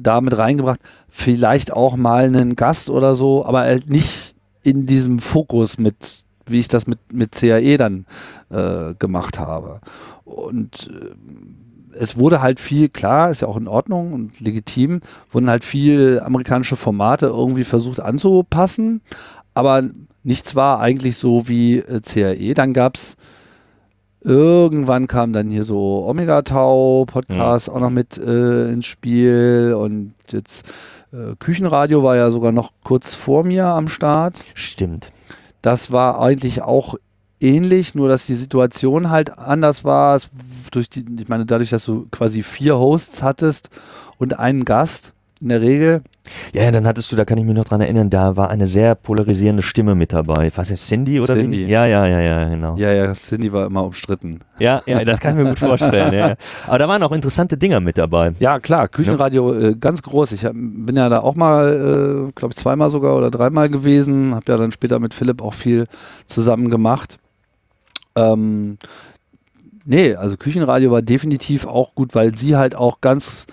damit 0.00 0.38
reingebracht. 0.38 0.80
Vielleicht 1.08 1.72
auch 1.72 1.96
mal 1.96 2.24
einen 2.24 2.56
Gast 2.56 2.88
oder 2.88 3.14
so, 3.14 3.44
aber 3.44 3.60
halt 3.60 3.90
nicht 3.90 4.34
in 4.62 4.86
diesem 4.86 5.18
Fokus 5.18 5.78
mit, 5.78 6.24
wie 6.46 6.58
ich 6.58 6.68
das 6.68 6.86
mit, 6.86 7.12
mit 7.12 7.32
CAE 7.32 7.76
dann 7.76 8.06
äh, 8.50 8.94
gemacht 8.94 9.38
habe. 9.38 9.80
Und 10.24 10.90
äh, 10.92 11.96
es 11.98 12.16
wurde 12.16 12.40
halt 12.40 12.60
viel, 12.60 12.88
klar, 12.88 13.30
ist 13.30 13.42
ja 13.42 13.48
auch 13.48 13.56
in 13.56 13.68
Ordnung 13.68 14.12
und 14.12 14.40
legitim, 14.40 15.00
wurden 15.30 15.50
halt 15.50 15.64
viel 15.64 16.20
amerikanische 16.24 16.76
Formate 16.76 17.26
irgendwie 17.26 17.64
versucht 17.64 18.00
anzupassen, 18.00 19.02
aber 19.54 19.82
nichts 20.22 20.54
war 20.56 20.80
eigentlich 20.80 21.16
so 21.16 21.48
wie 21.48 21.78
äh, 21.78 22.00
CAE. 22.00 22.54
Dann 22.54 22.72
gab 22.72 22.96
es 22.96 23.16
irgendwann 24.24 25.08
kam 25.08 25.32
dann 25.32 25.50
hier 25.50 25.64
so 25.64 26.04
Omega 26.06 26.42
Tau 26.42 27.04
Podcast 27.06 27.68
auch 27.68 27.80
noch 27.80 27.90
mit 27.90 28.18
äh, 28.18 28.70
ins 28.70 28.86
Spiel 28.86 29.74
und 29.76 30.14
jetzt 30.30 30.70
äh, 31.12 31.34
Küchenradio 31.38 32.02
war 32.02 32.16
ja 32.16 32.30
sogar 32.30 32.52
noch 32.52 32.72
kurz 32.84 33.14
vor 33.14 33.44
mir 33.44 33.66
am 33.66 33.88
Start. 33.88 34.44
Stimmt. 34.54 35.12
Das 35.62 35.90
war 35.90 36.20
eigentlich 36.20 36.62
auch 36.62 36.96
ähnlich, 37.40 37.94
nur 37.94 38.08
dass 38.08 38.26
die 38.26 38.34
Situation 38.34 39.10
halt 39.10 39.38
anders 39.38 39.84
war. 39.84 40.20
Durch 40.70 40.88
die, 40.88 41.04
ich 41.18 41.28
meine, 41.28 41.46
dadurch, 41.46 41.70
dass 41.70 41.84
du 41.84 42.06
quasi 42.10 42.42
vier 42.42 42.78
Hosts 42.78 43.22
hattest 43.22 43.70
und 44.18 44.38
einen 44.38 44.64
Gast 44.64 45.12
in 45.42 45.48
der 45.48 45.60
Regel. 45.60 46.02
Ja, 46.54 46.70
dann 46.70 46.86
hattest 46.86 47.10
du, 47.10 47.16
da 47.16 47.24
kann 47.24 47.36
ich 47.36 47.44
mich 47.44 47.54
noch 47.54 47.64
dran 47.64 47.80
erinnern, 47.80 48.08
da 48.08 48.36
war 48.36 48.48
eine 48.48 48.68
sehr 48.68 48.94
polarisierende 48.94 49.62
Stimme 49.62 49.96
mit 49.96 50.12
dabei. 50.12 50.52
Was 50.54 50.70
ist 50.70 50.86
Cindy 50.86 51.20
oder 51.20 51.34
Cindy. 51.34 51.66
wie? 51.66 51.70
Ja, 51.70 51.84
ja, 51.84 52.06
ja, 52.06 52.20
ja, 52.20 52.48
genau. 52.48 52.76
Ja, 52.76 52.92
ja, 52.92 53.12
Cindy 53.12 53.52
war 53.52 53.66
immer 53.66 53.84
umstritten. 53.84 54.38
Ja, 54.60 54.82
ja, 54.86 55.04
das 55.04 55.18
kann 55.18 55.36
ich 55.36 55.42
mir 55.42 55.50
gut 55.50 55.58
vorstellen. 55.58 56.14
ja. 56.14 56.36
Aber 56.68 56.78
da 56.78 56.88
waren 56.88 57.02
auch 57.02 57.10
interessante 57.10 57.56
Dinger 57.56 57.80
mit 57.80 57.98
dabei. 57.98 58.32
Ja, 58.38 58.60
klar, 58.60 58.86
Küchenradio 58.86 59.52
äh, 59.52 59.74
ganz 59.74 60.02
groß. 60.02 60.32
Ich 60.32 60.44
hab, 60.44 60.52
bin 60.54 60.94
ja 60.94 61.08
da 61.08 61.20
auch 61.20 61.34
mal, 61.34 62.28
äh, 62.28 62.32
glaube 62.34 62.52
ich, 62.52 62.56
zweimal 62.56 62.88
sogar 62.88 63.16
oder 63.16 63.30
dreimal 63.30 63.68
gewesen. 63.68 64.34
Habe 64.34 64.44
ja 64.48 64.56
dann 64.56 64.70
später 64.70 65.00
mit 65.00 65.14
Philipp 65.14 65.42
auch 65.42 65.54
viel 65.54 65.84
zusammen 66.24 66.70
gemacht. 66.70 67.18
Ähm, 68.14 68.78
nee, 69.84 70.14
also 70.14 70.36
Küchenradio 70.36 70.92
war 70.92 71.02
definitiv 71.02 71.66
auch 71.66 71.96
gut, 71.96 72.14
weil 72.14 72.34
sie 72.36 72.56
halt 72.56 72.76
auch 72.76 73.00
ganz 73.00 73.48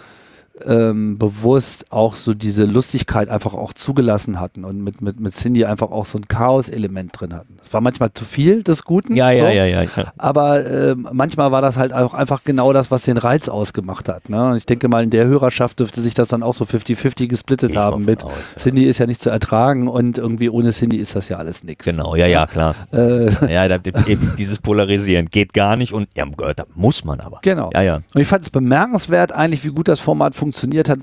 ähm, 0.66 1.18
bewusst 1.18 1.92
auch 1.92 2.16
so 2.16 2.34
diese 2.34 2.66
Lustigkeit 2.66 3.30
einfach 3.30 3.54
auch 3.54 3.74
zugelassen 3.74 4.40
hatten 4.40 4.66
und 4.66 4.84
mit, 4.84 5.02
mit, 5.02 5.20
mit 5.20 5.34
Cindy 5.34 5.66
einfach 5.66 5.92
auch 5.92 6.06
so 6.06 6.18
ein 6.18 6.28
Chaos-Element 6.28 7.12
drin 7.20 7.34
hatten. 7.34 7.58
Es 7.62 7.74
war 7.74 7.82
manchmal 7.82 8.12
zu 8.14 8.26
viel 8.26 8.64
des 8.64 8.84
Guten. 8.84 9.16
Ja, 9.16 9.32
ja, 9.32 9.46
so, 9.46 9.50
ja, 9.50 9.66
ja, 9.66 9.84
ja. 9.84 10.14
Aber 10.18 10.66
äh, 10.66 10.96
manchmal 10.96 11.52
war 11.52 11.62
das 11.62 11.78
halt 11.78 11.94
auch 11.94 12.14
einfach 12.14 12.44
genau 12.44 12.74
das, 12.74 12.92
was 12.92 13.04
den 13.04 13.18
Reiz 13.18 13.50
ausgemacht 13.50 14.10
hat. 14.10 14.30
Ne? 14.30 14.52
Und 14.52 14.58
ich 14.58 14.66
denke 14.66 14.88
mal, 14.88 15.04
in 15.04 15.10
der 15.10 15.26
Hörerschaft 15.26 15.80
dürfte 15.80 16.02
sich 16.02 16.14
das 16.14 16.28
dann 16.28 16.44
auch 16.44 16.54
so 16.54 16.66
50-50 16.66 17.28
gesplittet 17.28 17.72
ich 17.72 17.78
haben 17.78 18.06
mit 18.06 18.24
aus, 18.24 18.32
ja. 18.32 18.62
Cindy 18.62 18.84
ist 18.86 19.00
ja 19.00 19.06
nicht 19.06 19.22
zu 19.22 19.30
ertragen 19.30 19.88
und 19.88 20.18
irgendwie 20.18 20.50
ohne 20.50 20.72
Cindy 20.72 20.98
ist 20.98 21.16
das 21.16 21.30
ja 21.30 21.38
alles 21.38 21.64
nichts. 21.64 21.86
Genau, 21.86 22.16
ja, 22.16 22.28
ja, 22.28 22.46
klar. 22.46 22.76
Äh, 22.92 23.30
Ja, 23.52 23.66
eben 23.66 24.34
dieses 24.38 24.60
Polarisieren 24.60 25.28
geht 25.30 25.54
gar 25.54 25.76
nicht 25.76 25.94
und 25.94 26.08
ja, 26.16 26.26
da 26.56 26.66
muss 26.76 27.04
man 27.04 27.20
aber. 27.20 27.40
Genau. 27.42 27.70
Ja, 27.74 27.82
ja. 27.82 27.96
Und 28.14 28.22
ich 28.22 28.28
fand 28.28 28.44
es 28.44 28.50
bemerkenswert 28.50 29.32
eigentlich, 29.32 29.64
wie 29.64 29.70
gut 29.70 29.88
das 29.88 30.00
Format 30.00 30.36
funktioniert 30.36 30.49
hat, 30.54 31.00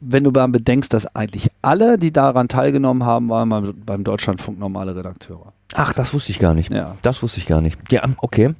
wenn 0.00 0.24
du 0.24 0.30
dann 0.30 0.52
bedenkst, 0.52 0.92
dass 0.92 1.14
eigentlich 1.14 1.50
alle, 1.62 1.98
die 1.98 2.12
daran 2.12 2.48
teilgenommen 2.48 3.04
haben, 3.04 3.28
waren 3.28 3.48
beim, 3.48 3.74
beim 3.86 4.04
Deutschlandfunk 4.04 4.58
normale 4.58 4.96
Redakteure. 4.96 5.52
Ach, 5.74 5.92
das 5.92 6.12
wusste 6.12 6.32
ich 6.32 6.38
gar 6.38 6.54
nicht. 6.54 6.72
Ja. 6.72 6.96
Das 7.02 7.22
wusste 7.22 7.38
ich 7.38 7.46
gar 7.46 7.60
nicht. 7.60 7.78
Ja, 7.90 8.02
okay. 8.18 8.54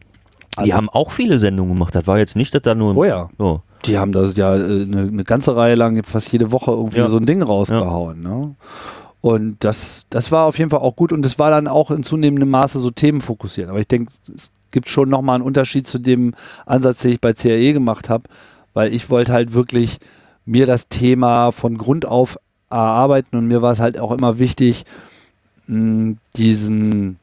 Die 0.54 0.58
Also- 0.58 0.74
haben 0.74 0.88
auch 0.90 1.10
viele 1.10 1.38
Sendungen 1.38 1.74
gemacht. 1.74 1.94
Das 1.94 2.06
war 2.06 2.18
jetzt 2.18 2.36
nicht, 2.36 2.54
dass 2.54 2.62
da 2.62 2.74
nur. 2.74 2.96
Oh 2.96 3.04
ja. 3.04 3.28
So. 3.38 3.62
Die 3.86 3.98
haben 3.98 4.12
das 4.12 4.36
ja 4.36 4.54
äh, 4.54 4.82
eine, 4.82 5.00
eine 5.08 5.24
ganze 5.24 5.56
Reihe 5.56 5.74
lang 5.74 6.02
fast 6.04 6.30
jede 6.30 6.52
Woche 6.52 6.70
irgendwie 6.70 6.98
Ja. 6.98 7.06
so 7.06 7.16
ein 7.16 7.26
Ding 7.26 7.42
rausgehauen. 7.42 8.20
Ne? 8.22 8.54
Und 9.20 9.56
das, 9.64 10.06
das 10.10 10.30
war 10.32 10.46
auf 10.46 10.58
jeden 10.58 10.70
Fall 10.70 10.80
auch 10.80 10.94
gut 10.96 11.12
und 11.12 11.24
es 11.26 11.38
war 11.38 11.50
dann 11.50 11.68
auch 11.68 11.90
in 11.90 12.02
zunehmendem 12.02 12.50
Maße 12.50 12.78
so 12.78 12.90
themenfokussiert. 12.90 13.68
Aber 13.68 13.78
ich 13.80 13.88
denke, 13.88 14.12
es 14.34 14.52
gibt 14.70 14.88
schon 14.88 15.08
nochmal 15.08 15.36
einen 15.36 15.44
Unterschied 15.44 15.86
zu 15.86 15.98
dem 15.98 16.34
Ansatz, 16.66 17.02
den 17.02 17.12
ich 17.12 17.20
bei 17.20 17.32
CAE 17.32 17.72
gemacht 17.72 18.08
habe, 18.08 18.24
weil 18.74 18.92
ich 18.92 19.10
wollte 19.10 19.32
halt 19.32 19.54
wirklich 19.54 19.98
mir 20.44 20.66
das 20.66 20.88
Thema 20.88 21.52
von 21.52 21.78
Grund 21.78 22.06
auf 22.06 22.38
erarbeiten 22.70 23.36
und 23.36 23.46
mir 23.46 23.62
war 23.62 23.72
es 23.72 23.80
halt 23.80 23.98
auch 23.98 24.12
immer 24.12 24.38
wichtig, 24.38 24.84
diesen, 25.66 27.18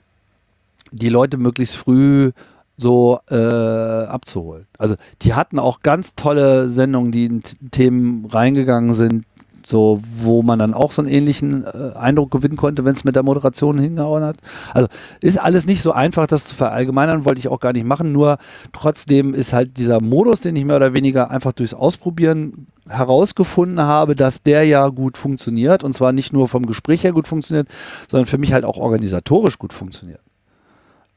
die 0.92 1.10
Leute 1.10 1.38
möglichst 1.38 1.76
früh 1.76 2.32
so 2.78 3.20
äh, 3.30 3.36
abzuholen. 3.36 4.66
Also 4.78 4.96
die 5.22 5.34
hatten 5.34 5.60
auch 5.60 5.82
ganz 5.82 6.14
tolle 6.16 6.70
Sendungen, 6.70 7.12
die 7.12 7.26
in 7.26 7.44
Themen 7.72 8.26
reingegangen 8.26 8.94
sind, 8.94 9.26
so 9.69 10.01
wo 10.15 10.41
man 10.41 10.58
dann 10.58 10.73
auch 10.73 10.91
so 10.91 11.01
einen 11.01 11.12
ähnlichen 11.12 11.63
äh, 11.63 11.95
Eindruck 11.95 12.32
gewinnen 12.32 12.58
konnte, 12.58 12.86
wenn 12.86 12.95
es 12.95 13.03
mit 13.03 13.15
der 13.15 13.23
Moderation 13.23 13.77
hingehauen 13.77 14.23
hat. 14.23 14.38
Also 14.73 14.88
ist 15.21 15.39
alles 15.39 15.67
nicht 15.67 15.82
so 15.82 15.91
einfach, 15.91 16.25
das 16.25 16.45
zu 16.45 16.55
verallgemeinern, 16.55 17.23
wollte 17.23 17.39
ich 17.39 17.47
auch 17.47 17.60
gar 17.60 17.73
nicht 17.73 17.86
machen. 17.86 18.12
Nur 18.12 18.39
trotzdem 18.73 19.34
ist 19.34 19.53
halt 19.53 19.77
dieser 19.77 20.01
Modus, 20.01 20.41
den 20.41 20.55
ich 20.55 20.65
mehr 20.65 20.77
oder 20.77 20.93
weniger 20.93 21.29
einfach 21.29 21.53
durchs 21.53 21.75
Ausprobieren 21.75 22.67
herausgefunden 22.89 23.82
habe, 23.82 24.15
dass 24.15 24.41
der 24.41 24.63
ja 24.63 24.88
gut 24.88 25.17
funktioniert 25.17 25.84
und 25.84 25.93
zwar 25.93 26.12
nicht 26.13 26.34
nur 26.34 26.47
vom 26.47 26.65
Gespräch 26.65 27.03
her 27.03 27.13
gut 27.13 27.27
funktioniert, 27.27 27.67
sondern 28.10 28.25
für 28.25 28.39
mich 28.39 28.53
halt 28.53 28.65
auch 28.65 28.77
organisatorisch 28.77 29.60
gut 29.60 29.73
funktioniert. 29.73 30.21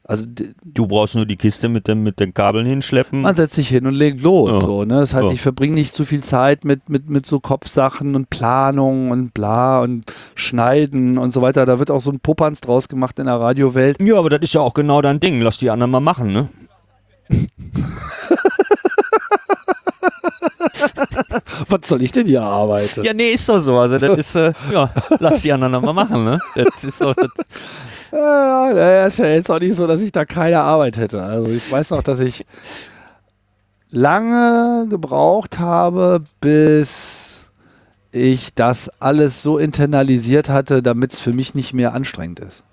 Also 0.05 0.25
Du 0.65 0.85
brauchst 0.87 1.15
nur 1.15 1.25
die 1.25 1.37
Kiste 1.37 1.69
mit, 1.69 1.87
dem, 1.87 2.03
mit 2.03 2.19
den 2.19 2.33
Kabeln 2.33 2.65
hinschleppen. 2.65 3.21
man 3.21 3.35
setzt 3.35 3.53
sich 3.53 3.69
hin 3.69 3.87
und 3.87 3.93
legt 3.93 4.21
los. 4.21 4.51
Ja. 4.51 4.59
So, 4.61 4.83
ne? 4.83 4.99
Das 4.99 5.13
heißt, 5.13 5.27
Ja. 5.27 5.31
ich 5.33 5.41
verbringe 5.41 5.75
nicht 5.75 5.93
zu 5.93 6.03
viel 6.03 6.21
Zeit 6.21 6.65
mit, 6.65 6.89
mit, 6.89 7.09
mit 7.09 7.25
so 7.25 7.39
Kopfsachen 7.39 8.13
und 8.15 8.29
Planung 8.29 9.11
und 9.11 9.33
bla 9.33 9.79
und 9.81 10.03
Schneiden 10.35 11.17
und 11.17 11.31
so 11.31 11.41
weiter. 11.41 11.65
Da 11.65 11.79
wird 11.79 11.89
auch 11.89 12.01
so 12.01 12.11
ein 12.11 12.19
Popanz 12.19 12.59
draus 12.61 12.89
gemacht 12.89 13.17
in 13.19 13.25
der 13.27 13.39
Radiowelt. 13.39 14.01
ja, 14.01 14.17
aber 14.17 14.29
das 14.29 14.41
ist 14.41 14.53
ja 14.53 14.61
auch 14.61 14.73
genau 14.73 15.01
dein 15.01 15.19
Ding. 15.21 15.39
Lass 15.41 15.57
die 15.57 15.69
anderen 15.69 15.91
mal 15.91 15.99
machen, 16.01 16.33
ne? 16.33 16.49
Was 21.69 21.87
soll 21.87 22.01
ich 22.01 22.11
denn 22.11 22.25
hier 22.25 22.43
arbeiten? 22.43 23.03
Ja, 23.03 23.13
nee, 23.13 23.31
ist 23.31 23.47
doch 23.49 23.59
so. 23.59 23.77
Also, 23.77 23.97
das 23.97 24.17
ist, 24.17 24.35
äh, 24.35 24.53
ja, 24.71 24.89
lass 25.19 25.41
die 25.41 25.51
anderen 25.51 25.83
mal 25.83 25.93
machen, 25.93 26.25
ne? 26.25 26.39
Das 26.55 26.83
ist 26.83 26.97
so, 26.97 27.13
das, 27.13 27.29
Ja, 28.13 28.71
naja, 28.71 29.07
ist 29.07 29.17
ja 29.17 29.25
jetzt 29.25 29.49
auch 29.49 29.59
nicht 29.59 29.75
so, 29.75 29.87
dass 29.87 29.99
ich 29.99 30.11
da 30.11 30.23
keine 30.23 30.59
Arbeit 30.59 30.97
hätte. 30.97 31.23
Also 31.23 31.49
ich 31.51 31.71
weiß 31.71 31.89
noch, 31.91 32.03
dass 32.03 32.19
ich 32.19 32.45
lange 33.89 34.85
gebraucht 34.87 35.57
habe, 35.57 36.23
bis 36.39 37.49
ich 38.11 38.53
das 38.53 38.89
alles 39.01 39.41
so 39.41 39.57
internalisiert 39.57 40.49
hatte, 40.49 40.83
damit 40.83 41.13
es 41.13 41.21
für 41.21 41.33
mich 41.33 41.55
nicht 41.55 41.73
mehr 41.73 41.95
anstrengend 41.95 42.39
ist. 42.39 42.63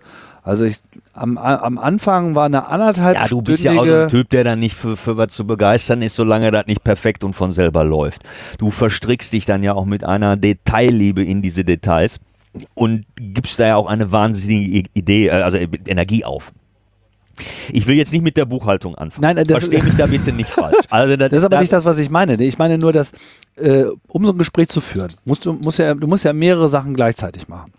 Also 0.42 0.64
ich 0.64 0.78
am, 1.12 1.36
am 1.38 1.78
Anfang 1.78 2.34
war 2.34 2.46
eine 2.46 2.66
anderthalb 2.68 3.16
ja, 3.16 3.28
du 3.28 3.42
bist 3.42 3.62
ja 3.62 3.72
auch 3.72 3.84
so 3.86 3.94
ein 3.94 4.08
Typ, 4.08 4.30
der 4.30 4.42
dann 4.44 4.58
nicht 4.60 4.74
für, 4.76 4.96
für 4.96 5.16
was 5.16 5.28
zu 5.32 5.46
begeistern 5.46 6.00
ist, 6.02 6.14
solange 6.14 6.50
das 6.50 6.66
nicht 6.66 6.82
perfekt 6.82 7.24
und 7.24 7.34
von 7.34 7.52
selber 7.52 7.84
läuft. 7.84 8.22
Du 8.58 8.70
verstrickst 8.70 9.32
dich 9.32 9.44
dann 9.44 9.62
ja 9.62 9.74
auch 9.74 9.84
mit 9.84 10.02
einer 10.04 10.36
Detailliebe 10.36 11.22
in 11.22 11.42
diese 11.42 11.64
Details 11.64 12.20
und 12.74 13.04
gibst 13.16 13.60
da 13.60 13.66
ja 13.66 13.76
auch 13.76 13.86
eine 13.86 14.12
wahnsinnige 14.12 14.88
Idee, 14.94 15.26
äh, 15.28 15.42
also 15.42 15.58
Energie 15.58 16.24
auf. 16.24 16.52
Ich 17.72 17.86
will 17.86 17.96
jetzt 17.96 18.12
nicht 18.12 18.22
mit 18.22 18.36
der 18.36 18.44
Buchhaltung 18.44 18.94
anfangen. 18.96 19.22
Nein, 19.34 19.46
das- 19.46 19.64
Versteh 19.64 19.82
mich 19.82 19.96
da 19.96 20.06
bitte 20.06 20.32
nicht 20.32 20.50
falsch. 20.50 20.76
Also 20.90 21.16
das, 21.18 21.30
Das 21.30 21.38
ist 21.38 21.44
aber 21.44 21.56
das- 21.56 21.62
nicht 21.62 21.72
das, 21.72 21.84
was 21.84 21.98
ich 21.98 22.10
meine. 22.10 22.42
Ich 22.42 22.58
meine 22.58 22.78
nur, 22.78 22.92
dass 22.92 23.12
äh, 23.56 23.84
um 24.08 24.24
so 24.24 24.32
ein 24.32 24.38
Gespräch 24.38 24.68
zu 24.68 24.80
führen, 24.80 25.12
musst 25.24 25.46
du, 25.46 25.52
musst 25.54 25.78
ja, 25.78 25.94
du 25.94 26.06
musst 26.06 26.24
ja 26.24 26.32
mehrere 26.32 26.68
Sachen 26.68 26.94
gleichzeitig 26.94 27.48
machen. 27.48 27.72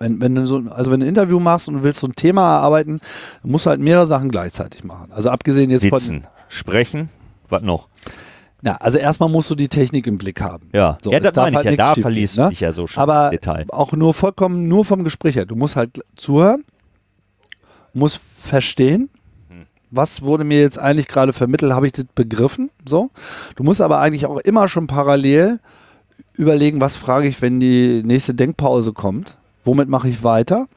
Wenn, 0.00 0.20
wenn 0.20 0.34
du 0.34 0.46
so, 0.46 0.62
also 0.70 0.90
wenn 0.90 1.00
du 1.00 1.06
ein 1.06 1.10
Interview 1.10 1.38
machst 1.38 1.68
und 1.68 1.74
du 1.74 1.82
willst 1.82 2.00
so 2.00 2.06
ein 2.08 2.14
Thema 2.16 2.56
erarbeiten, 2.56 3.00
musst 3.42 3.66
du 3.66 3.70
halt 3.70 3.80
mehrere 3.80 4.06
Sachen 4.06 4.30
gleichzeitig 4.30 4.82
machen. 4.82 5.12
Also 5.12 5.28
abgesehen 5.30 5.68
jetzt 5.70 5.82
Sitzen, 5.82 6.26
sprechen, 6.48 7.10
was 7.50 7.62
noch? 7.62 7.82
von. 7.82 8.12
Na, 8.62 8.76
also 8.76 8.98
erstmal 8.98 9.28
musst 9.28 9.50
du 9.50 9.54
die 9.54 9.68
Technik 9.68 10.06
im 10.06 10.18
Blick 10.18 10.40
haben. 10.40 10.68
Ja, 10.74 10.98
So, 11.02 11.12
ja 11.12 11.20
das 11.20 11.34
meine 11.34 11.50
ich 11.50 11.56
halt 11.56 11.64
ja. 11.66 11.70
nichts 11.72 11.94
Da 11.96 12.02
verliest 12.02 12.34
gehen, 12.34 12.42
du 12.42 12.44
ne? 12.44 12.50
dich 12.50 12.60
ja 12.60 12.72
so 12.72 12.86
schon 12.86 13.02
Aber 13.02 13.30
Detail. 13.30 13.66
auch 13.70 13.92
nur 13.92 14.12
vollkommen 14.14 14.68
nur 14.68 14.84
vom 14.84 15.04
Gespräch 15.04 15.36
her. 15.36 15.46
Du 15.46 15.54
musst 15.54 15.76
halt 15.76 16.00
zuhören, 16.16 16.64
musst 17.92 18.20
verstehen, 18.38 19.10
Hm. 19.48 19.66
was 19.90 20.22
wurde 20.22 20.44
mir 20.44 20.60
jetzt 20.60 20.78
eigentlich 20.78 21.08
gerade 21.08 21.32
vermittelt, 21.32 21.72
habe 21.72 21.86
ich 21.86 21.92
das 21.92 22.04
begriffen, 22.14 22.70
so. 22.86 23.10
Du 23.56 23.64
musst 23.64 23.80
aber 23.80 23.98
eigentlich 23.98 24.26
auch 24.26 24.38
immer 24.38 24.68
schon 24.68 24.86
parallel 24.86 25.60
überlegen, 26.34 26.80
was 26.80 26.96
frage 26.96 27.28
ich, 27.28 27.40
wenn 27.42 27.60
die 27.60 28.02
nächste 28.04 28.34
Denkpause 28.34 28.92
kommt, 28.92 29.36
womit 29.64 29.88
mache 29.88 30.08
ich 30.08 30.24
weiter 30.24 30.68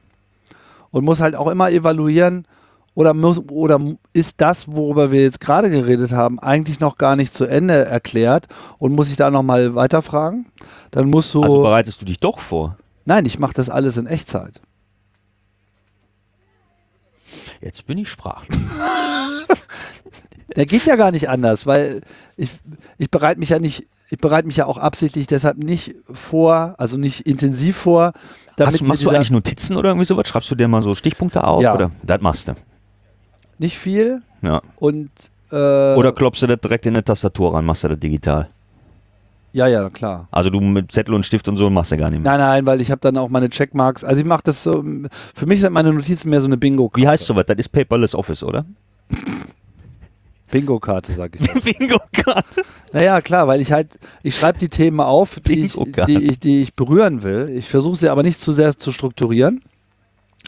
und 0.90 1.04
muss 1.04 1.20
halt 1.20 1.34
auch 1.34 1.48
immer 1.48 1.70
evaluieren, 1.70 2.46
oder, 2.94 3.12
muss, 3.12 3.40
oder 3.50 3.80
ist 4.12 4.40
das, 4.40 4.68
worüber 4.68 5.10
wir 5.10 5.22
jetzt 5.22 5.40
gerade 5.40 5.68
geredet 5.68 6.12
haben, 6.12 6.38
eigentlich 6.38 6.78
noch 6.78 6.96
gar 6.96 7.16
nicht 7.16 7.34
zu 7.34 7.44
Ende 7.44 7.84
erklärt 7.84 8.46
und 8.78 8.92
muss 8.92 9.10
ich 9.10 9.16
da 9.16 9.30
nochmal 9.30 9.74
weiterfragen? 9.74 10.46
Dann 10.92 11.10
musst 11.10 11.34
du. 11.34 11.42
Also 11.42 11.62
bereitest 11.62 12.00
du 12.00 12.04
dich 12.04 12.20
doch 12.20 12.38
vor. 12.38 12.78
Nein, 13.04 13.26
ich 13.26 13.40
mache 13.40 13.54
das 13.54 13.68
alles 13.68 13.96
in 13.96 14.06
Echtzeit. 14.06 14.60
Jetzt 17.60 17.86
bin 17.86 17.98
ich 17.98 18.08
sprachlos. 18.08 18.56
Der 20.56 20.66
geht 20.66 20.84
ja 20.86 20.96
gar 20.96 21.10
nicht 21.10 21.28
anders, 21.28 21.66
weil 21.66 22.02
ich, 22.36 22.50
ich 22.98 23.10
bereite 23.10 23.40
mich 23.40 23.48
ja 23.48 23.58
nicht, 23.58 23.86
ich 24.10 24.18
bereite 24.18 24.46
mich 24.46 24.56
ja 24.56 24.66
auch 24.66 24.78
absichtlich 24.78 25.26
deshalb 25.26 25.56
nicht 25.58 25.94
vor, 26.12 26.74
also 26.78 26.96
nicht 26.96 27.20
intensiv 27.26 27.76
vor. 27.76 28.12
Hast, 28.58 28.80
du- 28.80 28.84
machst 28.84 29.04
du 29.04 29.10
eigentlich 29.10 29.30
Notizen 29.30 29.76
oder 29.76 29.90
irgendwie 29.90 30.06
sowas? 30.06 30.28
Schreibst 30.28 30.50
du 30.50 30.54
dir 30.54 30.68
mal 30.68 30.82
so 30.82 30.94
Stichpunkte 30.94 31.42
auf? 31.44 31.62
Ja. 31.62 31.74
Oder? 31.74 31.90
Das 32.02 32.20
machst 32.20 32.48
du. 32.48 32.54
nicht 33.58 33.78
viel 33.78 34.22
Ja. 34.42 34.60
und 34.76 35.10
äh, 35.52 35.94
Oder 35.94 36.12
klopfst 36.12 36.42
du 36.42 36.46
das 36.46 36.60
direkt 36.60 36.86
in 36.86 36.94
eine 36.94 37.04
Tastatur 37.04 37.54
rein, 37.54 37.64
machst 37.64 37.84
du 37.84 37.88
das 37.88 37.98
digital. 37.98 38.48
ja, 39.52 39.68
ja, 39.68 39.88
klar. 39.90 40.26
Also 40.32 40.50
du 40.50 40.60
mit 40.60 40.90
Zettel 40.92 41.14
und 41.14 41.24
Stift 41.24 41.46
und 41.48 41.56
so 41.56 41.70
machst 41.70 41.92
du 41.92 41.96
gar 41.96 42.10
nicht 42.10 42.22
mehr. 42.22 42.32
Nein, 42.32 42.40
nein, 42.40 42.66
weil 42.66 42.80
ich 42.80 42.90
habe 42.90 43.00
dann 43.00 43.16
auch 43.16 43.28
meine 43.28 43.48
Checkmarks. 43.48 44.02
Also 44.04 44.20
ich 44.20 44.26
mache 44.26 44.42
das 44.44 44.62
so, 44.64 44.82
für 45.34 45.46
mich 45.46 45.60
sind 45.60 45.72
meine 45.72 45.92
Notizen 45.92 46.30
mehr 46.30 46.40
so 46.40 46.46
eine 46.48 46.56
Bingo-Karte. 46.56 47.00
Wie 47.02 47.08
heißt 47.08 47.24
sowas? 47.24 47.44
Das 47.46 47.56
ist 47.58 47.68
Paperless 47.70 48.14
Office, 48.16 48.42
oder? 48.42 48.64
Bingo-Karte, 50.54 51.16
sag 51.16 51.34
ich. 51.34 51.64
Bingo-Karte. 51.78 52.62
Naja, 52.92 53.20
klar, 53.20 53.48
weil 53.48 53.60
ich 53.60 53.72
halt, 53.72 53.98
ich 54.22 54.38
schreibe 54.38 54.56
die 54.60 54.68
Themen 54.68 55.00
auf, 55.00 55.40
die 55.40 55.64
ich, 55.64 55.76
die, 56.06 56.22
ich, 56.22 56.38
die 56.38 56.62
ich 56.62 56.74
berühren 56.76 57.24
will. 57.24 57.50
Ich 57.52 57.68
versuche 57.68 57.96
sie 57.96 58.08
aber 58.08 58.22
nicht 58.22 58.40
zu 58.40 58.52
sehr 58.52 58.78
zu 58.78 58.92
strukturieren, 58.92 59.62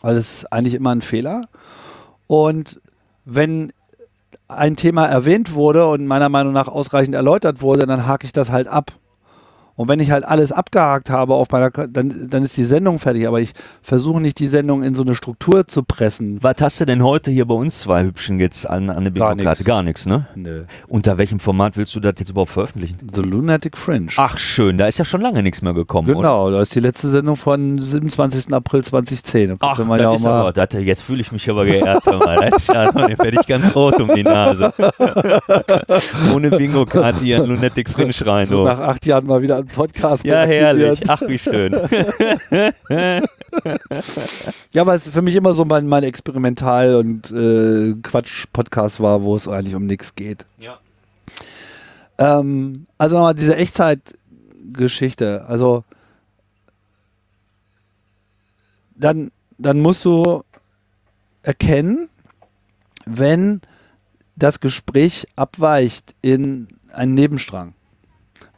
weil 0.02 0.14
das 0.14 0.32
ist 0.32 0.52
eigentlich 0.52 0.74
immer 0.74 0.94
ein 0.94 1.02
Fehler. 1.02 1.48
Und 2.28 2.80
wenn 3.24 3.72
ein 4.46 4.76
Thema 4.76 5.07
erwähnt 5.07 5.54
wurde 5.54 5.88
und 5.88 6.07
meiner 6.07 6.28
Meinung 6.28 6.52
nach 6.52 6.68
ausreichend 6.68 7.16
erläutert 7.16 7.61
wurde, 7.61 7.84
dann 7.84 8.07
hake 8.07 8.26
ich 8.26 8.32
das 8.32 8.52
halt 8.52 8.68
ab. 8.68 8.92
Und 9.77 9.89
wenn 9.89 10.01
ich 10.01 10.11
halt 10.11 10.24
alles 10.24 10.53
abgehakt 10.53 11.11
habe 11.11 11.35
auf 11.35 11.51
meiner, 11.51 11.70
dann, 11.70 12.29
dann 12.31 12.43
ist 12.43 12.57
die 12.57 12.64
Sendung 12.64 12.99
fertig. 12.99 13.29
Aber 13.29 13.41
ich 13.41 13.53
versuche 13.83 14.20
nicht 14.20 14.39
die 14.39 14.47
Sendung 14.47 14.83
in 14.83 14.95
so 14.95 15.03
eine 15.03 15.14
Struktur 15.14 15.66
zu 15.66 15.83
pressen. 15.83 16.43
Was 16.43 16.57
hast 16.61 16.81
du 16.81 16.87
denn 16.87 17.05
heute 17.05 17.31
hier 17.31 17.45
bei 17.47 17.55
uns 17.55 17.81
zwei 17.81 18.05
Hübschen 18.05 18.39
jetzt 18.39 18.68
an, 18.68 18.89
an 18.91 19.05
der 19.12 19.35
nix. 19.35 19.64
Gar 19.64 19.83
nichts, 19.83 20.07
ne? 20.07 20.27
Nö. 20.35 20.64
Unter 20.89 21.18
welchem 21.18 21.41
Format 21.41 21.77
willst 21.77 21.95
du 21.95 22.01
das 22.01 22.14
jetzt 22.18 22.31
überhaupt 22.31 22.51
veröffentlichen? 22.53 22.97
The 23.11 23.20
Lunatic 23.22 23.77
Fringe. 23.77 24.09
Ach 24.16 24.39
schön, 24.39 24.79
da 24.79 24.87
ist 24.87 24.99
ja 24.99 25.05
schon 25.05 25.20
lange 25.20 25.43
nichts 25.43 25.61
mehr 25.62 25.74
gekommen, 25.74 26.09
oder? 26.09 26.16
genau, 26.16 26.51
da 26.51 26.62
ist 26.62 26.74
die 26.74 26.81
letzte 26.81 27.09
Sendung 27.09 27.37
von 27.37 27.81
27. 27.81 28.53
April 28.55 28.83
2010. 28.83 29.49
Da 29.51 29.57
Ach, 29.61 29.79
man 29.85 30.01
ja 30.01 30.14
ist 30.14 30.24
mal, 30.24 30.41
aber, 30.41 30.53
das, 30.53 30.68
jetzt 30.83 31.03
fühle 31.03 31.20
ich 31.20 31.33
mich 31.33 31.49
aber 31.51 31.64
geehrt. 31.64 32.03
Das 32.07 32.57
ist 32.57 32.68
ja, 32.68 32.91
dann 32.93 33.18
werde 33.18 33.39
ich 33.41 33.47
ganz 33.47 33.74
rot 33.74 34.01
um 34.01 34.14
die 34.14 34.22
Nase. 34.22 34.72
Ohne 36.35 36.51
Bingo-Karte 36.51 37.20
hier 37.20 37.39
in 37.43 37.51
Lunatic 37.51 37.91
Fringe 37.91 38.14
rein. 38.22 38.47
so 38.47 38.59
So. 38.59 38.64
nach 38.64 38.81
acht 38.81 39.05
Jahren 39.07 39.27
mal 39.27 39.43
wieder 39.43 39.65
einen 39.66 39.74
Podcast 39.74 40.24
Ja, 40.24 40.44
herrlich. 40.44 41.00
Ach, 41.08 41.22
wie 41.22 41.38
schön. 41.38 41.72
Ja, 44.72 44.84
weil 44.86 44.96
es 44.96 45.08
für 45.08 45.22
mich 45.22 45.34
immer 45.34 45.54
so 45.54 45.64
mein, 45.64 45.86
mein 45.86 46.04
Experimental- 46.04 46.96
und 46.96 47.30
äh, 47.30 47.94
Quatsch-Podcast 48.02 49.00
war, 49.00 49.22
wo 49.22 49.34
es 49.34 49.48
eigentlich 49.48 49.74
um 49.74 49.86
nichts 49.86 50.14
geht. 50.14 50.44
Ja. 50.58 50.78
Ähm, 52.18 52.86
also 52.98 53.16
nochmal 53.16 53.34
diese 53.34 53.56
Echtzeitgeschichte. 53.56 55.46
Also 55.48 55.84
dann, 58.94 59.30
dann 59.56 59.80
musst 59.80 60.04
du 60.04 60.42
erkennen, 61.42 62.10
wenn 63.06 63.62
das 64.34 64.60
Gespräch 64.60 65.26
abweicht 65.36 66.14
in 66.20 66.68
einen 66.92 67.14
Nebenstrang. 67.14 67.72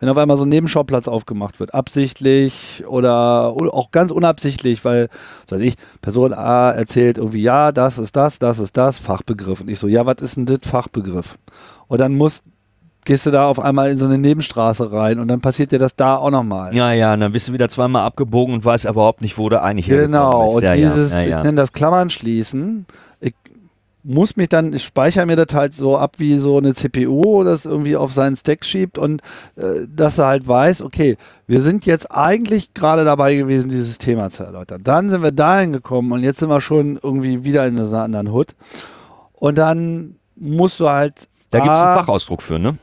Wenn 0.00 0.08
auf 0.08 0.16
einmal 0.16 0.36
so 0.36 0.44
ein 0.44 0.48
Nebenschauplatz 0.48 1.08
aufgemacht 1.08 1.58
wird, 1.60 1.74
absichtlich 1.74 2.84
oder 2.86 3.54
auch 3.56 3.90
ganz 3.90 4.10
unabsichtlich, 4.10 4.84
weil, 4.84 5.08
was 5.46 5.58
weiß 5.58 5.66
ich, 5.66 5.74
Person 6.00 6.32
A 6.32 6.70
erzählt 6.70 7.18
irgendwie, 7.18 7.42
ja, 7.42 7.72
das 7.72 7.98
ist 7.98 8.14
das, 8.16 8.38
das 8.38 8.58
ist 8.58 8.76
das, 8.76 8.98
Fachbegriff. 8.98 9.60
Und 9.60 9.68
ich 9.68 9.78
so, 9.78 9.88
ja, 9.88 10.06
was 10.06 10.16
ist 10.20 10.36
denn 10.36 10.46
das 10.46 10.60
Fachbegriff? 10.62 11.38
Und 11.88 12.00
dann 12.00 12.14
musst, 12.14 12.44
gehst 13.04 13.26
du 13.26 13.30
da 13.30 13.46
auf 13.46 13.58
einmal 13.58 13.90
in 13.90 13.96
so 13.96 14.04
eine 14.04 14.18
Nebenstraße 14.18 14.92
rein 14.92 15.18
und 15.18 15.28
dann 15.28 15.40
passiert 15.40 15.72
dir 15.72 15.78
das 15.78 15.96
da 15.96 16.16
auch 16.16 16.30
nochmal. 16.30 16.74
Ja, 16.74 16.92
ja, 16.92 17.14
und 17.14 17.20
dann 17.20 17.32
bist 17.32 17.48
du 17.48 17.52
wieder 17.52 17.68
zweimal 17.68 18.02
abgebogen 18.02 18.54
und 18.54 18.64
weißt 18.64 18.84
überhaupt 18.84 19.22
nicht, 19.22 19.38
wo 19.38 19.48
du 19.48 19.60
eigentlich 19.60 19.86
Genau, 19.86 20.56
und 20.56 20.62
Ja, 20.62 20.76
dieses, 20.76 21.12
ja, 21.12 21.22
ja. 21.22 21.38
ich 21.38 21.44
nenne 21.44 21.56
das 21.56 21.72
Klammern 21.72 22.10
schließen. 22.10 22.86
Muss 24.10 24.36
mich 24.36 24.48
dann, 24.48 24.72
ich 24.72 24.84
speichere 24.84 25.26
mir 25.26 25.36
das 25.36 25.54
halt 25.54 25.74
so 25.74 25.98
ab 25.98 26.14
wie 26.16 26.38
so 26.38 26.56
eine 26.56 26.72
CPU, 26.72 27.44
das 27.44 27.66
irgendwie 27.66 27.96
auf 27.96 28.12
seinen 28.12 28.36
Stack 28.36 28.64
schiebt 28.64 28.96
und 28.96 29.20
äh, 29.56 29.86
dass 29.86 30.18
er 30.18 30.26
halt 30.26 30.48
weiß, 30.48 30.82
okay, 30.82 31.16
wir 31.46 31.60
sind 31.60 31.84
jetzt 31.84 32.10
eigentlich 32.10 32.72
gerade 32.72 33.04
dabei 33.04 33.34
gewesen, 33.34 33.68
dieses 33.68 33.98
Thema 33.98 34.30
zu 34.30 34.44
erläutern. 34.44 34.82
Dann 34.82 35.10
sind 35.10 35.22
wir 35.22 35.32
dahin 35.32 35.72
gekommen 35.72 36.12
und 36.12 36.22
jetzt 36.22 36.38
sind 36.38 36.48
wir 36.48 36.60
schon 36.62 36.98
irgendwie 37.02 37.44
wieder 37.44 37.66
in 37.66 37.78
einer 37.78 38.02
anderen 38.02 38.32
Hut. 38.32 38.54
Und 39.34 39.56
dann 39.58 40.16
musst 40.36 40.80
du 40.80 40.88
halt. 40.88 41.28
Da 41.50 41.60
gibt 41.60 41.72
es 41.72 41.80
einen 41.80 41.98
Fachausdruck 41.98 42.42
für, 42.42 42.58
ne? 42.58 42.78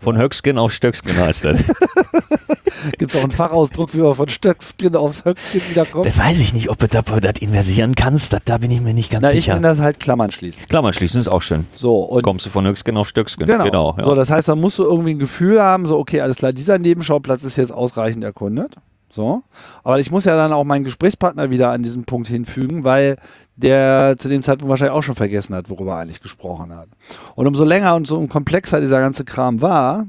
Von 0.00 0.16
Höckskin 0.16 0.58
auf 0.58 0.72
Stöckskin 0.72 1.16
heißt 1.16 1.44
das. 1.44 1.64
Gibt 2.98 3.12
es 3.12 3.18
auch 3.18 3.24
einen 3.24 3.32
Fachausdruck, 3.32 3.94
wie 3.94 3.98
man 3.98 4.14
von 4.14 4.28
Stöckskin 4.28 4.94
aufs 4.94 5.24
Höckskin 5.24 5.60
wiederkommt? 5.70 6.06
da 6.06 6.16
weiß 6.16 6.40
ich 6.40 6.54
nicht, 6.54 6.70
ob 6.70 6.78
du 6.78 6.86
das, 6.86 7.04
das 7.04 7.32
inversieren 7.40 7.94
kannst. 7.94 8.32
Das, 8.32 8.40
da 8.44 8.58
bin 8.58 8.70
ich 8.70 8.80
mir 8.80 8.94
nicht 8.94 9.10
ganz 9.10 9.22
Na, 9.22 9.30
ich 9.30 9.44
sicher. 9.44 9.54
nenne 9.54 9.68
das 9.68 9.80
halt 9.80 9.98
Klammern 9.98 10.30
schließen. 10.30 10.64
Klammern 10.68 10.92
schließen 10.92 11.20
ist 11.20 11.28
auch 11.28 11.42
schön. 11.42 11.66
So, 11.74 11.96
und 11.98 12.22
Kommst 12.22 12.46
du 12.46 12.50
von 12.50 12.66
Höckskin 12.66 12.96
auf 12.96 13.08
Stöckskin. 13.08 13.46
Genau. 13.46 13.94
ja. 13.98 14.04
So, 14.04 14.14
das 14.14 14.30
heißt, 14.30 14.48
da 14.48 14.54
musst 14.54 14.78
du 14.78 14.84
irgendwie 14.84 15.14
ein 15.14 15.18
Gefühl 15.18 15.60
haben, 15.60 15.86
so, 15.86 15.98
okay, 15.98 16.20
alles 16.20 16.36
klar, 16.36 16.52
dieser 16.52 16.78
Nebenschauplatz 16.78 17.42
ist 17.42 17.56
jetzt 17.56 17.72
ausreichend 17.72 18.22
erkundet. 18.22 18.76
So. 19.10 19.42
Aber 19.84 19.98
ich 19.98 20.10
muss 20.10 20.24
ja 20.24 20.36
dann 20.36 20.52
auch 20.52 20.64
meinen 20.64 20.84
Gesprächspartner 20.84 21.50
wieder 21.50 21.70
an 21.70 21.82
diesen 21.82 22.04
Punkt 22.04 22.28
hinfügen, 22.28 22.84
weil 22.84 23.16
der 23.56 24.16
zu 24.18 24.28
dem 24.28 24.42
Zeitpunkt 24.42 24.68
wahrscheinlich 24.68 24.96
auch 24.96 25.02
schon 25.02 25.14
vergessen 25.14 25.54
hat, 25.54 25.70
worüber 25.70 25.92
er 25.92 25.98
eigentlich 25.98 26.20
gesprochen 26.20 26.74
hat. 26.76 26.88
Und 27.34 27.46
umso 27.46 27.64
länger 27.64 27.94
und 27.94 28.06
so 28.06 28.24
komplexer 28.26 28.80
dieser 28.80 29.00
ganze 29.00 29.24
Kram 29.24 29.62
war, 29.62 30.06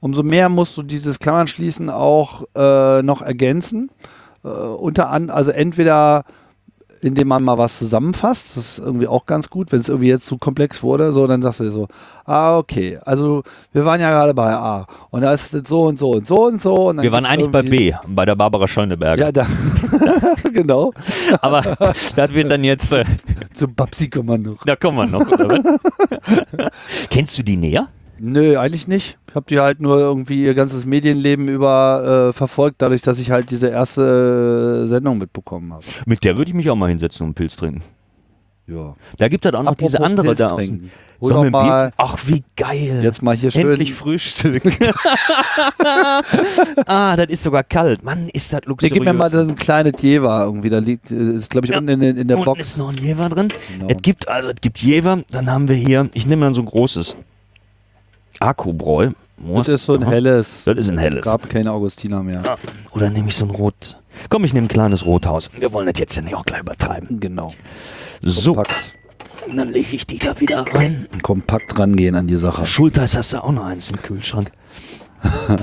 umso 0.00 0.22
mehr 0.22 0.48
musst 0.48 0.76
du 0.76 0.82
dieses 0.82 1.18
Klammern 1.18 1.46
schließen 1.46 1.88
auch 1.88 2.44
äh, 2.54 3.02
noch 3.02 3.22
ergänzen. 3.22 3.90
Äh, 4.44 4.48
unter 4.48 5.08
an, 5.10 5.30
also 5.30 5.50
entweder 5.50 6.24
indem 7.02 7.28
man 7.28 7.42
mal 7.42 7.58
was 7.58 7.78
zusammenfasst, 7.78 8.56
das 8.56 8.78
ist 8.78 8.78
irgendwie 8.78 9.08
auch 9.08 9.26
ganz 9.26 9.50
gut, 9.50 9.72
wenn 9.72 9.80
es 9.80 9.88
irgendwie 9.88 10.08
jetzt 10.08 10.26
zu 10.26 10.38
komplex 10.38 10.82
wurde, 10.82 11.12
so, 11.12 11.26
dann 11.26 11.42
sagst 11.42 11.60
du 11.60 11.70
so, 11.70 11.88
ah, 12.24 12.58
okay, 12.58 12.98
also 13.04 13.42
wir 13.72 13.84
waren 13.84 14.00
ja 14.00 14.10
gerade 14.10 14.34
bei 14.34 14.54
A 14.54 14.86
und 15.10 15.22
da 15.22 15.32
ist 15.32 15.52
es 15.52 15.68
so 15.68 15.82
und 15.84 15.98
so 15.98 16.12
und 16.12 16.26
so 16.26 16.46
und 16.46 16.62
so. 16.62 16.88
Und 16.88 17.02
Wir 17.02 17.12
waren 17.12 17.26
eigentlich 17.26 17.50
bei 17.50 17.62
B, 17.62 17.92
bei 18.06 18.24
der 18.24 18.36
Barbara 18.36 18.68
Schöneberger. 18.68 19.20
Ja, 19.26 19.32
da, 19.32 19.46
genau. 20.52 20.92
Aber 21.40 21.62
das 22.16 22.16
wird 22.34 22.50
dann 22.50 22.62
jetzt, 22.64 22.92
äh, 22.92 23.04
Zu 23.52 23.68
Babsi 23.68 24.08
kommen 24.08 24.28
wir 24.28 24.38
noch. 24.38 24.64
da 24.64 24.76
kommen 24.76 24.98
wir 24.98 25.06
noch. 25.06 25.26
Kennst 27.10 27.36
du 27.36 27.42
die 27.42 27.56
näher? 27.56 27.88
Nö, 28.24 28.56
eigentlich 28.56 28.86
nicht. 28.86 29.18
Ich 29.28 29.34
habe 29.34 29.46
die 29.48 29.58
halt 29.58 29.80
nur 29.80 29.98
irgendwie 29.98 30.44
ihr 30.44 30.54
ganzes 30.54 30.86
Medienleben 30.86 31.48
über 31.48 32.28
äh, 32.28 32.32
verfolgt, 32.32 32.80
dadurch, 32.80 33.02
dass 33.02 33.18
ich 33.18 33.32
halt 33.32 33.50
diese 33.50 33.66
erste 33.68 34.82
äh, 34.84 34.86
Sendung 34.86 35.18
mitbekommen 35.18 35.72
habe. 35.72 35.84
Mit 36.06 36.22
der 36.22 36.36
würde 36.36 36.50
ich 36.50 36.54
mich 36.54 36.70
auch 36.70 36.76
mal 36.76 36.88
hinsetzen 36.88 37.24
und 37.24 37.28
einen 37.30 37.34
Pilz 37.34 37.56
trinken. 37.56 37.82
Ja. 38.68 38.94
Da 39.18 39.26
gibt 39.26 39.44
es 39.44 39.52
auch 39.52 39.62
noch 39.64 39.74
diese 39.74 40.00
andere 40.00 40.26
Pilz 40.26 40.38
da. 40.38 40.46
trinken. 40.46 40.92
Hol 41.20 41.32
Sollen 41.32 41.52
doch 41.52 41.58
wir 41.60 41.66
mal 41.66 41.86
Bier- 41.88 41.92
Ach, 41.96 42.16
wie 42.26 42.44
geil. 42.56 43.00
jetzt 43.02 43.22
mal 43.22 43.34
hier 43.36 43.50
schön. 43.50 43.68
Endlich 43.68 43.92
Frühstück. 43.92 44.62
ah, 46.86 47.16
das 47.16 47.26
ist 47.26 47.42
sogar 47.42 47.64
kalt. 47.64 48.02
Mann, 48.04 48.28
ist 48.28 48.52
das 48.52 48.60
Nee, 48.62 48.68
luxuriös. 48.68 48.94
gib 48.94 49.04
mir 49.04 49.12
mal 49.12 49.30
so 49.30 49.40
ein 49.40 49.54
kleines 49.56 50.00
Jever 50.00 50.44
irgendwie. 50.44 50.70
Da 50.70 50.78
liegt, 50.78 51.10
äh, 51.10 51.14
ist 51.34 51.50
glaube 51.50 51.66
ich 51.66 51.72
Ja. 51.72 51.78
unten 51.78 52.00
in, 52.02 52.16
in 52.16 52.28
der 52.28 52.36
Unten 52.38 52.46
Box. 52.46 52.60
ist 52.60 52.78
noch 52.78 52.90
ein 52.90 52.98
Jever 52.98 53.28
drin. 53.28 53.48
Genau. 53.72 53.86
Es 53.88 53.96
gibt 54.02 54.28
also, 54.28 54.48
es 54.50 54.60
gibt 54.60 54.78
Jever, 54.78 55.22
dann 55.30 55.50
haben 55.50 55.68
wir 55.68 55.76
hier, 55.76 56.08
ich 56.14 56.26
nehme 56.26 56.44
dann 56.44 56.54
so 56.54 56.62
ein 56.62 56.66
großes 56.66 57.16
Akkubräu. 58.40 59.10
Das 59.56 59.68
ist 59.68 59.86
so 59.86 59.94
ein 59.94 60.06
helles. 60.06 60.64
Das 60.64 60.76
ist 60.76 60.88
ein 60.88 60.98
helles. 60.98 61.24
gab 61.24 61.48
keine 61.48 61.72
Augustiner 61.72 62.22
mehr. 62.22 62.58
Oder 62.92 63.10
nehme 63.10 63.28
ich 63.28 63.36
so 63.36 63.44
ein 63.44 63.50
Rot. 63.50 63.98
Komm, 64.28 64.44
ich 64.44 64.54
nehme 64.54 64.66
ein 64.66 64.68
kleines 64.68 65.04
Rothaus. 65.04 65.50
Wir 65.58 65.72
wollen 65.72 65.86
das 65.86 65.98
jetzt 65.98 66.14
ja 66.14 66.22
nicht 66.22 66.34
auch 66.34 66.44
gleich 66.44 66.60
übertreiben. 66.60 67.18
Genau. 67.18 67.52
So, 68.22 68.52
Kompakt, 68.52 68.94
dann 69.56 69.72
lege 69.72 69.96
ich 69.96 70.06
die 70.06 70.18
da 70.18 70.38
wieder 70.38 70.60
rein. 70.72 71.08
kompakt 71.22 71.78
rangehen 71.78 72.14
an 72.14 72.26
die 72.26 72.36
Sache. 72.36 72.66
Schulteis 72.66 73.16
hast 73.16 73.32
du 73.32 73.42
auch 73.42 73.52
noch 73.52 73.64
eins 73.64 73.90
im 73.90 74.00
Kühlschrank. 74.00 74.52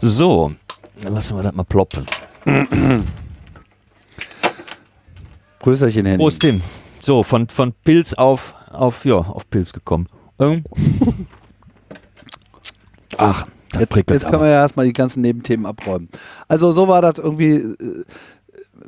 so, 0.00 0.52
dann 1.02 1.14
lassen 1.14 1.36
wir 1.36 1.42
das 1.42 1.54
mal 1.54 1.64
ploppen. 1.64 2.06
Größerchen 5.60 6.06
Henning. 6.06 6.20
Prost, 6.20 6.40
Tim. 6.42 6.60
So, 7.00 7.22
von, 7.22 7.48
von 7.48 7.72
Pilz 7.84 8.14
auf, 8.14 8.54
auf, 8.74 9.04
ja, 9.04 9.16
auf 9.16 9.48
Pilz 9.48 9.72
gekommen. 9.72 10.06
Ähm. 10.40 10.64
Ach, 13.16 13.46
das 13.70 13.80
Jetzt, 13.80 13.90
prickelt 13.90 14.22
jetzt 14.22 14.30
können 14.30 14.42
wir 14.42 14.50
ja 14.50 14.62
erstmal 14.62 14.86
die 14.86 14.92
ganzen 14.92 15.20
Nebenthemen 15.20 15.66
abräumen. 15.66 16.08
Also 16.48 16.72
so 16.72 16.88
war 16.88 17.02
das 17.02 17.18
irgendwie 17.18 17.54
äh, 17.54 18.04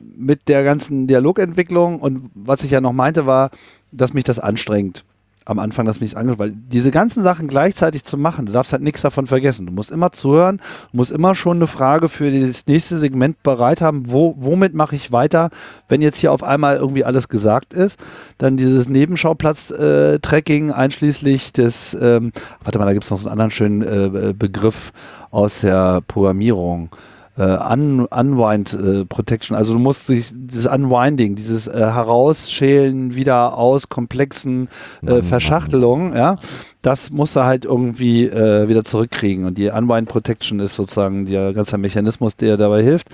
mit 0.00 0.48
der 0.48 0.64
ganzen 0.64 1.06
Dialogentwicklung 1.06 2.00
und 2.00 2.30
was 2.34 2.64
ich 2.64 2.70
ja 2.70 2.80
noch 2.80 2.92
meinte 2.92 3.26
war, 3.26 3.50
dass 3.92 4.14
mich 4.14 4.24
das 4.24 4.38
anstrengt. 4.38 5.04
Am 5.48 5.60
Anfang, 5.60 5.86
dass 5.86 6.00
mich 6.00 6.10
das 6.10 6.18
anstrengt, 6.18 6.38
weil 6.40 6.50
diese 6.50 6.90
ganzen 6.90 7.22
Sachen 7.22 7.46
gleichzeitig 7.46 8.04
zu 8.04 8.18
machen, 8.18 8.46
du 8.46 8.52
darfst 8.52 8.72
halt 8.72 8.82
nichts 8.82 9.00
davon 9.02 9.28
vergessen. 9.28 9.66
Du 9.66 9.72
musst 9.72 9.92
immer 9.92 10.10
zuhören, 10.10 10.58
du 10.90 10.96
musst 10.96 11.12
immer 11.12 11.36
schon 11.36 11.58
eine 11.58 11.68
Frage 11.68 12.08
für 12.08 12.30
das 12.32 12.66
nächste 12.66 12.98
Segment 12.98 13.42
bereit 13.44 13.80
haben, 13.80 14.10
wo, 14.10 14.34
womit 14.38 14.74
mache 14.74 14.96
ich 14.96 15.12
weiter, 15.12 15.50
wenn 15.86 16.02
jetzt 16.02 16.18
hier 16.18 16.32
auf 16.32 16.42
einmal 16.42 16.76
irgendwie 16.76 17.04
alles 17.04 17.28
gesagt 17.28 17.74
ist. 17.74 17.98
Dann 18.38 18.56
dieses 18.56 18.88
Nebenschauplatz-Tracking 18.88 20.72
einschließlich 20.72 21.52
des, 21.52 21.96
ähm, 22.00 22.32
warte 22.64 22.78
mal, 22.80 22.86
da 22.86 22.92
gibt 22.92 23.04
es 23.04 23.10
noch 23.10 23.18
so 23.18 23.28
einen 23.28 23.32
anderen 23.32 23.52
schönen 23.52 23.82
äh, 23.82 24.34
Begriff 24.36 24.92
aus 25.30 25.60
der 25.60 26.00
Programmierung. 26.08 26.90
Äh, 27.36 27.42
Un 27.42 28.06
Unwind 28.06 28.74
äh, 28.74 29.04
Protection. 29.04 29.56
Also 29.56 29.74
du 29.74 29.78
musst 29.78 30.08
dich 30.08 30.32
dieses 30.32 30.66
Unwinding, 30.66 31.34
dieses 31.34 31.68
äh, 31.68 31.72
Herausschälen 31.78 33.14
wieder 33.14 33.56
aus 33.56 33.88
komplexen 33.88 34.68
äh, 35.04 35.22
Verschachtelungen, 35.22 36.14
ja, 36.14 36.36
das 36.82 37.10
musst 37.10 37.36
du 37.36 37.44
halt 37.44 37.64
irgendwie 37.64 38.24
äh, 38.24 38.68
wieder 38.68 38.84
zurückkriegen. 38.84 39.44
Und 39.44 39.58
die 39.58 39.68
Unwind 39.68 40.08
Protection 40.08 40.60
ist 40.60 40.76
sozusagen 40.76 41.26
der 41.26 41.52
ganze 41.52 41.78
Mechanismus, 41.78 42.36
der 42.36 42.56
dabei 42.56 42.82
hilft. 42.82 43.08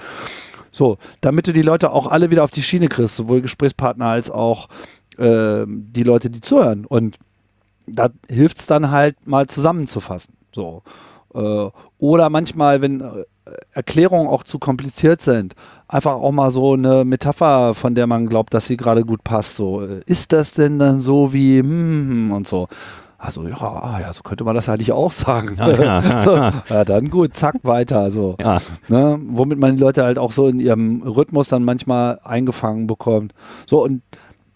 So, 0.70 0.98
damit 1.20 1.46
du 1.46 1.52
die 1.52 1.62
Leute 1.62 1.92
auch 1.92 2.06
alle 2.06 2.30
wieder 2.30 2.44
auf 2.44 2.50
die 2.50 2.62
Schiene 2.62 2.88
kriegst, 2.88 3.16
sowohl 3.16 3.42
Gesprächspartner 3.42 4.06
als 4.06 4.30
auch 4.30 4.68
äh, 5.18 5.64
die 5.66 6.02
Leute, 6.02 6.30
die 6.30 6.40
zuhören. 6.40 6.86
Und 6.86 7.18
da 7.86 8.08
hilft 8.28 8.58
es 8.58 8.66
dann 8.66 8.90
halt 8.90 9.26
mal 9.26 9.46
zusammenzufassen. 9.46 10.34
So. 10.54 10.82
Äh, 11.34 11.68
oder 11.98 12.30
manchmal, 12.30 12.80
wenn 12.80 13.00
äh, 13.00 13.24
Erklärungen 13.72 14.28
auch 14.28 14.44
zu 14.44 14.58
kompliziert 14.58 15.20
sind, 15.20 15.54
einfach 15.88 16.14
auch 16.14 16.32
mal 16.32 16.50
so 16.50 16.74
eine 16.74 17.04
Metapher, 17.04 17.74
von 17.74 17.94
der 17.94 18.06
man 18.06 18.28
glaubt, 18.28 18.54
dass 18.54 18.66
sie 18.66 18.76
gerade 18.76 19.04
gut 19.04 19.24
passt. 19.24 19.56
So, 19.56 19.82
äh, 19.82 20.00
ist 20.06 20.32
das 20.32 20.52
denn 20.52 20.78
dann 20.78 21.00
so 21.00 21.32
wie 21.32 21.58
hm, 21.58 22.30
und 22.32 22.46
so. 22.46 22.68
Also 23.18 23.46
ja, 23.46 23.56
ah, 23.56 24.00
ja, 24.00 24.12
so 24.12 24.22
könnte 24.22 24.42
man 24.42 24.56
das 24.56 24.68
eigentlich 24.68 24.90
auch 24.90 25.12
sagen. 25.12 25.56
Ja, 25.56 25.70
ja, 25.70 26.22
so, 26.24 26.36
ja, 26.74 26.84
dann 26.84 27.08
gut, 27.08 27.34
zack, 27.34 27.56
weiter. 27.62 28.10
So. 28.10 28.36
Ja. 28.40 28.58
Ne, 28.88 29.20
womit 29.26 29.60
man 29.60 29.76
die 29.76 29.82
Leute 29.82 30.02
halt 30.02 30.18
auch 30.18 30.32
so 30.32 30.48
in 30.48 30.58
ihrem 30.58 31.02
Rhythmus 31.02 31.48
dann 31.48 31.62
manchmal 31.62 32.18
eingefangen 32.24 32.88
bekommt. 32.88 33.32
So, 33.64 33.84
und 33.84 34.02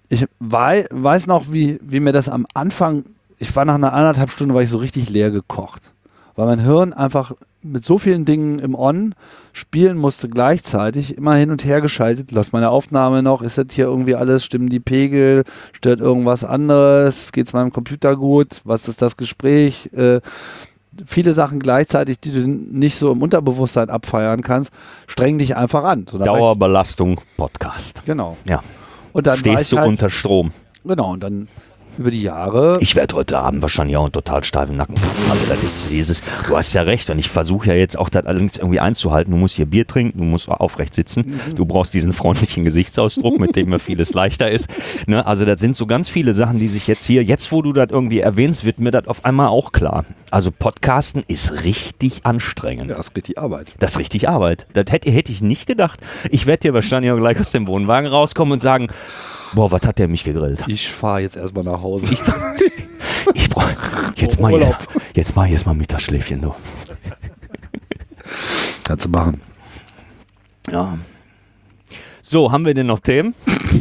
ich 0.09 0.27
wei 0.41 0.87
weiß 0.91 1.29
noch, 1.29 1.53
wie, 1.53 1.79
wie 1.81 2.01
mir 2.01 2.13
das 2.13 2.29
am 2.29 2.47
Anfang, 2.55 3.05
ich 3.39 3.55
war 3.55 3.65
nach 3.65 3.77
einer 3.77 3.93
anderthalb 3.93 4.31
Stunde, 4.31 4.55
war 4.55 4.63
ich 4.63 4.71
so 4.71 4.79
richtig 4.79 5.11
leer 5.11 5.31
gekocht. 5.31 5.93
Weil 6.35 6.47
mein 6.47 6.59
Hirn 6.59 6.93
einfach 6.93 7.33
mit 7.67 7.85
so 7.85 7.99
vielen 7.99 8.25
Dingen 8.25 8.59
im 8.59 8.75
On 8.75 9.15
spielen 9.53 9.97
musste 9.97 10.29
gleichzeitig, 10.29 11.17
immer 11.17 11.35
hin 11.35 11.51
und 11.51 11.65
her 11.65 11.81
geschaltet, 11.81 12.33
läuft 12.33 12.53
meine 12.53 12.71
Aufnahme 12.71 13.23
noch, 13.23 13.43
ist 13.43 13.59
das 13.59 13.67
hier 13.71 13.87
irgendwie 13.87 14.15
alles, 14.15 14.45
stimmen 14.45 14.69
die 14.69 14.81
Pegel, 14.81 15.45
stört 15.73 16.01
irgendwas 16.01 16.45
anderes, 16.45 17.33
geht 17.33 17.47
es 17.47 17.53
meinem 17.53 17.73
Computer 17.73 18.17
gut, 18.17 18.61
was 18.65 18.89
ist 18.89 19.03
das 19.03 19.17
Gespräch, 19.17 19.91
äh, 19.95 20.21
viele 21.05 21.35
Sachen 21.35 21.59
gleichzeitig, 21.59 22.21
die 22.21 22.33
du 22.33 22.47
nicht 22.47 22.97
so 22.97 23.13
im 23.13 23.23
Unterbewusstsein 23.23 23.91
abfeiern 23.91 24.43
kannst, 24.43 24.71
strengen 25.07 25.39
dich 25.39 25.57
einfach 25.57 25.85
an. 25.85 26.07
So, 26.09 26.19
Dauerbelastung 26.19 27.21
Podcast. 27.37 28.03
Genau. 28.07 28.37
Ja. 28.47 28.63
Und 29.13 29.27
dann 29.27 29.39
Stehst 29.39 29.73
du 29.73 29.79
halt, 29.79 29.89
unter 29.89 30.11
Strom. 30.11 30.53
Genau, 30.85 31.13
und 31.13 31.21
dann 31.21 31.49
über 31.99 32.11
die 32.11 32.23
Jahre. 32.23 32.79
Ich 32.81 32.97
werde 32.97 33.17
heute 33.17 33.39
Abend 33.39 33.63
wahrscheinlich 33.63 33.97
auch 33.97 34.05
einen 34.05 34.13
total 34.13 34.45
steifen 34.45 34.77
Nacken. 34.77 34.97
Also 35.31 35.47
das 35.49 35.63
ist 35.63 35.91
dieses, 35.91 36.23
du 36.47 36.57
hast 36.57 36.73
ja 36.75 36.83
recht 36.83 37.11
und 37.11 37.19
ich 37.19 37.29
versuche 37.29 37.69
ja 37.69 37.75
jetzt 37.75 37.99
auch 37.99 38.09
das 38.09 38.27
allerdings 38.27 38.59
irgendwie 38.59 38.81
einzuhalten. 38.81 39.31
Du 39.33 39.37
musst 39.37 39.57
hier 39.57 39.67
Bier 39.67 39.87
trinken, 39.87 40.19
du 40.19 40.25
musst 40.25 40.49
aufrecht 40.49 40.95
sitzen, 40.95 41.39
du 41.55 41.67
brauchst 41.67 41.95
diesen 41.95 42.13
freundlichen 42.13 42.65
Gesichtsausdruck, 42.65 43.39
mit 43.39 43.57
dem 43.57 43.71
mir 43.71 43.79
vieles 43.79 44.15
leichter 44.15 44.51
ist. 44.51 44.69
Ne? 45.07 45.27
Also 45.27 45.45
das 45.45 45.61
sind 45.61 45.77
so 45.77 45.87
ganz 45.87 46.09
viele 46.09 46.35
Sachen, 46.35 46.59
die 46.59 46.69
sich 46.69 46.87
jetzt 46.87 47.05
hier, 47.05 47.23
jetzt 47.23 47.51
wo 47.53 47.63
du 47.63 47.73
das 47.73 47.89
irgendwie 47.91 48.21
erwähnst, 48.21 48.65
wird 48.65 48.81
mir 48.81 48.91
das 48.91 49.09
auf 49.09 49.25
einmal 49.25 49.49
auch 49.49 49.73
klar. 49.73 50.05
Also 50.31 50.51
Podcasten 50.51 51.25
ist 51.29 51.65
richtig 51.65 52.25
anstrengend. 52.25 52.91
ja, 52.91 52.99
ist 52.99 53.17
richtig 53.17 53.39
Arbeit. 53.39 53.75
Das 53.79 53.93
ist 53.93 53.99
richtig 53.99 54.29
Arbeit. 54.29 54.67
Das 54.73 54.87
hätte, 54.91 55.11
hätte 55.11 55.33
ich 55.33 55.41
nicht 55.41 55.67
gedacht. 55.67 56.01
Ich 56.31 56.47
werde 56.47 56.63
hier 56.63 56.75
wahrscheinlich 56.75 57.13
auch 57.13 57.19
gleich 57.19 57.39
aus 57.41 57.53
dem 57.53 57.67
Wohnwagen 57.67 58.09
rauskommen 58.09 58.53
und 58.53 58.61
sagen, 58.61 58.89
boah, 59.55 59.71
was 59.71 59.83
hat 59.83 59.99
der 59.99 60.09
mich 60.09 60.25
gegrillt? 60.25 60.65
Ich 60.67 60.91
fahre 60.91 61.21
jetzt 61.21 61.37
erstmal 61.37 61.65
nach 61.65 61.83
Hause. 61.83 62.13
Ich, 62.13 62.21
ich 63.35 63.51
brauch, 63.51 63.69
jetzt 64.17 64.41
mal 64.41 64.53
Urlaub. 64.53 64.77
jetzt 65.15 65.37
mal 65.37 65.49
jetzt 65.49 65.67
mal 65.67 65.75
Mittagsschläfchen 65.75 66.41
du. 66.41 66.55
Kannst 68.85 69.05
du 69.07 69.11
machen. 69.11 69.41
Ja. 70.71 70.99
So, 72.23 72.51
haben 72.51 72.65
wir 72.67 72.75
denn 72.75 72.87
noch 72.87 73.01
Themen? 73.01 73.35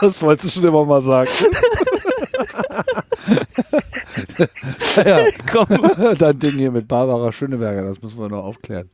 Das 0.00 0.22
wolltest 0.22 0.54
du 0.56 0.60
schon 0.60 0.68
immer 0.68 0.84
mal 0.84 1.00
sagen. 1.00 1.28
ja, 5.04 5.26
Komm. 5.50 5.66
dein 6.16 6.38
Ding 6.38 6.52
hier 6.52 6.70
mit 6.70 6.86
Barbara 6.86 7.32
Schöneberger, 7.32 7.82
das 7.82 8.00
müssen 8.00 8.20
wir 8.20 8.28
noch 8.28 8.44
aufklären. 8.44 8.88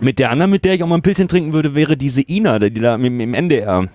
Mit 0.00 0.18
der 0.18 0.30
anderen, 0.30 0.50
mit 0.50 0.64
der 0.64 0.74
ich 0.74 0.82
auch 0.82 0.88
mal 0.88 0.96
ein 0.96 1.02
Pilzchen 1.02 1.28
trinken 1.28 1.52
würde, 1.52 1.74
wäre 1.74 1.96
diese 1.96 2.22
Ina, 2.28 2.58
die 2.58 2.72
da 2.74 2.94
im, 2.94 3.20
im 3.20 3.34
NDR. 3.34 3.88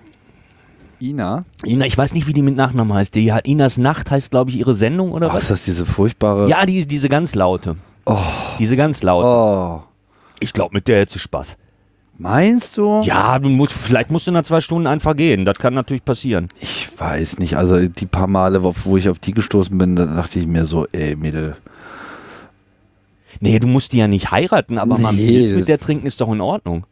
Ina? 1.00 1.44
Ina, 1.64 1.86
ich 1.86 1.96
weiß 1.96 2.12
nicht, 2.14 2.26
wie 2.26 2.32
die 2.32 2.42
mit 2.42 2.56
Nachnamen 2.56 2.92
heißt. 2.92 3.14
Die 3.14 3.32
hat 3.32 3.46
Inas 3.46 3.78
Nacht 3.78 4.10
heißt, 4.10 4.30
glaube 4.30 4.50
ich, 4.50 4.58
ihre 4.58 4.74
Sendung 4.74 5.12
oder 5.12 5.28
Oh, 5.30 5.34
was? 5.34 5.44
ist 5.44 5.50
das 5.50 5.64
diese 5.64 5.86
furchtbare. 5.86 6.48
Ja, 6.48 6.66
die, 6.66 6.86
diese 6.86 7.08
ganz 7.08 7.34
laute. 7.34 7.76
Oh. 8.04 8.18
Diese 8.58 8.76
ganz 8.76 9.02
laute. 9.02 9.26
Oh. 9.28 9.82
Ich 10.40 10.52
glaube, 10.52 10.74
mit 10.74 10.88
der 10.88 11.00
hätte 11.00 11.12
sie 11.14 11.18
Spaß. 11.20 11.56
Meinst 12.20 12.76
du? 12.76 13.00
Ja, 13.04 13.38
du 13.38 13.48
musst, 13.48 13.72
vielleicht 13.72 14.10
musst 14.10 14.26
du 14.26 14.32
nach 14.32 14.42
zwei 14.42 14.60
Stunden 14.60 14.88
einfach 14.88 15.14
gehen. 15.14 15.44
Das 15.44 15.58
kann 15.58 15.72
natürlich 15.74 16.04
passieren. 16.04 16.48
Ich 16.60 16.88
weiß 16.98 17.38
nicht. 17.38 17.56
Also 17.56 17.78
die 17.86 18.06
paar 18.06 18.26
Male, 18.26 18.64
wo, 18.64 18.74
wo 18.84 18.96
ich 18.96 19.08
auf 19.08 19.20
die 19.20 19.32
gestoßen 19.32 19.78
bin, 19.78 19.94
da 19.94 20.04
dachte 20.04 20.40
ich 20.40 20.48
mir 20.48 20.66
so, 20.66 20.86
ey, 20.90 21.14
Mädel. 21.14 21.56
Nee, 23.40 23.58
du 23.58 23.66
musst 23.66 23.92
die 23.92 23.98
ja 23.98 24.08
nicht 24.08 24.30
heiraten, 24.30 24.78
aber 24.78 24.98
mal 24.98 25.12
Nee, 25.12 25.26
Pilz 25.28 25.50
das- 25.50 25.58
mit 25.60 25.68
der 25.68 25.78
trinken 25.78 26.06
ist 26.06 26.20
doch 26.20 26.32
in 26.32 26.40
Ordnung. 26.40 26.86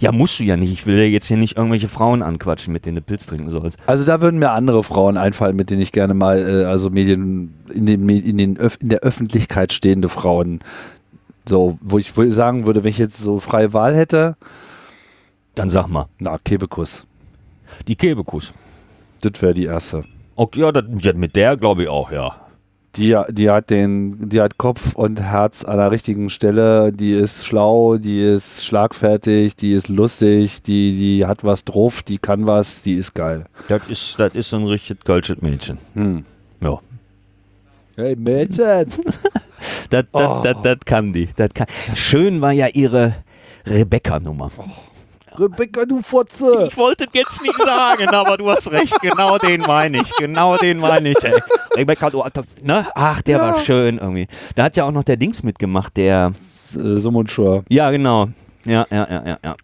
Ja, 0.00 0.12
musst 0.12 0.40
du 0.40 0.44
ja 0.44 0.56
nicht. 0.56 0.72
Ich 0.72 0.84
will 0.86 0.96
ja 0.98 1.04
jetzt 1.04 1.26
hier 1.28 1.36
nicht 1.38 1.56
irgendwelche 1.56 1.88
Frauen 1.88 2.22
anquatschen, 2.22 2.72
mit 2.72 2.84
denen 2.84 2.96
du 2.96 3.02
Pilz 3.02 3.24
trinken 3.26 3.48
sollst. 3.48 3.78
Also 3.86 4.04
da 4.04 4.20
würden 4.20 4.38
mir 4.38 4.50
andere 4.50 4.82
Frauen 4.82 5.16
einfallen, 5.16 5.56
mit 5.56 5.70
denen 5.70 5.80
ich 5.80 5.92
gerne 5.92 6.12
mal, 6.12 6.38
äh, 6.46 6.64
also 6.64 6.90
Medien, 6.90 7.54
in, 7.72 7.86
den, 7.86 8.06
in, 8.08 8.36
den 8.36 8.56
Öff 8.58 8.76
in 8.82 8.90
der 8.90 8.98
Öffentlichkeit 9.00 9.72
stehende 9.72 10.08
Frauen, 10.10 10.60
so, 11.48 11.78
wo 11.80 11.96
ich 11.98 12.14
wohl 12.16 12.30
sagen 12.30 12.66
würde, 12.66 12.82
wenn 12.84 12.90
ich 12.90 12.98
jetzt 12.98 13.18
so 13.18 13.38
freie 13.38 13.72
Wahl 13.72 13.96
hätte, 13.96 14.36
Dann 15.54 15.70
sag 15.70 15.86
mal. 15.88 16.06
na, 16.18 16.36
Kebekus. 16.44 17.06
Die 17.88 17.94
Kebekus. 17.96 18.52
Das 19.22 19.40
wäre 19.40 19.54
die 19.54 19.64
erste. 19.64 20.04
Okay, 20.34 20.60
ja, 20.60 20.72
das, 20.72 20.84
ja, 21.00 21.14
mit 21.14 21.36
der 21.36 21.56
glaube 21.56 21.84
ich 21.84 21.88
auch, 21.88 22.10
ja. 22.12 22.36
Die, 22.96 23.16
die 23.30 23.50
hat 23.50 23.70
den, 23.70 24.28
die 24.28 24.40
hat 24.40 24.58
Kopf 24.58 24.94
und 24.94 25.20
Herz 25.20 25.64
an 25.64 25.76
der 25.78 25.90
richtigen 25.90 26.30
Stelle, 26.30 26.92
die 26.92 27.12
ist 27.12 27.46
schlau, 27.46 27.96
die 27.98 28.20
ist 28.22 28.64
schlagfertig, 28.64 29.56
die 29.56 29.72
ist 29.72 29.88
lustig, 29.88 30.62
die, 30.62 30.96
die 30.96 31.26
hat 31.26 31.44
was 31.44 31.64
drauf, 31.64 32.02
die 32.02 32.18
kann 32.18 32.46
was, 32.46 32.82
die 32.82 32.94
ist 32.94 33.14
geil. 33.14 33.44
Das 33.68 33.88
ist, 33.88 34.18
das 34.18 34.34
ist 34.34 34.54
ein 34.54 34.66
richtig 34.66 35.04
kölsches 35.04 35.40
Mädchen. 35.42 35.78
Hm. 35.94 36.24
Ja. 36.60 36.78
Hey 37.96 38.16
Mädchen! 38.16 38.86
Das, 39.88 40.04
das, 40.12 40.22
Oh. 40.30 40.40
das, 40.44 40.56
das 40.62 40.76
kann 40.84 41.12
die. 41.12 41.28
Das 41.34 41.48
kann. 41.54 41.66
Schön 41.94 42.40
war 42.40 42.52
ja 42.52 42.66
ihre 42.68 43.14
Rebecca-Nummer. 43.66 44.50
Rebecca, 45.38 45.84
du 45.84 46.02
Fotze! 46.02 46.66
Ich 46.66 46.76
wollte 46.76 47.04
es 47.04 47.10
jetzt 47.12 47.42
nicht 47.42 47.58
sagen, 47.58 48.08
aber 48.08 48.36
du 48.36 48.50
hast 48.50 48.70
recht. 48.72 48.98
Genau 49.00 49.38
den 49.38 49.60
meine 49.60 50.00
ich. 50.00 50.12
Genau 50.16 50.56
den 50.56 50.78
meine 50.78 51.10
ich, 51.10 51.22
ey. 51.22 51.34
Rebecca, 51.74 52.10
du, 52.10 52.24
ne? 52.62 52.86
Ach, 52.94 53.22
der 53.22 53.40
war 53.40 53.58
schön 53.60 53.98
irgendwie. 53.98 54.26
Da 54.54 54.64
hat 54.64 54.76
ja 54.76 54.84
auch 54.84 54.92
noch 54.92 55.04
der 55.04 55.16
Dings 55.16 55.42
mitgemacht, 55.42 55.96
der. 55.96 56.32
Äh, 56.34 56.98
Sumunschur. 56.98 57.64
Ja, 57.68 57.90
genau. 57.90 58.28
Ja, 58.64 58.86
ja, 58.90 59.06
ja, 59.08 59.22
ja, 59.26 59.38
ja. 59.44 59.56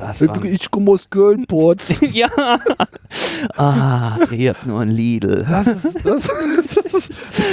Das 0.00 0.26
war, 0.26 0.44
Ich 0.44 0.70
komme 0.70 0.90
aus 0.92 1.08
Köln, 1.10 1.46
Putz. 1.46 2.00
ja. 2.12 2.28
Ah, 3.56 4.18
ihr 4.30 4.50
habt 4.50 4.66
nur 4.66 4.80
ein 4.80 4.88
Lidl. 4.90 5.46
Das 5.48 5.66
ist, 5.66 6.04
das, 6.04 6.28
das 6.92 7.08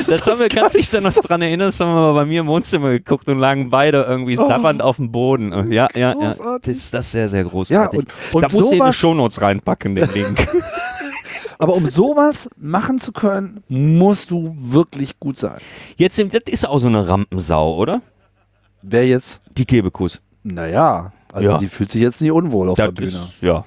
Das 0.07 0.27
haben 0.27 0.39
wir, 0.39 0.47
kannst 0.47 0.75
dich 0.75 0.89
da 0.89 1.01
noch 1.01 1.13
dran 1.13 1.41
erinnern, 1.41 1.67
das 1.67 1.79
haben 1.79 1.89
wir 1.89 1.95
mal 1.95 2.13
bei 2.13 2.25
mir 2.25 2.41
im 2.41 2.47
Wohnzimmer 2.47 2.89
geguckt 2.89 3.27
und 3.27 3.37
lagen 3.39 3.69
beide 3.69 4.03
irgendwie 4.03 4.35
sabbernd 4.35 4.81
auf 4.81 4.95
dem 4.97 5.11
Boden. 5.11 5.71
Ja, 5.71 5.87
ja, 5.93 6.13
ja. 6.19 6.35
Das 6.61 6.67
ist 6.77 6.93
das 6.93 7.11
sehr, 7.11 7.27
sehr 7.27 7.43
Ja, 7.43 7.47
großartig. 7.49 7.99
und, 7.99 8.07
und 8.33 8.41
da 8.41 8.47
musst 8.47 8.71
du 8.71 8.71
in 8.71 8.83
die 8.85 8.93
Shownotes 8.93 9.41
reinpacken, 9.41 9.95
den 9.95 10.09
Link. 10.13 10.47
aber 11.59 11.73
um 11.75 11.89
sowas 11.89 12.49
machen 12.57 12.99
zu 12.99 13.11
können, 13.11 13.63
musst 13.67 14.31
du 14.31 14.55
wirklich 14.57 15.19
gut 15.19 15.37
sein. 15.37 15.57
Jetzt, 15.97 16.17
das 16.19 16.41
ist 16.47 16.67
auch 16.67 16.79
so 16.79 16.87
eine 16.87 17.07
Rampensau, 17.07 17.75
oder? 17.75 18.01
Wer 18.81 19.07
jetzt, 19.07 19.41
Die 19.57 19.65
Kebekus. 19.65 20.21
naja, 20.43 21.11
also 21.33 21.49
Ja. 21.49 21.57
die 21.57 21.67
fühlt 21.67 21.91
sich 21.91 22.01
jetzt 22.01 22.21
nicht 22.21 22.31
unwohl 22.31 22.69
auf 22.69 22.77
Das 22.77 22.85
der 22.87 22.91
Bühne. 22.91 23.09
ist, 23.09 23.41
ja. 23.41 23.65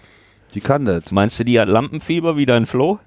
Die 0.55 0.61
kann 0.61 0.85
das. 0.85 1.13
Meinst 1.13 1.39
du, 1.39 1.45
die 1.45 1.61
hat 1.61 1.69
Lampenfieber 1.69 2.37
wie 2.37 2.47
dein 2.47 2.67
Flo? 2.67 2.99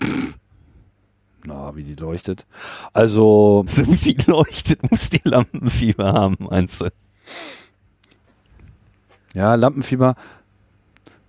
Na, 1.44 1.74
wie 1.74 1.84
die 1.84 1.94
leuchtet. 1.94 2.46
Also, 2.92 3.64
So 3.68 3.86
wie 3.86 3.96
die 4.14 4.30
leuchtet, 4.30 4.90
muss 4.90 5.10
die 5.10 5.20
Lampenfieber 5.24 6.12
haben, 6.12 6.36
meinst 6.38 6.80
du? 6.80 6.90
ja, 9.34 9.54
Lampenfieber 9.54 10.14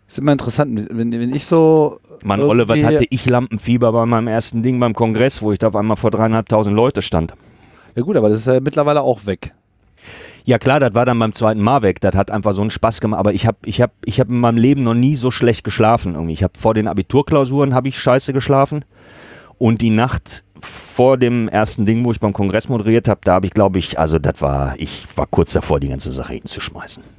ist 0.08 0.20
immer 0.20 0.32
interessant. 0.34 0.88
Wenn, 0.92 1.12
wenn 1.12 1.34
ich 1.34 1.46
so. 1.46 2.00
Mann, 2.24 2.42
Olle, 2.42 2.68
was 2.68 2.78
irgendwie- 2.78 2.96
hatte 2.96 3.08
ich 3.10 3.26
Lampenfieber 3.30 3.92
bei 3.92 4.06
meinem 4.06 4.28
ersten 4.28 4.64
Ding 4.64 4.80
beim 4.80 4.94
Kongress, 4.94 5.42
wo 5.42 5.52
ich 5.54 5.60
da 5.60 5.70
auf 5.70 5.76
einmal 5.76 5.98
vor 5.98 6.12
dreieinhalbtausend 6.12 6.76
Leute 6.76 7.02
stand? 7.02 7.34
Ja, 7.96 8.04
gut, 8.04 8.16
aber 8.18 8.30
das 8.30 8.40
ist 8.40 8.48
ja 8.48 8.60
mittlerweile 8.60 9.02
auch 9.02 9.26
weg. 9.26 9.54
Ja 10.44 10.58
klar, 10.58 10.80
das 10.80 10.94
war 10.94 11.06
dann 11.06 11.20
beim 11.20 11.34
zweiten 11.34 11.62
Mal 11.62 11.82
weg. 11.82 12.02
Das 12.02 12.16
hat 12.16 12.32
einfach 12.32 12.54
so 12.54 12.62
einen 12.62 12.72
Spaß 12.72 13.02
gemacht. 13.02 13.20
Aber 13.20 13.34
ich 13.34 13.46
habe 13.46 13.58
ich 13.66 13.82
hab, 13.82 13.92
ich 14.06 14.20
hab 14.20 14.30
in 14.30 14.40
meinem 14.40 14.58
Leben 14.58 14.84
noch 14.84 14.94
nie 14.94 15.16
so 15.16 15.32
schlecht 15.32 15.64
geschlafen. 15.64 16.16
Irgendwie. 16.16 16.34
Ich 16.34 16.44
habe 16.44 16.54
vor 16.58 16.74
den 16.74 16.88
Abiturklausuren 16.88 17.74
habe 17.74 17.88
ich 17.88 18.00
scheiße 18.00 18.34
geschlafen. 18.34 18.86
Und 19.58 19.82
die 19.82 19.92
Nacht 19.92 20.44
vor 20.60 21.18
dem 21.18 21.48
ersten 21.48 21.86
Ding, 21.86 22.04
wo 22.04 22.12
ich 22.12 22.20
beim 22.20 22.34
Kongress 22.34 22.70
moderiert 22.70 23.08
habe, 23.08 23.22
da 23.24 23.34
habe 23.34 23.46
ich, 23.46 23.52
glaube 23.52 23.80
ich, 23.80 24.00
also 24.00 24.20
das 24.20 24.42
war, 24.42 24.76
ich 24.78 25.08
war 25.16 25.28
kurz 25.28 25.54
davor, 25.54 25.80
die 25.80 25.90
ganze 25.90 26.12
Sache 26.12 26.34
hinzuschmeißen. 26.34 27.04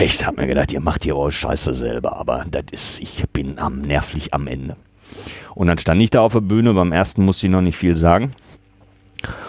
Ich 0.00 0.24
habe 0.24 0.40
mir 0.40 0.46
gedacht, 0.46 0.72
ihr 0.72 0.80
macht 0.80 1.02
hier 1.02 1.16
eure 1.16 1.32
Scheiße 1.32 1.74
selber, 1.74 2.16
aber 2.16 2.44
das 2.48 2.66
ist, 2.70 3.00
ich 3.00 3.24
bin 3.32 3.58
am 3.58 3.80
nervlich 3.80 4.32
am 4.32 4.46
Ende. 4.46 4.76
Und 5.56 5.66
dann 5.66 5.78
stand 5.78 6.00
ich 6.00 6.10
da 6.10 6.20
auf 6.20 6.34
der 6.34 6.40
Bühne, 6.40 6.72
beim 6.72 6.92
ersten 6.92 7.24
musste 7.24 7.46
ich 7.46 7.52
noch 7.52 7.62
nicht 7.62 7.76
viel 7.76 7.96
sagen. 7.96 8.32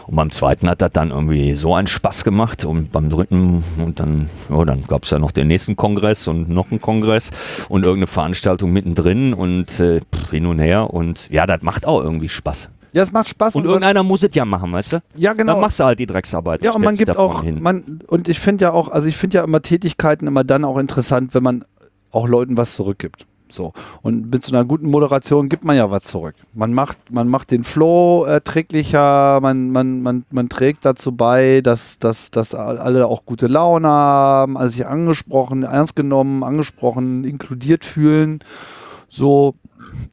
Und 0.07 0.15
beim 0.15 0.31
zweiten 0.31 0.69
hat 0.69 0.81
das 0.81 0.91
dann 0.91 1.11
irgendwie 1.11 1.55
so 1.55 1.73
einen 1.75 1.87
Spaß 1.87 2.23
gemacht 2.23 2.65
und 2.65 2.91
beim 2.91 3.09
dritten 3.09 3.63
und 3.77 3.99
dann, 3.99 4.29
ja, 4.49 4.65
dann 4.65 4.81
gab 4.81 5.03
es 5.03 5.09
ja 5.09 5.19
noch 5.19 5.31
den 5.31 5.47
nächsten 5.47 5.75
Kongress 5.75 6.27
und 6.27 6.49
noch 6.49 6.71
einen 6.71 6.81
Kongress 6.81 7.65
und 7.69 7.83
irgendeine 7.83 8.07
Veranstaltung 8.07 8.71
mittendrin 8.71 9.33
und 9.33 9.79
äh, 9.79 9.99
hin 10.31 10.45
und 10.45 10.59
her 10.59 10.93
und 10.93 11.29
ja, 11.29 11.45
das 11.45 11.61
macht 11.61 11.85
auch 11.85 12.01
irgendwie 12.03 12.29
Spaß. 12.29 12.69
Ja, 12.93 13.01
es 13.01 13.11
macht 13.11 13.27
Spaß. 13.29 13.55
Und 13.55 13.63
man- 13.63 13.69
irgendeiner 13.71 14.03
muss 14.03 14.21
es 14.21 14.35
ja 14.35 14.45
machen, 14.45 14.71
weißt 14.71 14.93
du? 14.93 15.01
ja, 15.15 15.33
genau. 15.33 15.53
Dann 15.53 15.61
machst 15.61 15.79
du 15.79 15.83
halt 15.85 15.97
die 15.99 16.05
Drecksarbeit. 16.05 16.61
Ja, 16.61 16.71
und 16.73 16.83
man 16.83 16.95
stellst 16.95 16.99
dich 16.99 17.05
gibt 17.07 17.17
auch, 17.17 17.43
hin. 17.43 17.59
man, 17.61 18.01
und 18.07 18.29
ich 18.29 18.39
finde 18.39 18.65
ja 18.65 18.71
auch, 18.71 18.89
also 18.89 19.07
ich 19.07 19.17
finde 19.17 19.37
ja 19.37 19.43
immer 19.43 19.61
Tätigkeiten 19.63 20.27
immer 20.27 20.43
dann 20.43 20.63
auch 20.63 20.77
interessant, 20.77 21.33
wenn 21.33 21.41
man 21.41 21.65
auch 22.11 22.27
Leuten 22.27 22.55
was 22.55 22.75
zurückgibt. 22.75 23.25
So. 23.53 23.73
Und 24.01 24.31
mit 24.31 24.43
so 24.43 24.53
einer 24.53 24.65
guten 24.65 24.89
Moderation 24.89 25.49
gibt 25.49 25.63
man 25.63 25.75
ja 25.75 25.89
was 25.91 26.03
zurück. 26.03 26.35
Man 26.53 26.73
macht, 26.73 27.11
man 27.11 27.27
macht 27.27 27.51
den 27.51 27.63
Flow 27.63 28.25
erträglicher, 28.25 29.39
man, 29.41 29.69
man, 29.69 30.01
man, 30.01 30.25
man 30.31 30.49
trägt 30.49 30.85
dazu 30.85 31.11
bei, 31.11 31.61
dass, 31.61 31.99
dass, 31.99 32.31
dass 32.31 32.55
alle 32.55 33.07
auch 33.07 33.25
gute 33.25 33.47
Laune 33.47 33.87
haben, 33.87 34.57
also 34.57 34.75
sich 34.75 34.87
angesprochen, 34.87 35.63
ernst 35.63 35.95
genommen, 35.95 36.43
angesprochen, 36.43 37.23
inkludiert 37.23 37.85
fühlen. 37.85 38.39
So. 39.07 39.53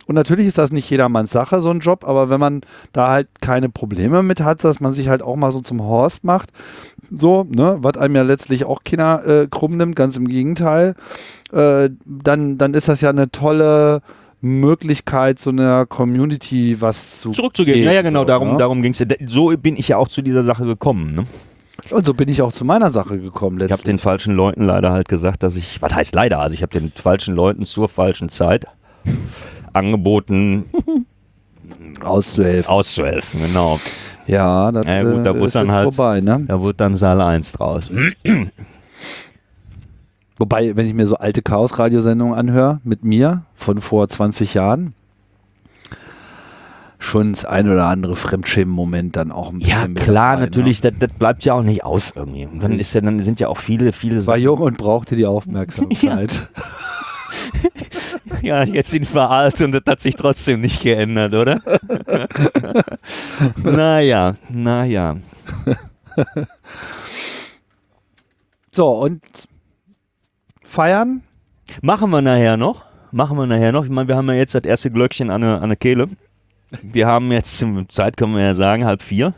Und 0.07 0.15
natürlich 0.15 0.47
ist 0.47 0.59
das 0.59 0.73
nicht 0.73 0.89
jedermanns 0.91 1.31
Sache, 1.31 1.61
so 1.61 1.71
ein 1.71 1.81
Job, 1.81 2.05
aber 2.05 2.31
wenn 2.31 2.41
man 2.41 2.63
da 2.93 3.11
halt 3.11 3.29
keine 3.41 3.69
Probleme 3.69 4.23
mit 4.23 4.41
hat, 4.41 4.65
dass 4.65 4.81
man 4.81 4.93
sich 4.93 5.09
halt 5.09 5.23
auch 5.23 5.37
mal 5.37 5.53
so 5.53 5.61
zum 5.61 5.83
Horst 5.83 6.25
macht, 6.25 6.51
so, 7.11 7.45
ne, 7.49 7.79
was 7.81 7.97
einem 7.97 8.17
ja 8.17 8.23
letztlich 8.23 8.65
auch 8.65 8.83
keiner 8.85 9.25
äh, 9.27 9.47
krumm 9.49 9.77
nimmt, 9.77 9.97
ganz 9.97 10.17
im 10.17 10.29
Gegenteil, 10.29 10.95
äh, 11.53 11.91
dann, 12.05 12.59
dann 12.59 12.75
ist 12.75 12.89
das 12.89 13.01
ja 13.01 13.11
eine 13.11 13.31
tolle 13.31 14.03
Möglichkeit, 14.41 15.39
so 15.39 15.51
einer 15.51 15.87
Community 15.87 16.81
was 16.81 17.21
zu 17.21 17.31
Zurückzugeben. 17.33 17.83
Ja, 17.85 17.93
ja, 17.93 18.03
genau, 18.03 18.21
so, 18.21 18.27
darum, 18.27 18.53
ne? 18.53 18.57
darum 18.59 18.83
ging 18.83 18.93
es. 18.93 19.05
So 19.27 19.49
bin 19.57 19.77
ich 19.77 19.89
ja 19.89 19.99
auch 19.99 20.09
zu 20.09 20.23
dieser 20.23 20.43
Sache 20.43 20.65
gekommen. 20.65 21.15
Ne? 21.15 21.25
Und 21.91 22.07
so 22.07 22.15
bin 22.15 22.29
ich 22.29 22.43
auch 22.43 22.53
zu 22.53 22.65
meiner 22.65 22.91
Sache 22.91 23.19
gekommen 23.19 23.59
Ich 23.59 23.65
habe 23.65 23.73
letztlich. 23.73 23.93
den 23.95 23.99
falschen 23.99 24.35
Leuten 24.35 24.65
leider 24.65 24.93
halt 24.93 25.09
gesagt, 25.09 25.43
dass 25.43 25.57
ich, 25.57 25.81
was 25.83 25.95
heißt 25.95 26.15
leider, 26.15 26.39
also 26.39 26.55
ich 26.55 26.63
habe 26.63 26.73
den 26.73 26.93
falschen 26.95 27.35
Leuten 27.35 27.65
zur 27.65 27.89
falschen 27.89 28.29
Zeit 28.29 28.67
angeboten, 29.73 30.65
auszuhelfen. 32.03 32.71
auszuhelfen. 32.71 33.41
Genau. 33.47 33.79
Ja, 34.27 34.71
das 34.73 34.87
Ja, 34.87 35.03
gut, 35.03 35.27
da 35.27 35.31
äh, 35.31 35.35
wurde 35.35 35.47
ist 35.47 35.55
dann 35.57 35.73
halt- 35.73 35.95
vorbei, 35.95 36.21
ne? 36.21 36.45
Da 36.47 36.61
wurde 36.61 36.75
dann 36.77 36.97
Saal 36.97 37.21
1 37.21 37.53
draus. 37.53 37.91
Wobei, 40.39 40.75
wenn 40.77 40.87
ich 40.87 40.95
mir 40.95 41.07
so 41.07 41.17
alte 41.17 41.43
Chaos-Radiosendungen 41.43 42.35
anhöre, 42.35 42.81
mit 42.85 43.05
mir 43.05 43.45
von 43.55 43.81
vor 43.81 44.09
20 44.09 44.55
Jahren, 44.55 44.95
schon 46.99 47.33
das 47.33 47.45
ein 47.45 47.69
oder 47.69 47.87
andere 47.87 48.17
Fremdschämen-Moment 48.17 49.17
dann 49.17 49.33
auch 49.33 49.51
ein 49.53 49.59
bisschen 49.59 49.97
Ja, 49.97 50.03
klar, 50.03 50.33
dabei, 50.37 50.47
natürlich, 50.47 50.81
das, 50.81 50.93
das 50.99 51.11
bleibt 51.19 51.45
ja 51.45 51.55
auch 51.55 51.63
nicht 51.63 51.85
aus 51.85 52.13
irgendwie. 52.15 52.47
Und 52.47 52.63
dann 52.63 52.79
ist 52.79 52.95
ja, 52.95 53.01
dann 53.03 53.23
sind 53.23 53.41
ja 53.41 53.49
auch 53.49 53.59
viele, 53.59 53.93
viele 53.93 54.15
Ne? 54.17 54.27
War 54.27 54.35
Sachen. 54.37 54.43
jung 54.43 54.59
und 54.61 54.79
brauchte 54.79 55.17
die 55.17 55.27
Aufmerksamkeit. 55.27 56.41
Ja, 58.43 58.65
jetzt 58.65 58.91
sind 58.91 59.13
wir 59.15 59.31
alt 59.31 59.61
und 59.61 59.73
das 59.73 59.83
hat 59.87 60.01
sich 60.01 60.15
trotzdem 60.15 60.61
nicht 60.61 60.83
geändert, 60.83 61.35
oder? 61.35 61.61
naja, 63.63 64.35
naja. 64.49 65.17
So, 68.73 69.01
und 69.01 69.21
feiern? 70.63 71.25
Machen 71.83 72.11
wir 72.11 72.23
nachher 72.23 72.57
noch. 72.57 72.85
Machen 73.11 73.37
wir 73.37 73.47
nachher 73.47 73.73
noch. 73.73 73.85
Ich 73.85 73.91
meine, 73.91 74.07
wir 74.07 74.17
haben 74.17 74.29
ja 74.29 74.35
jetzt 74.35 74.55
das 74.55 74.63
erste 74.63 74.93
Glöckchen 74.93 75.29
an 75.29 75.41
der, 75.41 75.61
an 75.61 75.71
der 75.71 75.77
Kehle. 75.77 76.07
Wir 76.81 77.09
haben 77.09 77.33
jetzt, 77.33 77.67
Zeit 77.89 78.17
können 78.17 78.37
wir 78.37 78.45
ja 78.45 78.55
sagen, 78.55 78.85
halb 78.85 79.03
vier. 79.03 79.35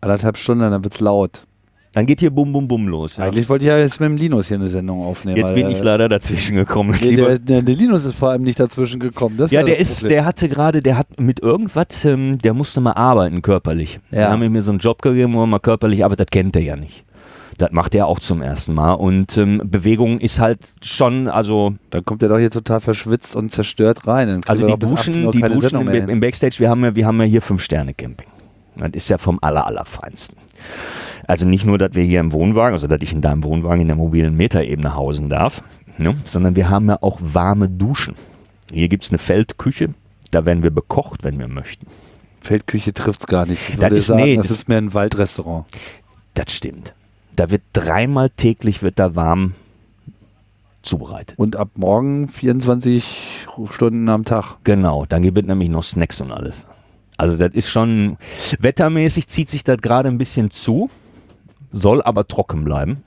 Anderthalb 0.00 0.36
Stunden, 0.36 0.70
dann 0.70 0.84
wird's 0.84 1.00
laut. 1.00 1.48
Dann 1.96 2.04
geht 2.04 2.20
hier 2.20 2.30
Bum 2.30 2.52
Bum 2.52 2.68
Bum 2.68 2.88
los. 2.88 3.16
Ja. 3.16 3.24
Eigentlich 3.24 3.48
wollte 3.48 3.64
ich 3.64 3.70
ja 3.70 3.78
jetzt 3.78 4.00
mit 4.00 4.10
dem 4.10 4.18
Linus 4.18 4.48
hier 4.48 4.58
eine 4.58 4.68
Sendung 4.68 5.02
aufnehmen. 5.02 5.38
Jetzt 5.38 5.54
bin 5.54 5.70
ich 5.70 5.82
leider 5.82 6.10
dazwischen 6.10 6.54
gekommen. 6.54 6.94
Nee, 7.00 7.16
der, 7.16 7.38
der, 7.38 7.62
der 7.62 7.74
Linus 7.74 8.04
ist 8.04 8.16
vor 8.16 8.28
allem 8.28 8.42
nicht 8.42 8.60
dazwischen 8.60 9.00
gekommen. 9.00 9.38
Das 9.38 9.50
Ja, 9.50 9.62
der 9.62 9.78
ist, 9.78 10.00
Problem. 10.00 10.08
der 10.10 10.24
hatte 10.26 10.48
gerade, 10.50 10.82
der 10.82 10.98
hat 10.98 11.18
mit 11.18 11.40
irgendwas, 11.40 12.04
ähm, 12.04 12.36
der 12.36 12.52
musste 12.52 12.82
mal 12.82 12.92
arbeiten 12.92 13.40
körperlich. 13.40 13.98
Ja. 14.10 14.18
Wir 14.18 14.30
haben 14.30 14.42
ihm 14.42 14.60
so 14.60 14.72
einen 14.72 14.78
Job 14.78 15.00
gegeben, 15.00 15.32
wo 15.32 15.40
er 15.44 15.46
mal 15.46 15.58
körperlich 15.58 16.04
arbeitet, 16.04 16.28
das 16.28 16.32
kennt 16.32 16.54
er 16.56 16.62
ja 16.62 16.76
nicht. 16.76 17.06
Das 17.56 17.70
macht 17.72 17.94
er 17.94 18.08
auch 18.08 18.18
zum 18.18 18.42
ersten 18.42 18.74
Mal. 18.74 18.92
Und 18.92 19.38
ähm, 19.38 19.62
Bewegung 19.64 20.20
ist 20.20 20.38
halt 20.38 20.74
schon, 20.82 21.28
also, 21.28 21.76
Dann 21.88 22.04
kommt 22.04 22.22
er 22.22 22.28
doch 22.28 22.38
hier 22.38 22.50
total 22.50 22.80
verschwitzt 22.80 23.34
und 23.34 23.52
zerstört 23.52 24.06
rein. 24.06 24.42
Also 24.46 24.66
die 24.66 24.70
doch 24.70 24.78
bis 24.78 24.92
18 24.92 25.14
Duschen, 25.14 25.24
Uhr 25.24 25.32
die 25.32 25.40
Duschen 25.40 25.88
im, 25.88 26.08
im 26.10 26.20
Backstage, 26.20 26.56
wir 26.58 26.68
haben 26.68 26.84
ja, 26.84 26.94
wir 26.94 27.06
haben 27.06 27.18
ja 27.20 27.24
hier 27.26 27.40
Fünf-Sterne-Camping. 27.40 28.26
Das 28.76 28.90
ist 28.92 29.08
ja 29.08 29.16
vom 29.16 29.38
aller, 29.40 29.66
allerfeinsten. 29.66 30.36
Also 31.26 31.46
nicht 31.46 31.64
nur, 31.64 31.78
dass 31.78 31.94
wir 31.94 32.04
hier 32.04 32.20
im 32.20 32.32
Wohnwagen, 32.32 32.72
also 32.74 32.86
dass 32.86 33.02
ich 33.02 33.12
in 33.12 33.20
deinem 33.20 33.42
Wohnwagen 33.44 33.80
in 33.82 33.88
der 33.88 33.96
mobilen 33.96 34.36
Metaebene 34.36 34.94
hausen 34.94 35.28
darf, 35.28 35.62
ne, 35.98 36.14
sondern 36.24 36.54
wir 36.56 36.70
haben 36.70 36.88
ja 36.88 36.98
auch 37.02 37.18
warme 37.20 37.68
Duschen. 37.68 38.14
Hier 38.70 38.88
gibt 38.88 39.04
es 39.04 39.10
eine 39.10 39.18
Feldküche, 39.18 39.94
da 40.30 40.44
werden 40.44 40.62
wir 40.62 40.70
bekocht, 40.70 41.24
wenn 41.24 41.38
wir 41.38 41.48
möchten. 41.48 41.86
Feldküche 42.40 42.92
trifft's 42.94 43.26
gar 43.26 43.44
nicht. 43.46 43.60
Ich 43.70 43.74
Das 43.74 43.82
würde 43.82 43.96
ist- 43.96 44.06
sagen, 44.06 44.22
nee, 44.22 44.36
das, 44.36 44.48
das- 44.48 44.56
ist 44.58 44.68
mehr 44.68 44.78
ein 44.78 44.94
Waldrestaurant. 44.94 45.66
Das 46.34 46.52
stimmt. 46.52 46.94
Da 47.34 47.50
wird 47.50 47.62
dreimal 47.72 48.30
täglich 48.30 48.82
wird 48.82 48.98
da 48.98 49.14
warm 49.16 49.54
zubereitet. 50.82 51.36
Und 51.38 51.56
ab 51.56 51.70
morgen 51.76 52.28
24 52.28 53.46
Stunden 53.70 54.08
am 54.08 54.24
Tag. 54.24 54.56
Genau, 54.64 55.04
dann 55.06 55.22
gibt 55.22 55.38
es 55.38 55.44
nämlich 55.44 55.68
noch 55.68 55.82
Snacks 55.82 56.20
und 56.20 56.30
alles. 56.30 56.66
Also 57.16 57.36
das 57.36 57.52
ist 57.54 57.68
schon, 57.68 58.16
wettermäßig 58.60 59.26
zieht 59.28 59.50
sich 59.50 59.64
das 59.64 59.78
gerade 59.78 60.08
ein 60.08 60.18
bisschen 60.18 60.50
zu, 60.50 60.88
soll 61.72 62.02
aber 62.02 62.26
trocken 62.26 62.64
bleiben. 62.64 63.02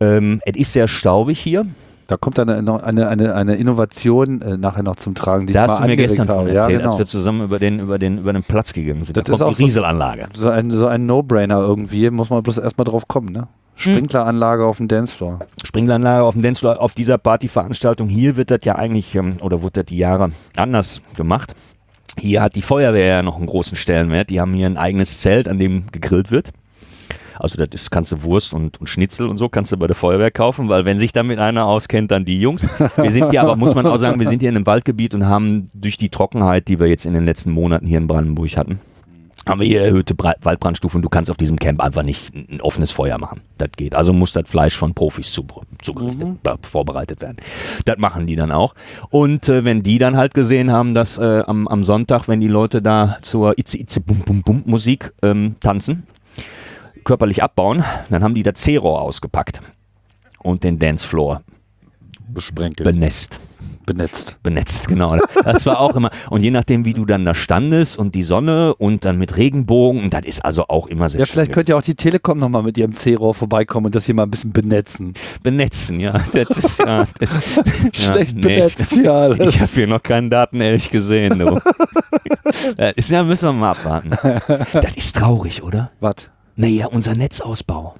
Ähm, 0.00 0.40
es 0.44 0.56
ist 0.56 0.72
sehr 0.72 0.88
staubig 0.88 1.38
hier. 1.38 1.66
Da 2.06 2.18
kommt 2.18 2.36
dann 2.36 2.50
eine, 2.50 2.84
eine, 2.84 3.08
eine, 3.08 3.34
eine 3.34 3.54
Innovation 3.54 4.42
äh, 4.42 4.56
nachher 4.58 4.82
noch 4.82 4.96
zum 4.96 5.14
Tragen, 5.14 5.46
die 5.46 5.54
Da 5.54 5.64
ich 5.64 5.70
hast 5.70 5.80
mal 5.80 5.86
du 5.86 5.92
mir 5.92 5.96
gestern 5.96 6.28
habe. 6.28 6.50
erzählt, 6.50 6.70
ja, 6.72 6.78
genau. 6.78 6.90
als 6.90 6.98
wir 6.98 7.06
zusammen 7.06 7.42
über 7.44 7.58
den, 7.58 7.80
über 7.80 7.98
den, 7.98 8.18
über 8.18 8.32
den 8.32 8.42
Platz 8.42 8.74
gegangen 8.74 9.04
sind. 9.04 9.16
Das 9.16 9.24
da 9.24 9.32
ist 9.32 9.42
auch 9.42 9.54
die 9.54 9.64
Rieselanlage. 9.64 10.26
So 10.34 10.50
ein, 10.50 10.70
so 10.70 10.86
ein 10.86 11.06
No-Brainer 11.06 11.60
irgendwie, 11.60 12.10
muss 12.10 12.28
man 12.28 12.42
bloß 12.42 12.58
erstmal 12.58 12.84
drauf 12.84 13.08
kommen, 13.08 13.32
ne? 13.32 13.48
Sprinkleranlage 13.76 14.64
auf 14.64 14.76
dem 14.76 14.86
Dancefloor. 14.86 15.40
Sprinkleranlage 15.64 16.24
auf 16.24 16.34
dem 16.34 16.42
Dancefloor, 16.42 16.80
auf 16.80 16.94
dieser 16.94 17.18
Partyveranstaltung 17.18 18.08
hier 18.08 18.36
wird 18.36 18.50
das 18.50 18.60
ja 18.64 18.76
eigentlich, 18.76 19.14
ähm, 19.14 19.38
oder 19.40 19.62
wurde 19.62 19.82
das 19.82 19.86
die 19.86 19.96
Jahre 19.96 20.30
anders 20.56 21.00
gemacht. 21.16 21.54
Hier 22.18 22.42
hat 22.42 22.54
die 22.54 22.62
Feuerwehr 22.62 23.06
ja 23.06 23.22
noch 23.22 23.38
einen 23.38 23.46
großen 23.46 23.76
Stellenwert. 23.76 24.30
Die 24.30 24.40
haben 24.40 24.52
hier 24.52 24.66
ein 24.66 24.76
eigenes 24.76 25.20
Zelt, 25.20 25.48
an 25.48 25.58
dem 25.58 25.86
gegrillt 25.90 26.30
wird. 26.30 26.52
Also 27.38 27.56
das 27.56 27.68
ist, 27.72 27.90
kannst 27.90 28.12
du 28.12 28.22
Wurst 28.22 28.54
und, 28.54 28.80
und 28.80 28.86
Schnitzel 28.88 29.28
und 29.28 29.38
so 29.38 29.48
kannst 29.48 29.72
du 29.72 29.76
bei 29.76 29.86
der 29.86 29.96
Feuerwehr 29.96 30.30
kaufen, 30.30 30.68
weil 30.68 30.84
wenn 30.84 30.98
sich 31.00 31.12
damit 31.12 31.38
einer 31.38 31.66
auskennt, 31.66 32.10
dann 32.10 32.24
die 32.24 32.40
Jungs. 32.40 32.66
Wir 32.96 33.10
sind 33.10 33.30
hier 33.30 33.42
aber, 33.42 33.56
muss 33.56 33.74
man 33.74 33.86
auch 33.86 33.98
sagen, 33.98 34.20
wir 34.20 34.28
sind 34.28 34.40
hier 34.40 34.50
in 34.50 34.56
einem 34.56 34.66
Waldgebiet 34.66 35.14
und 35.14 35.26
haben 35.26 35.68
durch 35.74 35.96
die 35.96 36.08
Trockenheit, 36.08 36.68
die 36.68 36.78
wir 36.78 36.86
jetzt 36.86 37.06
in 37.06 37.14
den 37.14 37.24
letzten 37.24 37.50
Monaten 37.52 37.86
hier 37.86 37.98
in 37.98 38.06
Brandenburg 38.06 38.56
hatten, 38.56 38.78
haben 39.46 39.60
wir 39.60 39.66
hier 39.66 39.82
erhöhte 39.82 40.14
Bra- 40.14 40.36
Waldbrandstufen 40.40 41.02
du 41.02 41.08
kannst 41.10 41.30
auf 41.30 41.36
diesem 41.36 41.58
Camp 41.58 41.82
einfach 41.82 42.02
nicht 42.02 42.34
ein 42.34 42.60
offenes 42.62 42.92
Feuer 42.92 43.18
machen. 43.18 43.42
Das 43.58 43.68
geht. 43.76 43.94
Also 43.94 44.12
muss 44.14 44.32
das 44.32 44.48
Fleisch 44.48 44.74
von 44.74 44.94
Profis 44.94 45.32
zu, 45.32 45.44
zugerichtet, 45.82 46.28
äh, 46.46 46.54
vorbereitet 46.62 47.20
werden. 47.20 47.36
Das 47.84 47.98
machen 47.98 48.26
die 48.26 48.36
dann 48.36 48.50
auch. 48.50 48.74
Und 49.10 49.48
äh, 49.50 49.64
wenn 49.64 49.82
die 49.82 49.98
dann 49.98 50.16
halt 50.16 50.32
gesehen 50.32 50.72
haben, 50.72 50.94
dass 50.94 51.18
äh, 51.18 51.42
am, 51.46 51.68
am 51.68 51.84
Sonntag, 51.84 52.26
wenn 52.26 52.40
die 52.40 52.48
Leute 52.48 52.80
da 52.80 53.18
zur 53.20 53.58
Itze 53.58 53.78
Itze 53.78 54.00
Bum 54.00 54.20
Bum 54.20 54.42
Bum 54.42 54.62
Musik 54.64 55.12
ähm, 55.22 55.56
tanzen, 55.60 56.04
körperlich 57.04 57.42
abbauen, 57.42 57.84
dann 58.10 58.22
haben 58.24 58.34
die 58.34 58.42
da 58.42 58.54
C-Rohr 58.54 59.02
ausgepackt 59.02 59.60
und 60.42 60.64
den 60.64 60.78
Dancefloor 60.78 61.42
Besprenkelt. 62.28 62.84
benetzt. 62.84 63.40
benetzt. 63.86 64.38
Benetzt, 64.42 64.88
genau. 64.88 65.16
Das 65.44 65.66
war 65.66 65.78
auch 65.80 65.94
immer. 65.94 66.10
Und 66.30 66.42
je 66.42 66.50
nachdem, 66.50 66.84
wie 66.84 66.94
du 66.94 67.04
dann 67.04 67.24
da 67.24 67.34
standest 67.34 67.98
und 67.98 68.14
die 68.14 68.22
Sonne 68.22 68.74
und 68.74 69.04
dann 69.04 69.18
mit 69.18 69.36
Regenbogen, 69.36 70.08
das 70.10 70.24
ist 70.24 70.44
also 70.44 70.64
auch 70.68 70.86
immer 70.86 71.08
sehr 71.08 71.20
Ja, 71.20 71.26
vielleicht 71.26 71.52
könnte 71.52 71.72
ja 71.72 71.78
auch 71.78 71.82
die 71.82 71.94
Telekom 71.94 72.38
nochmal 72.38 72.62
mit 72.62 72.78
ihrem 72.78 72.92
C-Rohr 72.92 73.34
vorbeikommen 73.34 73.86
und 73.86 73.94
das 73.94 74.06
hier 74.06 74.14
mal 74.14 74.22
ein 74.24 74.30
bisschen 74.30 74.52
benetzen. 74.52 75.14
benetzen, 75.42 76.00
ja. 76.00 76.18
Das 76.32 76.56
ist 76.56 76.78
ja. 76.80 77.04
Das, 77.20 77.30
Schlecht 77.92 78.36
nee, 78.36 78.42
benetzt 78.42 78.92
hier 78.94 79.14
alles. 79.14 79.54
Ich 79.54 79.60
habe 79.60 79.70
hier 79.70 79.86
noch 79.86 80.02
keinen 80.02 80.30
Datenelch 80.30 80.90
gesehen, 80.90 81.38
du. 81.38 81.60
Das 82.76 82.92
ist, 82.96 83.10
ja, 83.10 83.22
müssen 83.22 83.48
wir 83.48 83.52
mal 83.52 83.70
abwarten. 83.72 84.10
Das 84.72 84.96
ist 84.96 85.16
traurig, 85.16 85.62
oder? 85.62 85.92
Was? 86.00 86.30
Naja, 86.56 86.86
unser 86.86 87.14
Netzausbau. 87.14 87.94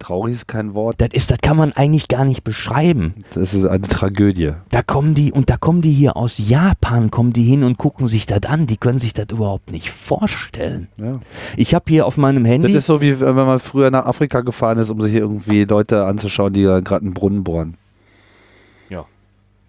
Traurig 0.00 0.34
ist 0.34 0.48
kein 0.48 0.74
Wort. 0.74 0.96
Das 0.98 1.10
ist, 1.12 1.30
das 1.30 1.38
kann 1.40 1.56
man 1.56 1.72
eigentlich 1.72 2.08
gar 2.08 2.24
nicht 2.26 2.44
beschreiben. 2.44 3.14
Das 3.32 3.54
ist 3.54 3.64
eine 3.64 3.86
Tragödie. 3.86 4.52
Da 4.70 4.82
kommen 4.82 5.14
die, 5.14 5.32
und 5.32 5.48
da 5.48 5.56
kommen 5.56 5.80
die 5.80 5.92
hier 5.92 6.16
aus 6.16 6.34
Japan, 6.36 7.10
kommen 7.10 7.32
die 7.32 7.44
hin 7.44 7.64
und 7.64 7.78
gucken 7.78 8.06
sich 8.08 8.26
das 8.26 8.42
an. 8.42 8.66
Die 8.66 8.76
können 8.76 8.98
sich 8.98 9.14
das 9.14 9.26
überhaupt 9.30 9.70
nicht 9.70 9.90
vorstellen. 9.90 10.88
Ja. 10.98 11.20
Ich 11.56 11.74
habe 11.74 11.84
hier 11.88 12.04
auf 12.04 12.18
meinem 12.18 12.44
Handy. 12.44 12.68
Das 12.68 12.78
ist 12.78 12.86
so 12.86 13.00
wie 13.00 13.18
wenn 13.18 13.34
man 13.34 13.58
früher 13.60 13.90
nach 13.90 14.04
Afrika 14.04 14.42
gefahren 14.42 14.78
ist, 14.78 14.90
um 14.90 15.00
sich 15.00 15.14
irgendwie 15.14 15.64
Leute 15.64 16.04
anzuschauen, 16.04 16.52
die 16.52 16.64
da 16.64 16.80
gerade 16.80 17.04
einen 17.04 17.14
Brunnen 17.14 17.44
bohren. 17.44 17.78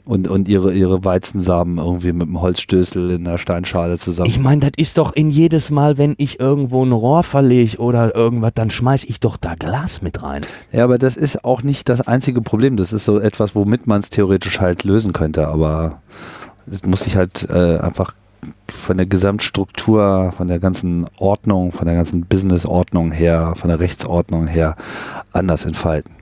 Und, 0.05 0.27
und 0.27 0.47
ihre, 0.47 0.71
ihre 0.71 1.03
Weizensamen 1.03 1.79
irgendwie 1.79 2.13
mit 2.13 2.27
einem 2.27 2.39
Holzstößel 2.39 3.09
in 3.09 3.25
der 3.25 3.39
Steinschale 3.39 3.97
zusammen. 3.97 4.29
Ich 4.29 4.39
meine, 4.39 4.61
das 4.61 4.73
ist 4.77 4.99
doch 4.99 5.13
in 5.13 5.31
jedes 5.31 5.71
Mal, 5.71 5.97
wenn 5.97 6.13
ich 6.17 6.39
irgendwo 6.39 6.85
ein 6.85 6.91
Rohr 6.91 7.23
verlege 7.23 7.79
oder 7.79 8.15
irgendwas, 8.15 8.51
dann 8.53 8.69
schmeiß 8.69 9.05
ich 9.05 9.19
doch 9.19 9.35
da 9.35 9.55
Glas 9.55 10.03
mit 10.03 10.21
rein. 10.21 10.43
ja, 10.71 10.83
aber 10.83 10.99
das 10.99 11.17
ist 11.17 11.43
auch 11.43 11.63
nicht 11.63 11.89
das 11.89 12.01
einzige 12.01 12.41
Problem. 12.41 12.77
Das 12.77 12.93
ist 12.93 13.05
so 13.05 13.19
etwas, 13.19 13.55
womit 13.55 13.87
man 13.87 13.99
es 13.99 14.11
theoretisch 14.11 14.59
halt 14.59 14.83
lösen 14.83 15.11
könnte. 15.11 15.47
Aber 15.47 16.01
das 16.67 16.83
muss 16.85 17.01
sich 17.01 17.15
halt 17.15 17.47
äh, 17.49 17.79
einfach 17.79 18.13
von 18.69 18.97
der 18.97 19.05
Gesamtstruktur, 19.05 20.33
von 20.35 20.47
der 20.47 20.59
ganzen 20.59 21.07
Ordnung, 21.17 21.71
von 21.71 21.85
der 21.85 21.95
ganzen 21.95 22.25
Businessordnung 22.25 23.11
her, 23.11 23.53
von 23.55 23.69
der 23.69 23.79
Rechtsordnung 23.79 24.47
her 24.47 24.75
anders 25.33 25.65
entfalten. 25.65 26.14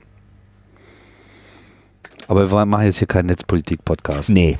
Aber 2.28 2.50
wir 2.50 2.66
machen 2.66 2.84
jetzt 2.84 2.98
hier 2.98 3.08
keinen 3.08 3.26
Netzpolitik-Podcast. 3.26 4.30
Nee. 4.30 4.58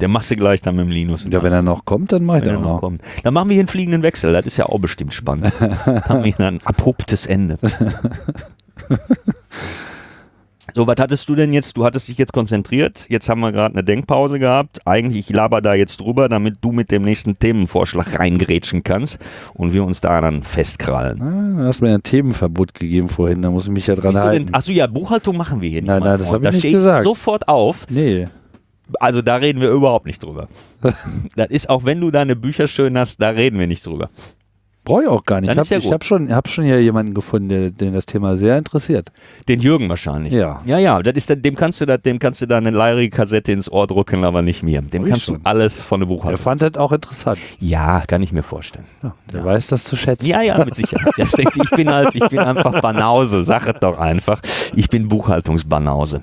Der 0.00 0.08
machst 0.08 0.30
du 0.30 0.36
gleich 0.36 0.60
dann 0.60 0.76
mit 0.76 0.86
dem 0.86 0.90
Linus. 0.90 1.26
Ja, 1.30 1.42
wenn 1.42 1.52
er 1.52 1.62
noch 1.62 1.84
kommt, 1.84 2.12
dann 2.12 2.24
mach 2.24 2.36
ich 2.36 2.42
den 2.42 2.52
er 2.52 2.58
auch 2.58 2.62
noch 2.62 2.80
kommt. 2.80 3.00
Dann 3.22 3.32
machen 3.32 3.48
wir 3.48 3.54
hier 3.54 3.60
einen 3.60 3.68
fliegenden 3.68 4.02
Wechsel. 4.02 4.32
Das 4.32 4.44
ist 4.44 4.56
ja 4.56 4.66
auch 4.66 4.80
bestimmt 4.80 5.14
spannend. 5.14 5.52
haben 5.60 6.24
wir 6.24 6.40
ein 6.40 6.60
abruptes 6.64 7.26
Ende. 7.26 7.58
So, 10.72 10.86
was 10.86 10.96
hattest 10.98 11.28
du 11.28 11.34
denn 11.34 11.52
jetzt? 11.52 11.76
Du 11.76 11.84
hattest 11.84 12.08
dich 12.08 12.16
jetzt 12.16 12.32
konzentriert. 12.32 13.06
Jetzt 13.10 13.28
haben 13.28 13.40
wir 13.40 13.52
gerade 13.52 13.74
eine 13.74 13.84
Denkpause 13.84 14.38
gehabt. 14.38 14.80
Eigentlich, 14.86 15.28
ich 15.28 15.36
laber 15.36 15.60
da 15.60 15.74
jetzt 15.74 16.00
drüber, 16.00 16.28
damit 16.28 16.56
du 16.62 16.72
mit 16.72 16.90
dem 16.90 17.02
nächsten 17.02 17.38
Themenvorschlag 17.38 18.18
reingrätschen 18.18 18.82
kannst 18.82 19.18
und 19.52 19.74
wir 19.74 19.84
uns 19.84 20.00
da 20.00 20.20
dann 20.20 20.42
festkrallen. 20.42 21.20
Ah, 21.20 21.62
du 21.62 21.68
hast 21.68 21.82
mir 21.82 21.94
ein 21.94 22.02
Themenverbot 22.02 22.72
gegeben 22.72 23.08
vorhin, 23.08 23.42
da 23.42 23.50
muss 23.50 23.64
ich 23.64 23.70
mich 23.70 23.86
ja 23.86 23.94
dran 23.94 24.14
Wieso 24.14 24.24
halten. 24.24 24.54
Achso, 24.54 24.72
ja, 24.72 24.86
Buchhaltung 24.86 25.36
machen 25.36 25.60
wir 25.60 25.68
hier 25.68 25.82
nicht. 25.82 25.88
Nein, 25.88 26.02
nein, 26.02 26.18
das 26.18 26.28
Freund. 26.28 26.46
hab 26.46 26.54
ich 26.54 26.62
da 26.62 26.66
nicht 26.68 26.74
gesagt. 26.74 27.04
sofort 27.04 27.46
auf. 27.48 27.86
Nee. 27.90 28.26
Also 29.00 29.22
da 29.22 29.36
reden 29.36 29.60
wir 29.60 29.70
überhaupt 29.70 30.06
nicht 30.06 30.22
drüber. 30.22 30.48
das 31.36 31.50
ist, 31.50 31.68
auch 31.68 31.84
wenn 31.84 32.00
du 32.00 32.10
deine 32.10 32.36
Bücher 32.36 32.68
schön 32.68 32.96
hast, 32.96 33.20
da 33.20 33.30
reden 33.30 33.58
wir 33.58 33.66
nicht 33.66 33.84
drüber. 33.84 34.08
Brauche 34.84 35.02
ich 35.02 35.08
auch 35.08 35.24
gar 35.24 35.40
nicht. 35.40 35.48
Dann 35.50 35.62
Ich 35.62 35.70
ja 35.70 35.76
habe 35.76 35.84
gut. 35.84 35.92
hab 35.94 36.04
schon, 36.04 36.34
hab 36.34 36.48
schon 36.50 36.64
hier 36.64 36.82
jemanden 36.82 37.14
gefunden, 37.14 37.48
der, 37.48 37.70
den 37.70 37.94
das 37.94 38.04
Thema 38.04 38.36
sehr 38.36 38.58
interessiert. 38.58 39.10
Den 39.48 39.58
Jürgen 39.60 39.88
wahrscheinlich. 39.88 40.32
Ja. 40.34 40.60
Ja, 40.66 40.78
ja, 40.78 41.02
das 41.02 41.14
ist, 41.16 41.30
dem 41.42 41.54
kannst 41.56 41.80
du 41.80 41.86
da, 41.86 41.96
dem 41.96 42.18
kannst 42.18 42.42
du 42.42 42.46
da 42.46 42.58
eine 42.58 42.70
leere 42.70 43.08
Kassette 43.08 43.52
ins 43.52 43.70
Ohr 43.72 43.86
drücken, 43.86 44.24
aber 44.24 44.42
nicht 44.42 44.62
mir. 44.62 44.82
Dem 44.82 45.04
Oh, 45.04 45.06
kannst 45.08 45.22
schon. 45.22 45.36
du 45.36 45.40
alles 45.44 45.82
von 45.82 46.00
der 46.00 46.06
Der 46.08 46.14
Buchhaltung. 46.14 46.42
fand 46.42 46.60
das 46.62 46.74
auch 46.76 46.92
interessant. 46.92 47.38
Ja, 47.60 48.02
kann 48.06 48.22
ich 48.22 48.32
mir 48.32 48.42
vorstellen. 48.42 48.84
Der 49.32 49.42
weiß 49.44 49.68
das 49.68 49.84
zu 49.84 49.96
schätzen. 49.96 50.26
Ja, 50.26 50.42
ja, 50.42 50.62
mit 50.62 50.74
Sicherheit. 50.74 51.14
Das, 51.16 51.30
denkt- 51.32 51.56
ich 51.56 51.70
bin 51.70 51.88
halt, 51.88 52.14
ich 52.14 52.28
bin 52.28 52.40
einfach 52.40 52.80
Banause. 52.82 53.44
Sag 53.44 53.66
es 53.66 53.80
doch 53.80 53.98
einfach. 53.98 54.40
Ich 54.74 54.90
bin 54.90 55.08
Buchhaltungsbanause. 55.08 56.22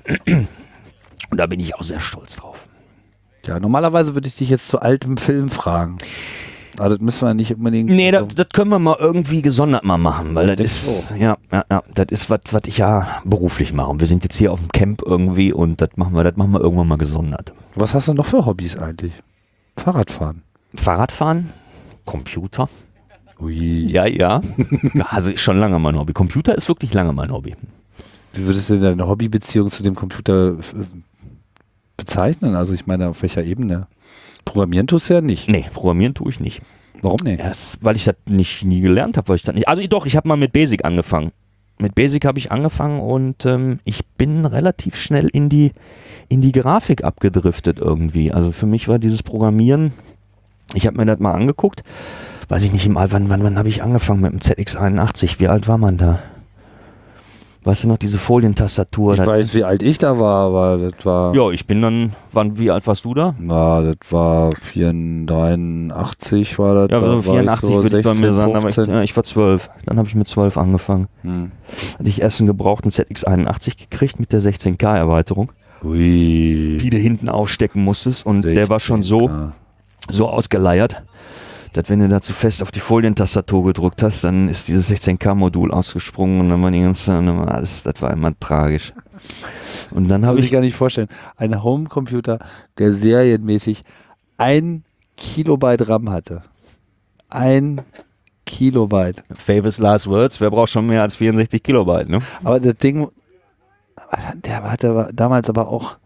Und 1.30 1.38
da 1.40 1.46
bin 1.46 1.58
ich 1.58 1.74
auch 1.74 1.82
sehr 1.82 1.98
stolz 2.00 2.36
drauf. 2.36 2.58
Ja, 3.46 3.58
normalerweise 3.58 4.14
würde 4.14 4.28
ich 4.28 4.36
dich 4.36 4.50
jetzt 4.50 4.68
zu 4.68 4.78
altem 4.80 5.16
Film 5.16 5.48
fragen. 5.48 5.96
Aber 6.78 6.88
das 6.90 7.00
müssen 7.00 7.26
wir 7.26 7.34
nicht 7.34 7.54
unbedingt. 7.54 7.90
Nee, 7.90 8.10
das, 8.10 8.34
das 8.34 8.48
können 8.52 8.70
wir 8.70 8.78
mal 8.78 8.96
irgendwie 8.98 9.42
gesondert 9.42 9.84
mal 9.84 9.98
machen, 9.98 10.34
weil 10.34 10.46
das 10.56 10.60
ist, 10.60 11.08
so. 11.08 11.14
ja, 11.14 11.36
ja, 11.50 11.64
ja, 11.70 11.82
das 11.94 12.06
ist 12.10 12.30
was, 12.30 12.40
was 12.50 12.62
ich 12.66 12.78
ja 12.78 13.20
beruflich 13.24 13.72
mache. 13.72 13.90
Und 13.90 14.00
wir 14.00 14.06
sind 14.06 14.24
jetzt 14.24 14.36
hier 14.36 14.52
auf 14.52 14.60
dem 14.60 14.68
Camp 14.68 15.02
irgendwie 15.04 15.52
und 15.52 15.80
das 15.80 15.90
machen 15.96 16.14
wir, 16.14 16.24
das 16.24 16.36
machen 16.36 16.52
wir 16.52 16.60
irgendwann 16.60 16.88
mal 16.88 16.98
gesondert. 16.98 17.52
Was 17.74 17.94
hast 17.94 18.08
du 18.08 18.14
noch 18.14 18.26
für 18.26 18.46
Hobbys 18.46 18.76
eigentlich? 18.76 19.12
Fahrradfahren. 19.76 20.42
Fahrradfahren, 20.74 21.50
Computer. 22.04 22.68
Ui. 23.40 23.90
Ja, 23.90 24.06
ja. 24.06 24.40
also 25.10 25.30
ist 25.30 25.40
schon 25.40 25.58
lange 25.58 25.78
mein 25.78 25.98
Hobby. 25.98 26.12
Computer 26.12 26.54
ist 26.54 26.68
wirklich 26.68 26.94
lange 26.94 27.12
mein 27.12 27.32
Hobby. 27.32 27.54
Wie 28.34 28.46
würdest 28.46 28.70
du 28.70 28.78
deine 28.78 29.06
Hobbybeziehung 29.06 29.68
zu 29.68 29.82
dem 29.82 29.94
Computer 29.94 30.52
äh, 30.52 30.86
bezeichnen? 31.96 32.54
Also 32.56 32.72
ich 32.72 32.86
meine, 32.86 33.08
auf 33.08 33.20
welcher 33.22 33.42
Ebene? 33.44 33.88
Programmieren 34.44 34.86
tust 34.86 35.08
du 35.08 35.14
ja 35.14 35.20
nicht. 35.20 35.48
Nee, 35.48 35.66
programmieren 35.72 36.14
tue 36.14 36.30
ich 36.30 36.40
nicht. 36.40 36.60
Warum 37.00 37.22
nicht? 37.22 37.40
Erst, 37.40 37.78
weil 37.82 37.96
ich 37.96 38.04
das 38.04 38.14
nicht 38.28 38.64
nie 38.64 38.80
gelernt 38.80 39.16
habe, 39.16 39.28
weil 39.28 39.36
ich 39.36 39.42
das 39.42 39.54
nicht. 39.54 39.68
Also 39.68 39.86
doch, 39.86 40.06
ich 40.06 40.16
habe 40.16 40.28
mal 40.28 40.36
mit 40.36 40.52
Basic 40.52 40.84
angefangen. 40.84 41.32
Mit 41.78 41.94
Basic 41.94 42.24
habe 42.24 42.38
ich 42.38 42.52
angefangen 42.52 43.00
und 43.00 43.44
ähm, 43.44 43.80
ich 43.84 44.06
bin 44.16 44.46
relativ 44.46 44.96
schnell 44.96 45.28
in 45.32 45.48
die 45.48 45.72
in 46.28 46.40
die 46.40 46.52
Grafik 46.52 47.02
abgedriftet 47.02 47.80
irgendwie. 47.80 48.32
Also 48.32 48.52
für 48.52 48.66
mich 48.66 48.88
war 48.88 48.98
dieses 48.98 49.22
Programmieren, 49.22 49.92
ich 50.74 50.86
habe 50.86 50.96
mir 50.96 51.06
das 51.06 51.18
mal 51.18 51.32
angeguckt, 51.32 51.82
weiß 52.48 52.64
ich 52.64 52.72
nicht 52.72 52.86
im 52.86 52.96
Alter, 52.96 53.14
wann, 53.14 53.28
wann, 53.28 53.42
wann 53.42 53.58
habe 53.58 53.68
ich 53.68 53.82
angefangen 53.82 54.20
mit 54.20 54.32
dem 54.32 54.40
ZX81? 54.40 55.40
Wie 55.40 55.48
alt 55.48 55.68
war 55.68 55.78
man 55.78 55.98
da? 55.98 56.20
Weißt 57.64 57.84
du 57.84 57.88
noch, 57.88 57.98
diese 57.98 58.18
Folientastatur? 58.18 59.14
Ich 59.14 59.24
weiß, 59.24 59.54
wie 59.54 59.62
alt 59.62 59.84
ich 59.84 59.96
da 59.98 60.18
war, 60.18 60.48
aber 60.48 60.90
das 60.90 61.06
war. 61.06 61.32
ja, 61.32 61.48
ich 61.50 61.64
bin 61.64 61.80
dann, 61.80 62.12
wann, 62.32 62.58
wie 62.58 62.72
alt 62.72 62.84
warst 62.88 63.04
du 63.04 63.14
da? 63.14 63.36
Na, 63.38 63.80
das 63.82 64.10
war 64.10 64.50
84 64.52 66.58
war 66.58 66.74
das. 66.74 66.90
Ja, 66.90 67.00
so 67.00 67.14
war 67.14 67.22
84 67.22 67.62
ich 67.62 67.74
so 67.74 67.82
würde 67.84 67.98
ich 67.98 68.04
bei 68.04 68.10
mir 68.10 68.16
16, 68.16 68.32
sagen, 68.32 68.56
aber 68.56 68.68
ich, 68.68 68.74
15. 68.74 68.94
ja, 68.94 69.02
ich 69.02 69.16
war 69.16 69.22
12. 69.22 69.70
Dann 69.86 69.98
habe 69.98 70.08
ich 70.08 70.16
mit 70.16 70.26
12 70.26 70.58
angefangen. 70.58 71.06
Hm. 71.22 71.52
Hatte 71.98 72.08
ich 72.08 72.20
erst 72.20 72.40
einen 72.40 72.48
gebrauchten 72.48 72.90
ZX81 72.90 73.78
gekriegt 73.78 74.18
mit 74.18 74.32
der 74.32 74.42
16K-Erweiterung, 74.42 75.52
Ui. 75.84 76.78
die 76.80 76.90
du 76.90 76.96
hinten 76.96 77.28
aufstecken 77.28 77.84
musstest 77.84 78.26
und 78.26 78.44
der 78.44 78.68
war 78.70 78.80
schon 78.80 79.02
so, 79.02 79.20
16, 79.20 79.38
ja. 79.38 79.52
so 80.10 80.28
ausgeleiert, 80.28 81.04
dass 81.72 81.88
wenn 81.88 82.00
du 82.00 82.08
da 82.08 82.20
zu 82.20 82.32
fest 82.32 82.62
auf 82.62 82.70
die 82.70 82.80
Folientastatur 82.80 83.64
gedrückt 83.64 84.02
hast, 84.02 84.24
dann 84.24 84.48
ist 84.48 84.68
dieses 84.68 84.90
16K-Modul 84.90 85.72
ausgesprungen 85.72 86.40
und 86.40 86.50
dann 86.50 86.62
war 86.62 86.70
die 86.70 86.80
ganze, 86.80 87.12
dann 87.12 87.38
war 87.38 87.54
alles, 87.54 87.82
das 87.82 88.00
war 88.00 88.12
immer 88.12 88.38
tragisch. 88.38 88.92
Und 89.90 90.08
dann 90.08 90.26
habe 90.26 90.40
ich 90.40 90.50
gar 90.50 90.60
nicht 90.60 90.76
vorstellen. 90.76 91.08
Ein 91.36 91.62
Homecomputer, 91.62 92.38
der 92.78 92.92
serienmäßig 92.92 93.84
ein 94.38 94.84
Kilobyte 95.16 95.88
RAM 95.88 96.10
hatte. 96.10 96.42
Ein 97.28 97.82
Kilobyte. 98.44 99.22
famous 99.34 99.78
last 99.78 100.06
words, 100.06 100.40
wer 100.40 100.50
braucht 100.50 100.70
schon 100.70 100.86
mehr 100.86 101.02
als 101.02 101.16
64 101.16 101.62
Kilobyte, 101.62 102.08
ne? 102.08 102.18
Aber 102.44 102.60
das 102.60 102.76
Ding, 102.76 103.08
der 104.44 104.62
hatte 104.70 105.10
damals 105.12 105.48
aber 105.48 105.68
auch 105.68 105.96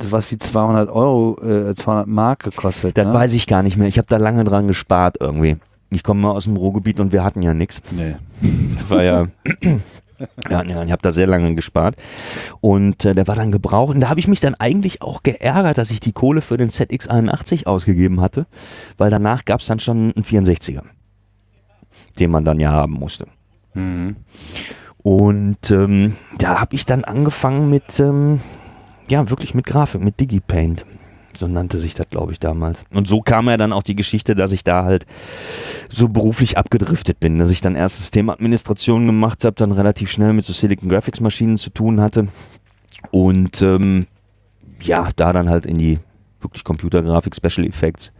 sowas 0.00 0.30
wie 0.30 0.38
200 0.38 0.90
Euro, 0.90 1.40
äh, 1.42 1.74
200 1.74 2.06
Mark 2.06 2.44
gekostet. 2.44 2.96
Das 2.96 3.06
ne? 3.06 3.14
weiß 3.14 3.34
ich 3.34 3.46
gar 3.46 3.62
nicht 3.62 3.76
mehr. 3.76 3.88
Ich 3.88 3.98
habe 3.98 4.08
da 4.08 4.16
lange 4.16 4.44
dran 4.44 4.66
gespart 4.66 5.16
irgendwie. 5.20 5.56
Ich 5.90 6.02
komme 6.02 6.20
mal 6.20 6.30
aus 6.32 6.44
dem 6.44 6.56
Ruhrgebiet 6.56 7.00
und 7.00 7.12
wir 7.12 7.24
hatten 7.24 7.42
ja 7.42 7.54
nichts. 7.54 7.82
Nee. 7.92 8.16
War 8.88 9.02
ja. 9.02 9.26
Ja, 10.50 10.64
ja, 10.64 10.82
ich 10.82 10.90
habe 10.90 11.02
da 11.02 11.12
sehr 11.12 11.26
lange 11.26 11.54
gespart. 11.54 11.96
Und 12.60 13.04
äh, 13.04 13.12
der 13.12 13.28
war 13.28 13.36
dann 13.36 13.52
gebraucht. 13.52 13.94
Und 13.94 14.00
da 14.00 14.08
habe 14.08 14.18
ich 14.20 14.26
mich 14.26 14.40
dann 14.40 14.54
eigentlich 14.56 15.00
auch 15.00 15.22
geärgert, 15.22 15.78
dass 15.78 15.90
ich 15.90 16.00
die 16.00 16.12
Kohle 16.12 16.40
für 16.40 16.56
den 16.56 16.70
ZX81 16.70 17.66
ausgegeben 17.66 18.20
hatte, 18.20 18.46
weil 18.96 19.10
danach 19.10 19.44
gab 19.44 19.60
es 19.60 19.66
dann 19.66 19.78
schon 19.78 20.12
einen 20.12 20.24
64er, 20.24 20.82
den 22.18 22.30
man 22.30 22.44
dann 22.44 22.58
ja 22.58 22.72
haben 22.72 22.94
musste. 22.94 23.26
Mhm. 23.74 24.16
Und 25.04 25.70
ähm, 25.70 26.16
da 26.38 26.60
habe 26.60 26.74
ich 26.74 26.84
dann 26.84 27.04
angefangen 27.04 27.70
mit, 27.70 28.00
ähm, 28.00 28.40
ja, 29.08 29.30
wirklich 29.30 29.54
mit 29.54 29.66
Grafik, 29.66 30.02
mit 30.02 30.20
DigiPaint. 30.20 30.84
So 31.36 31.46
nannte 31.46 31.78
sich 31.78 31.94
das, 31.94 32.08
glaube 32.08 32.32
ich, 32.32 32.40
damals. 32.40 32.84
Und 32.92 33.06
so 33.06 33.20
kam 33.20 33.48
ja 33.48 33.56
dann 33.56 33.72
auch 33.72 33.84
die 33.84 33.94
Geschichte, 33.94 34.34
dass 34.34 34.50
ich 34.50 34.64
da 34.64 34.84
halt 34.84 35.06
so 35.88 36.08
beruflich 36.08 36.58
abgedriftet 36.58 37.20
bin, 37.20 37.38
dass 37.38 37.50
ich 37.50 37.60
dann 37.60 37.76
erst 37.76 37.98
Systemadministration 37.98 39.06
gemacht 39.06 39.44
habe, 39.44 39.54
dann 39.54 39.70
relativ 39.70 40.10
schnell 40.10 40.32
mit 40.32 40.44
so 40.44 40.52
Silicon 40.52 40.88
Graphics 40.88 41.20
Maschinen 41.20 41.56
zu 41.56 41.70
tun 41.70 42.00
hatte. 42.00 42.26
Und 43.12 43.62
ähm, 43.62 44.08
ja, 44.82 45.10
da 45.14 45.32
dann 45.32 45.48
halt 45.48 45.64
in 45.64 45.78
die 45.78 46.00
wirklich 46.40 46.64
Computergrafik, 46.64 47.36
Special 47.36 47.66
Effects. 47.66 48.12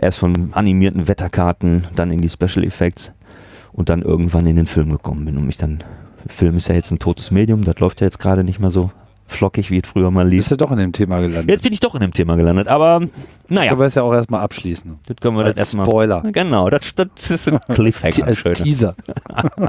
Erst 0.00 0.18
von 0.18 0.54
animierten 0.54 1.06
Wetterkarten, 1.06 1.86
dann 1.96 2.12
in 2.12 2.22
die 2.22 2.30
Special 2.30 2.64
Effects 2.64 3.12
und 3.72 3.88
dann 3.90 4.02
irgendwann 4.02 4.46
in 4.46 4.56
den 4.56 4.66
Film 4.66 4.90
gekommen 4.90 5.24
bin 5.24 5.36
und 5.36 5.46
mich 5.46 5.58
dann, 5.58 5.84
Film 6.26 6.56
ist 6.56 6.68
ja 6.68 6.74
jetzt 6.74 6.90
ein 6.90 6.98
totes 6.98 7.30
Medium, 7.30 7.62
das 7.64 7.78
läuft 7.78 8.00
ja 8.00 8.06
jetzt 8.06 8.18
gerade 8.18 8.44
nicht 8.44 8.58
mehr 8.58 8.70
so 8.70 8.90
flockig, 9.28 9.70
wie 9.70 9.78
es 9.78 9.88
früher 9.88 10.10
mal 10.10 10.26
lief. 10.26 10.40
Bist 10.40 10.50
du 10.52 10.56
doch 10.56 10.70
in 10.72 10.78
dem 10.78 10.92
Thema 10.92 11.20
gelandet. 11.20 11.48
Jetzt 11.50 11.62
bin 11.62 11.72
ich 11.72 11.80
doch 11.80 11.94
in 11.94 12.00
dem 12.00 12.12
Thema 12.12 12.36
gelandet, 12.36 12.68
aber 12.68 13.00
naja, 13.48 13.72
Aber 13.72 13.86
es 13.86 13.94
ja 13.94 14.02
auch 14.02 14.12
erstmal 14.12 14.40
abschließen. 14.40 14.98
das 15.06 15.16
können 15.18 15.36
wir 15.36 15.44
das 15.44 15.52
Als 15.52 15.58
erstmal. 15.58 15.86
Spoiler. 15.86 16.22
Genau, 16.32 16.68
das, 16.70 16.94
das 16.94 17.30
ist 17.30 17.48
ein 17.48 17.58
Cliffhanger. 17.68 18.26
Als. 18.26 18.42
Teaser. 18.62 18.94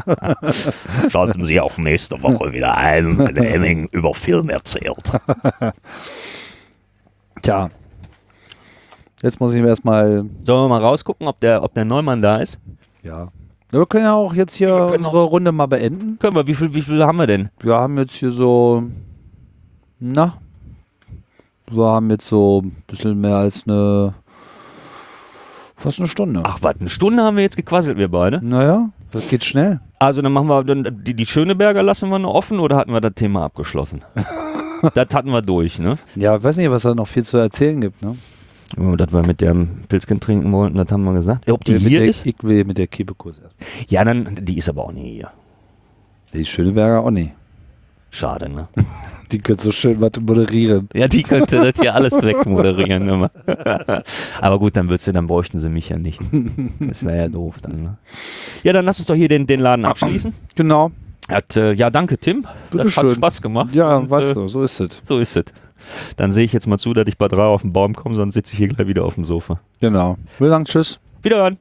Schalten 1.10 1.44
Sie 1.44 1.60
auch 1.60 1.78
nächste 1.78 2.22
Woche 2.24 2.52
wieder 2.52 2.76
ein, 2.76 3.18
wenn 3.18 3.36
der 3.36 3.52
Henning 3.52 3.88
über 3.92 4.14
Film 4.14 4.50
erzählt. 4.50 5.12
Tja. 7.42 7.70
Jetzt 9.22 9.40
muss 9.40 9.54
ich 9.54 9.62
mir 9.62 9.68
erstmal. 9.68 10.26
Sollen 10.44 10.64
wir 10.64 10.68
mal 10.70 10.82
rausgucken, 10.82 11.28
ob 11.28 11.40
der, 11.42 11.64
ob 11.64 11.74
der 11.74 11.86
Neumann 11.86 12.22
da 12.22 12.38
ist? 12.38 12.60
Ja. 13.04 13.30
Wir 13.72 13.86
können 13.86 14.06
ja 14.06 14.14
auch 14.14 14.34
jetzt 14.34 14.56
hier 14.56 14.70
können 14.70 15.06
unsere 15.06 15.24
Runde 15.24 15.52
mal 15.52 15.68
beenden. 15.68 16.18
Können 16.20 16.36
wir, 16.36 16.48
wie 16.48 16.56
viel, 16.56 16.74
wie 16.74 16.82
viel 16.82 17.04
haben 17.04 17.18
wir 17.18 17.28
denn? 17.28 17.50
Wir 17.60 17.76
haben 17.76 17.98
jetzt 17.98 18.16
hier 18.16 18.32
so. 18.32 18.84
Na. 20.00 20.38
Wir 21.70 21.84
haben 21.84 22.10
jetzt 22.10 22.28
so 22.28 22.62
ein 22.64 22.76
bisschen 22.88 23.20
mehr 23.20 23.36
als 23.36 23.64
eine. 23.68 24.14
Fast 25.76 26.00
eine 26.00 26.08
Stunde. 26.08 26.42
Ach, 26.44 26.60
was, 26.62 26.76
eine 26.80 26.90
Stunde 26.90 27.24
haben 27.24 27.38
wir 27.38 27.44
jetzt 27.44 27.56
gequasselt, 27.56 27.98
wir 27.98 28.10
beide. 28.10 28.46
Naja, 28.46 28.90
das 29.12 29.30
geht 29.30 29.46
schnell. 29.46 29.80
Also 29.98 30.22
dann 30.22 30.32
machen 30.34 30.48
wir 30.48 30.64
dann 30.64 31.04
die, 31.04 31.14
die 31.14 31.26
Schöneberger 31.26 31.84
lassen 31.84 32.10
wir 32.10 32.20
noch 32.20 32.34
offen 32.34 32.60
oder 32.60 32.78
hatten 32.78 32.92
wir 32.92 33.02
das 33.02 33.14
Thema 33.14 33.44
abgeschlossen? 33.46 34.04
das 34.94 35.14
hatten 35.14 35.32
wir 35.32 35.42
durch, 35.42 35.80
ne? 35.80 35.98
Ja, 36.16 36.36
ich 36.36 36.44
weiß 36.44 36.58
nicht, 36.58 36.72
was 36.72 36.82
da 36.82 36.96
noch 36.96 37.08
viel 37.08 37.24
zu 37.24 37.38
erzählen 37.38 37.80
gibt. 37.80 38.02
Ne? 38.02 38.16
Ja, 38.78 38.96
dass 38.96 39.14
wir 39.14 39.26
mit 39.26 39.42
dem 39.42 39.84
Pilzchen 39.88 40.20
trinken 40.20 40.52
wollten, 40.52 40.78
das 40.78 40.92
haben 40.92 41.04
wir 41.04 41.14
gesagt. 41.14 41.50
Ob 41.50 41.64
die 41.64 41.74
mit 41.74 41.84
hier 41.84 42.00
der, 42.00 42.10
ist? 42.10 42.26
Ich 42.26 42.36
will 42.42 42.66
mit 42.66 42.78
der 42.78 42.88
Kebekurs 42.88 43.40
erst. 43.40 43.56
Ja, 43.88 44.04
dann, 44.04 44.38
die 44.42 44.58
ist 44.58 44.70
aber 44.70 44.86
auch 44.86 44.92
nie 44.92 45.14
hier. 45.14 45.32
Die 46.34 46.46
Schöneberger 46.46 47.02
auch 47.02 47.12
nicht. 47.12 47.34
Schade, 48.12 48.50
ne? 48.50 48.68
Die 49.32 49.38
können 49.38 49.60
so 49.60 49.72
schön 49.72 50.02
was 50.02 50.14
moderieren. 50.20 50.90
Ja, 50.96 51.08
die 51.08 51.22
könnte 51.22 51.58
das 51.58 51.80
hier 51.80 51.94
alles 51.94 52.14
wegmoderieren 52.14 53.08
immer. 53.08 53.30
Aber 54.42 54.58
gut, 54.58 54.76
dann 54.76 54.88
du, 54.88 54.98
dann 54.98 55.28
bräuchten 55.28 55.60
sie 55.60 55.70
mich 55.70 55.90
ja 55.90 56.00
nicht. 56.00 56.20
Das 56.80 57.06
wäre 57.06 57.18
ja 57.18 57.28
doof 57.28 57.58
dann, 57.62 57.84
ne? 57.84 57.98
Ja, 58.64 58.74
dann 58.74 58.86
lass 58.86 58.98
uns 58.98 59.06
doch 59.06 59.14
hier 59.14 59.28
den, 59.28 59.46
den 59.46 59.60
Laden 59.60 59.86
abschließen. 59.86 60.34
Genau. 60.56 60.90
Hat, 61.30 61.56
äh, 61.56 61.74
ja, 61.74 61.92
danke, 61.92 62.18
Tim. 62.18 62.42
Das 62.42 62.54
Bitteschön. 62.72 63.10
hat 63.10 63.16
Spaß 63.18 63.42
gemacht. 63.44 63.76
Ja, 63.76 63.98
Und, 63.98 64.10
weißt 64.10 64.32
äh, 64.32 64.34
du, 64.34 64.48
so 64.48 64.64
ist 64.64 64.80
es. 64.80 65.00
So 65.08 65.20
ist 65.20 65.38
es. 65.38 65.46
Dann 66.18 66.34
sehe 66.34 66.44
ich 66.44 66.52
jetzt 66.52 66.66
mal 66.66 66.80
zu, 66.80 66.96
dass 66.96 67.08
ich 67.08 67.20
bei 67.20 67.28
drei 67.28 67.44
auf 67.44 67.62
den 67.62 67.72
Baum 67.72 67.94
komme, 67.94 68.16
sonst 68.16 68.34
sitze 68.34 68.54
ich 68.54 68.58
hier 68.58 68.68
gleich 68.70 68.88
wieder 68.88 69.06
auf 69.06 69.14
dem 69.14 69.26
Sofa. 69.26 69.60
Genau. 69.80 70.18
Wir 70.40 70.50
sagen 70.50 70.66
Tschüss. 70.66 71.00
Wiederhören. 71.22 71.60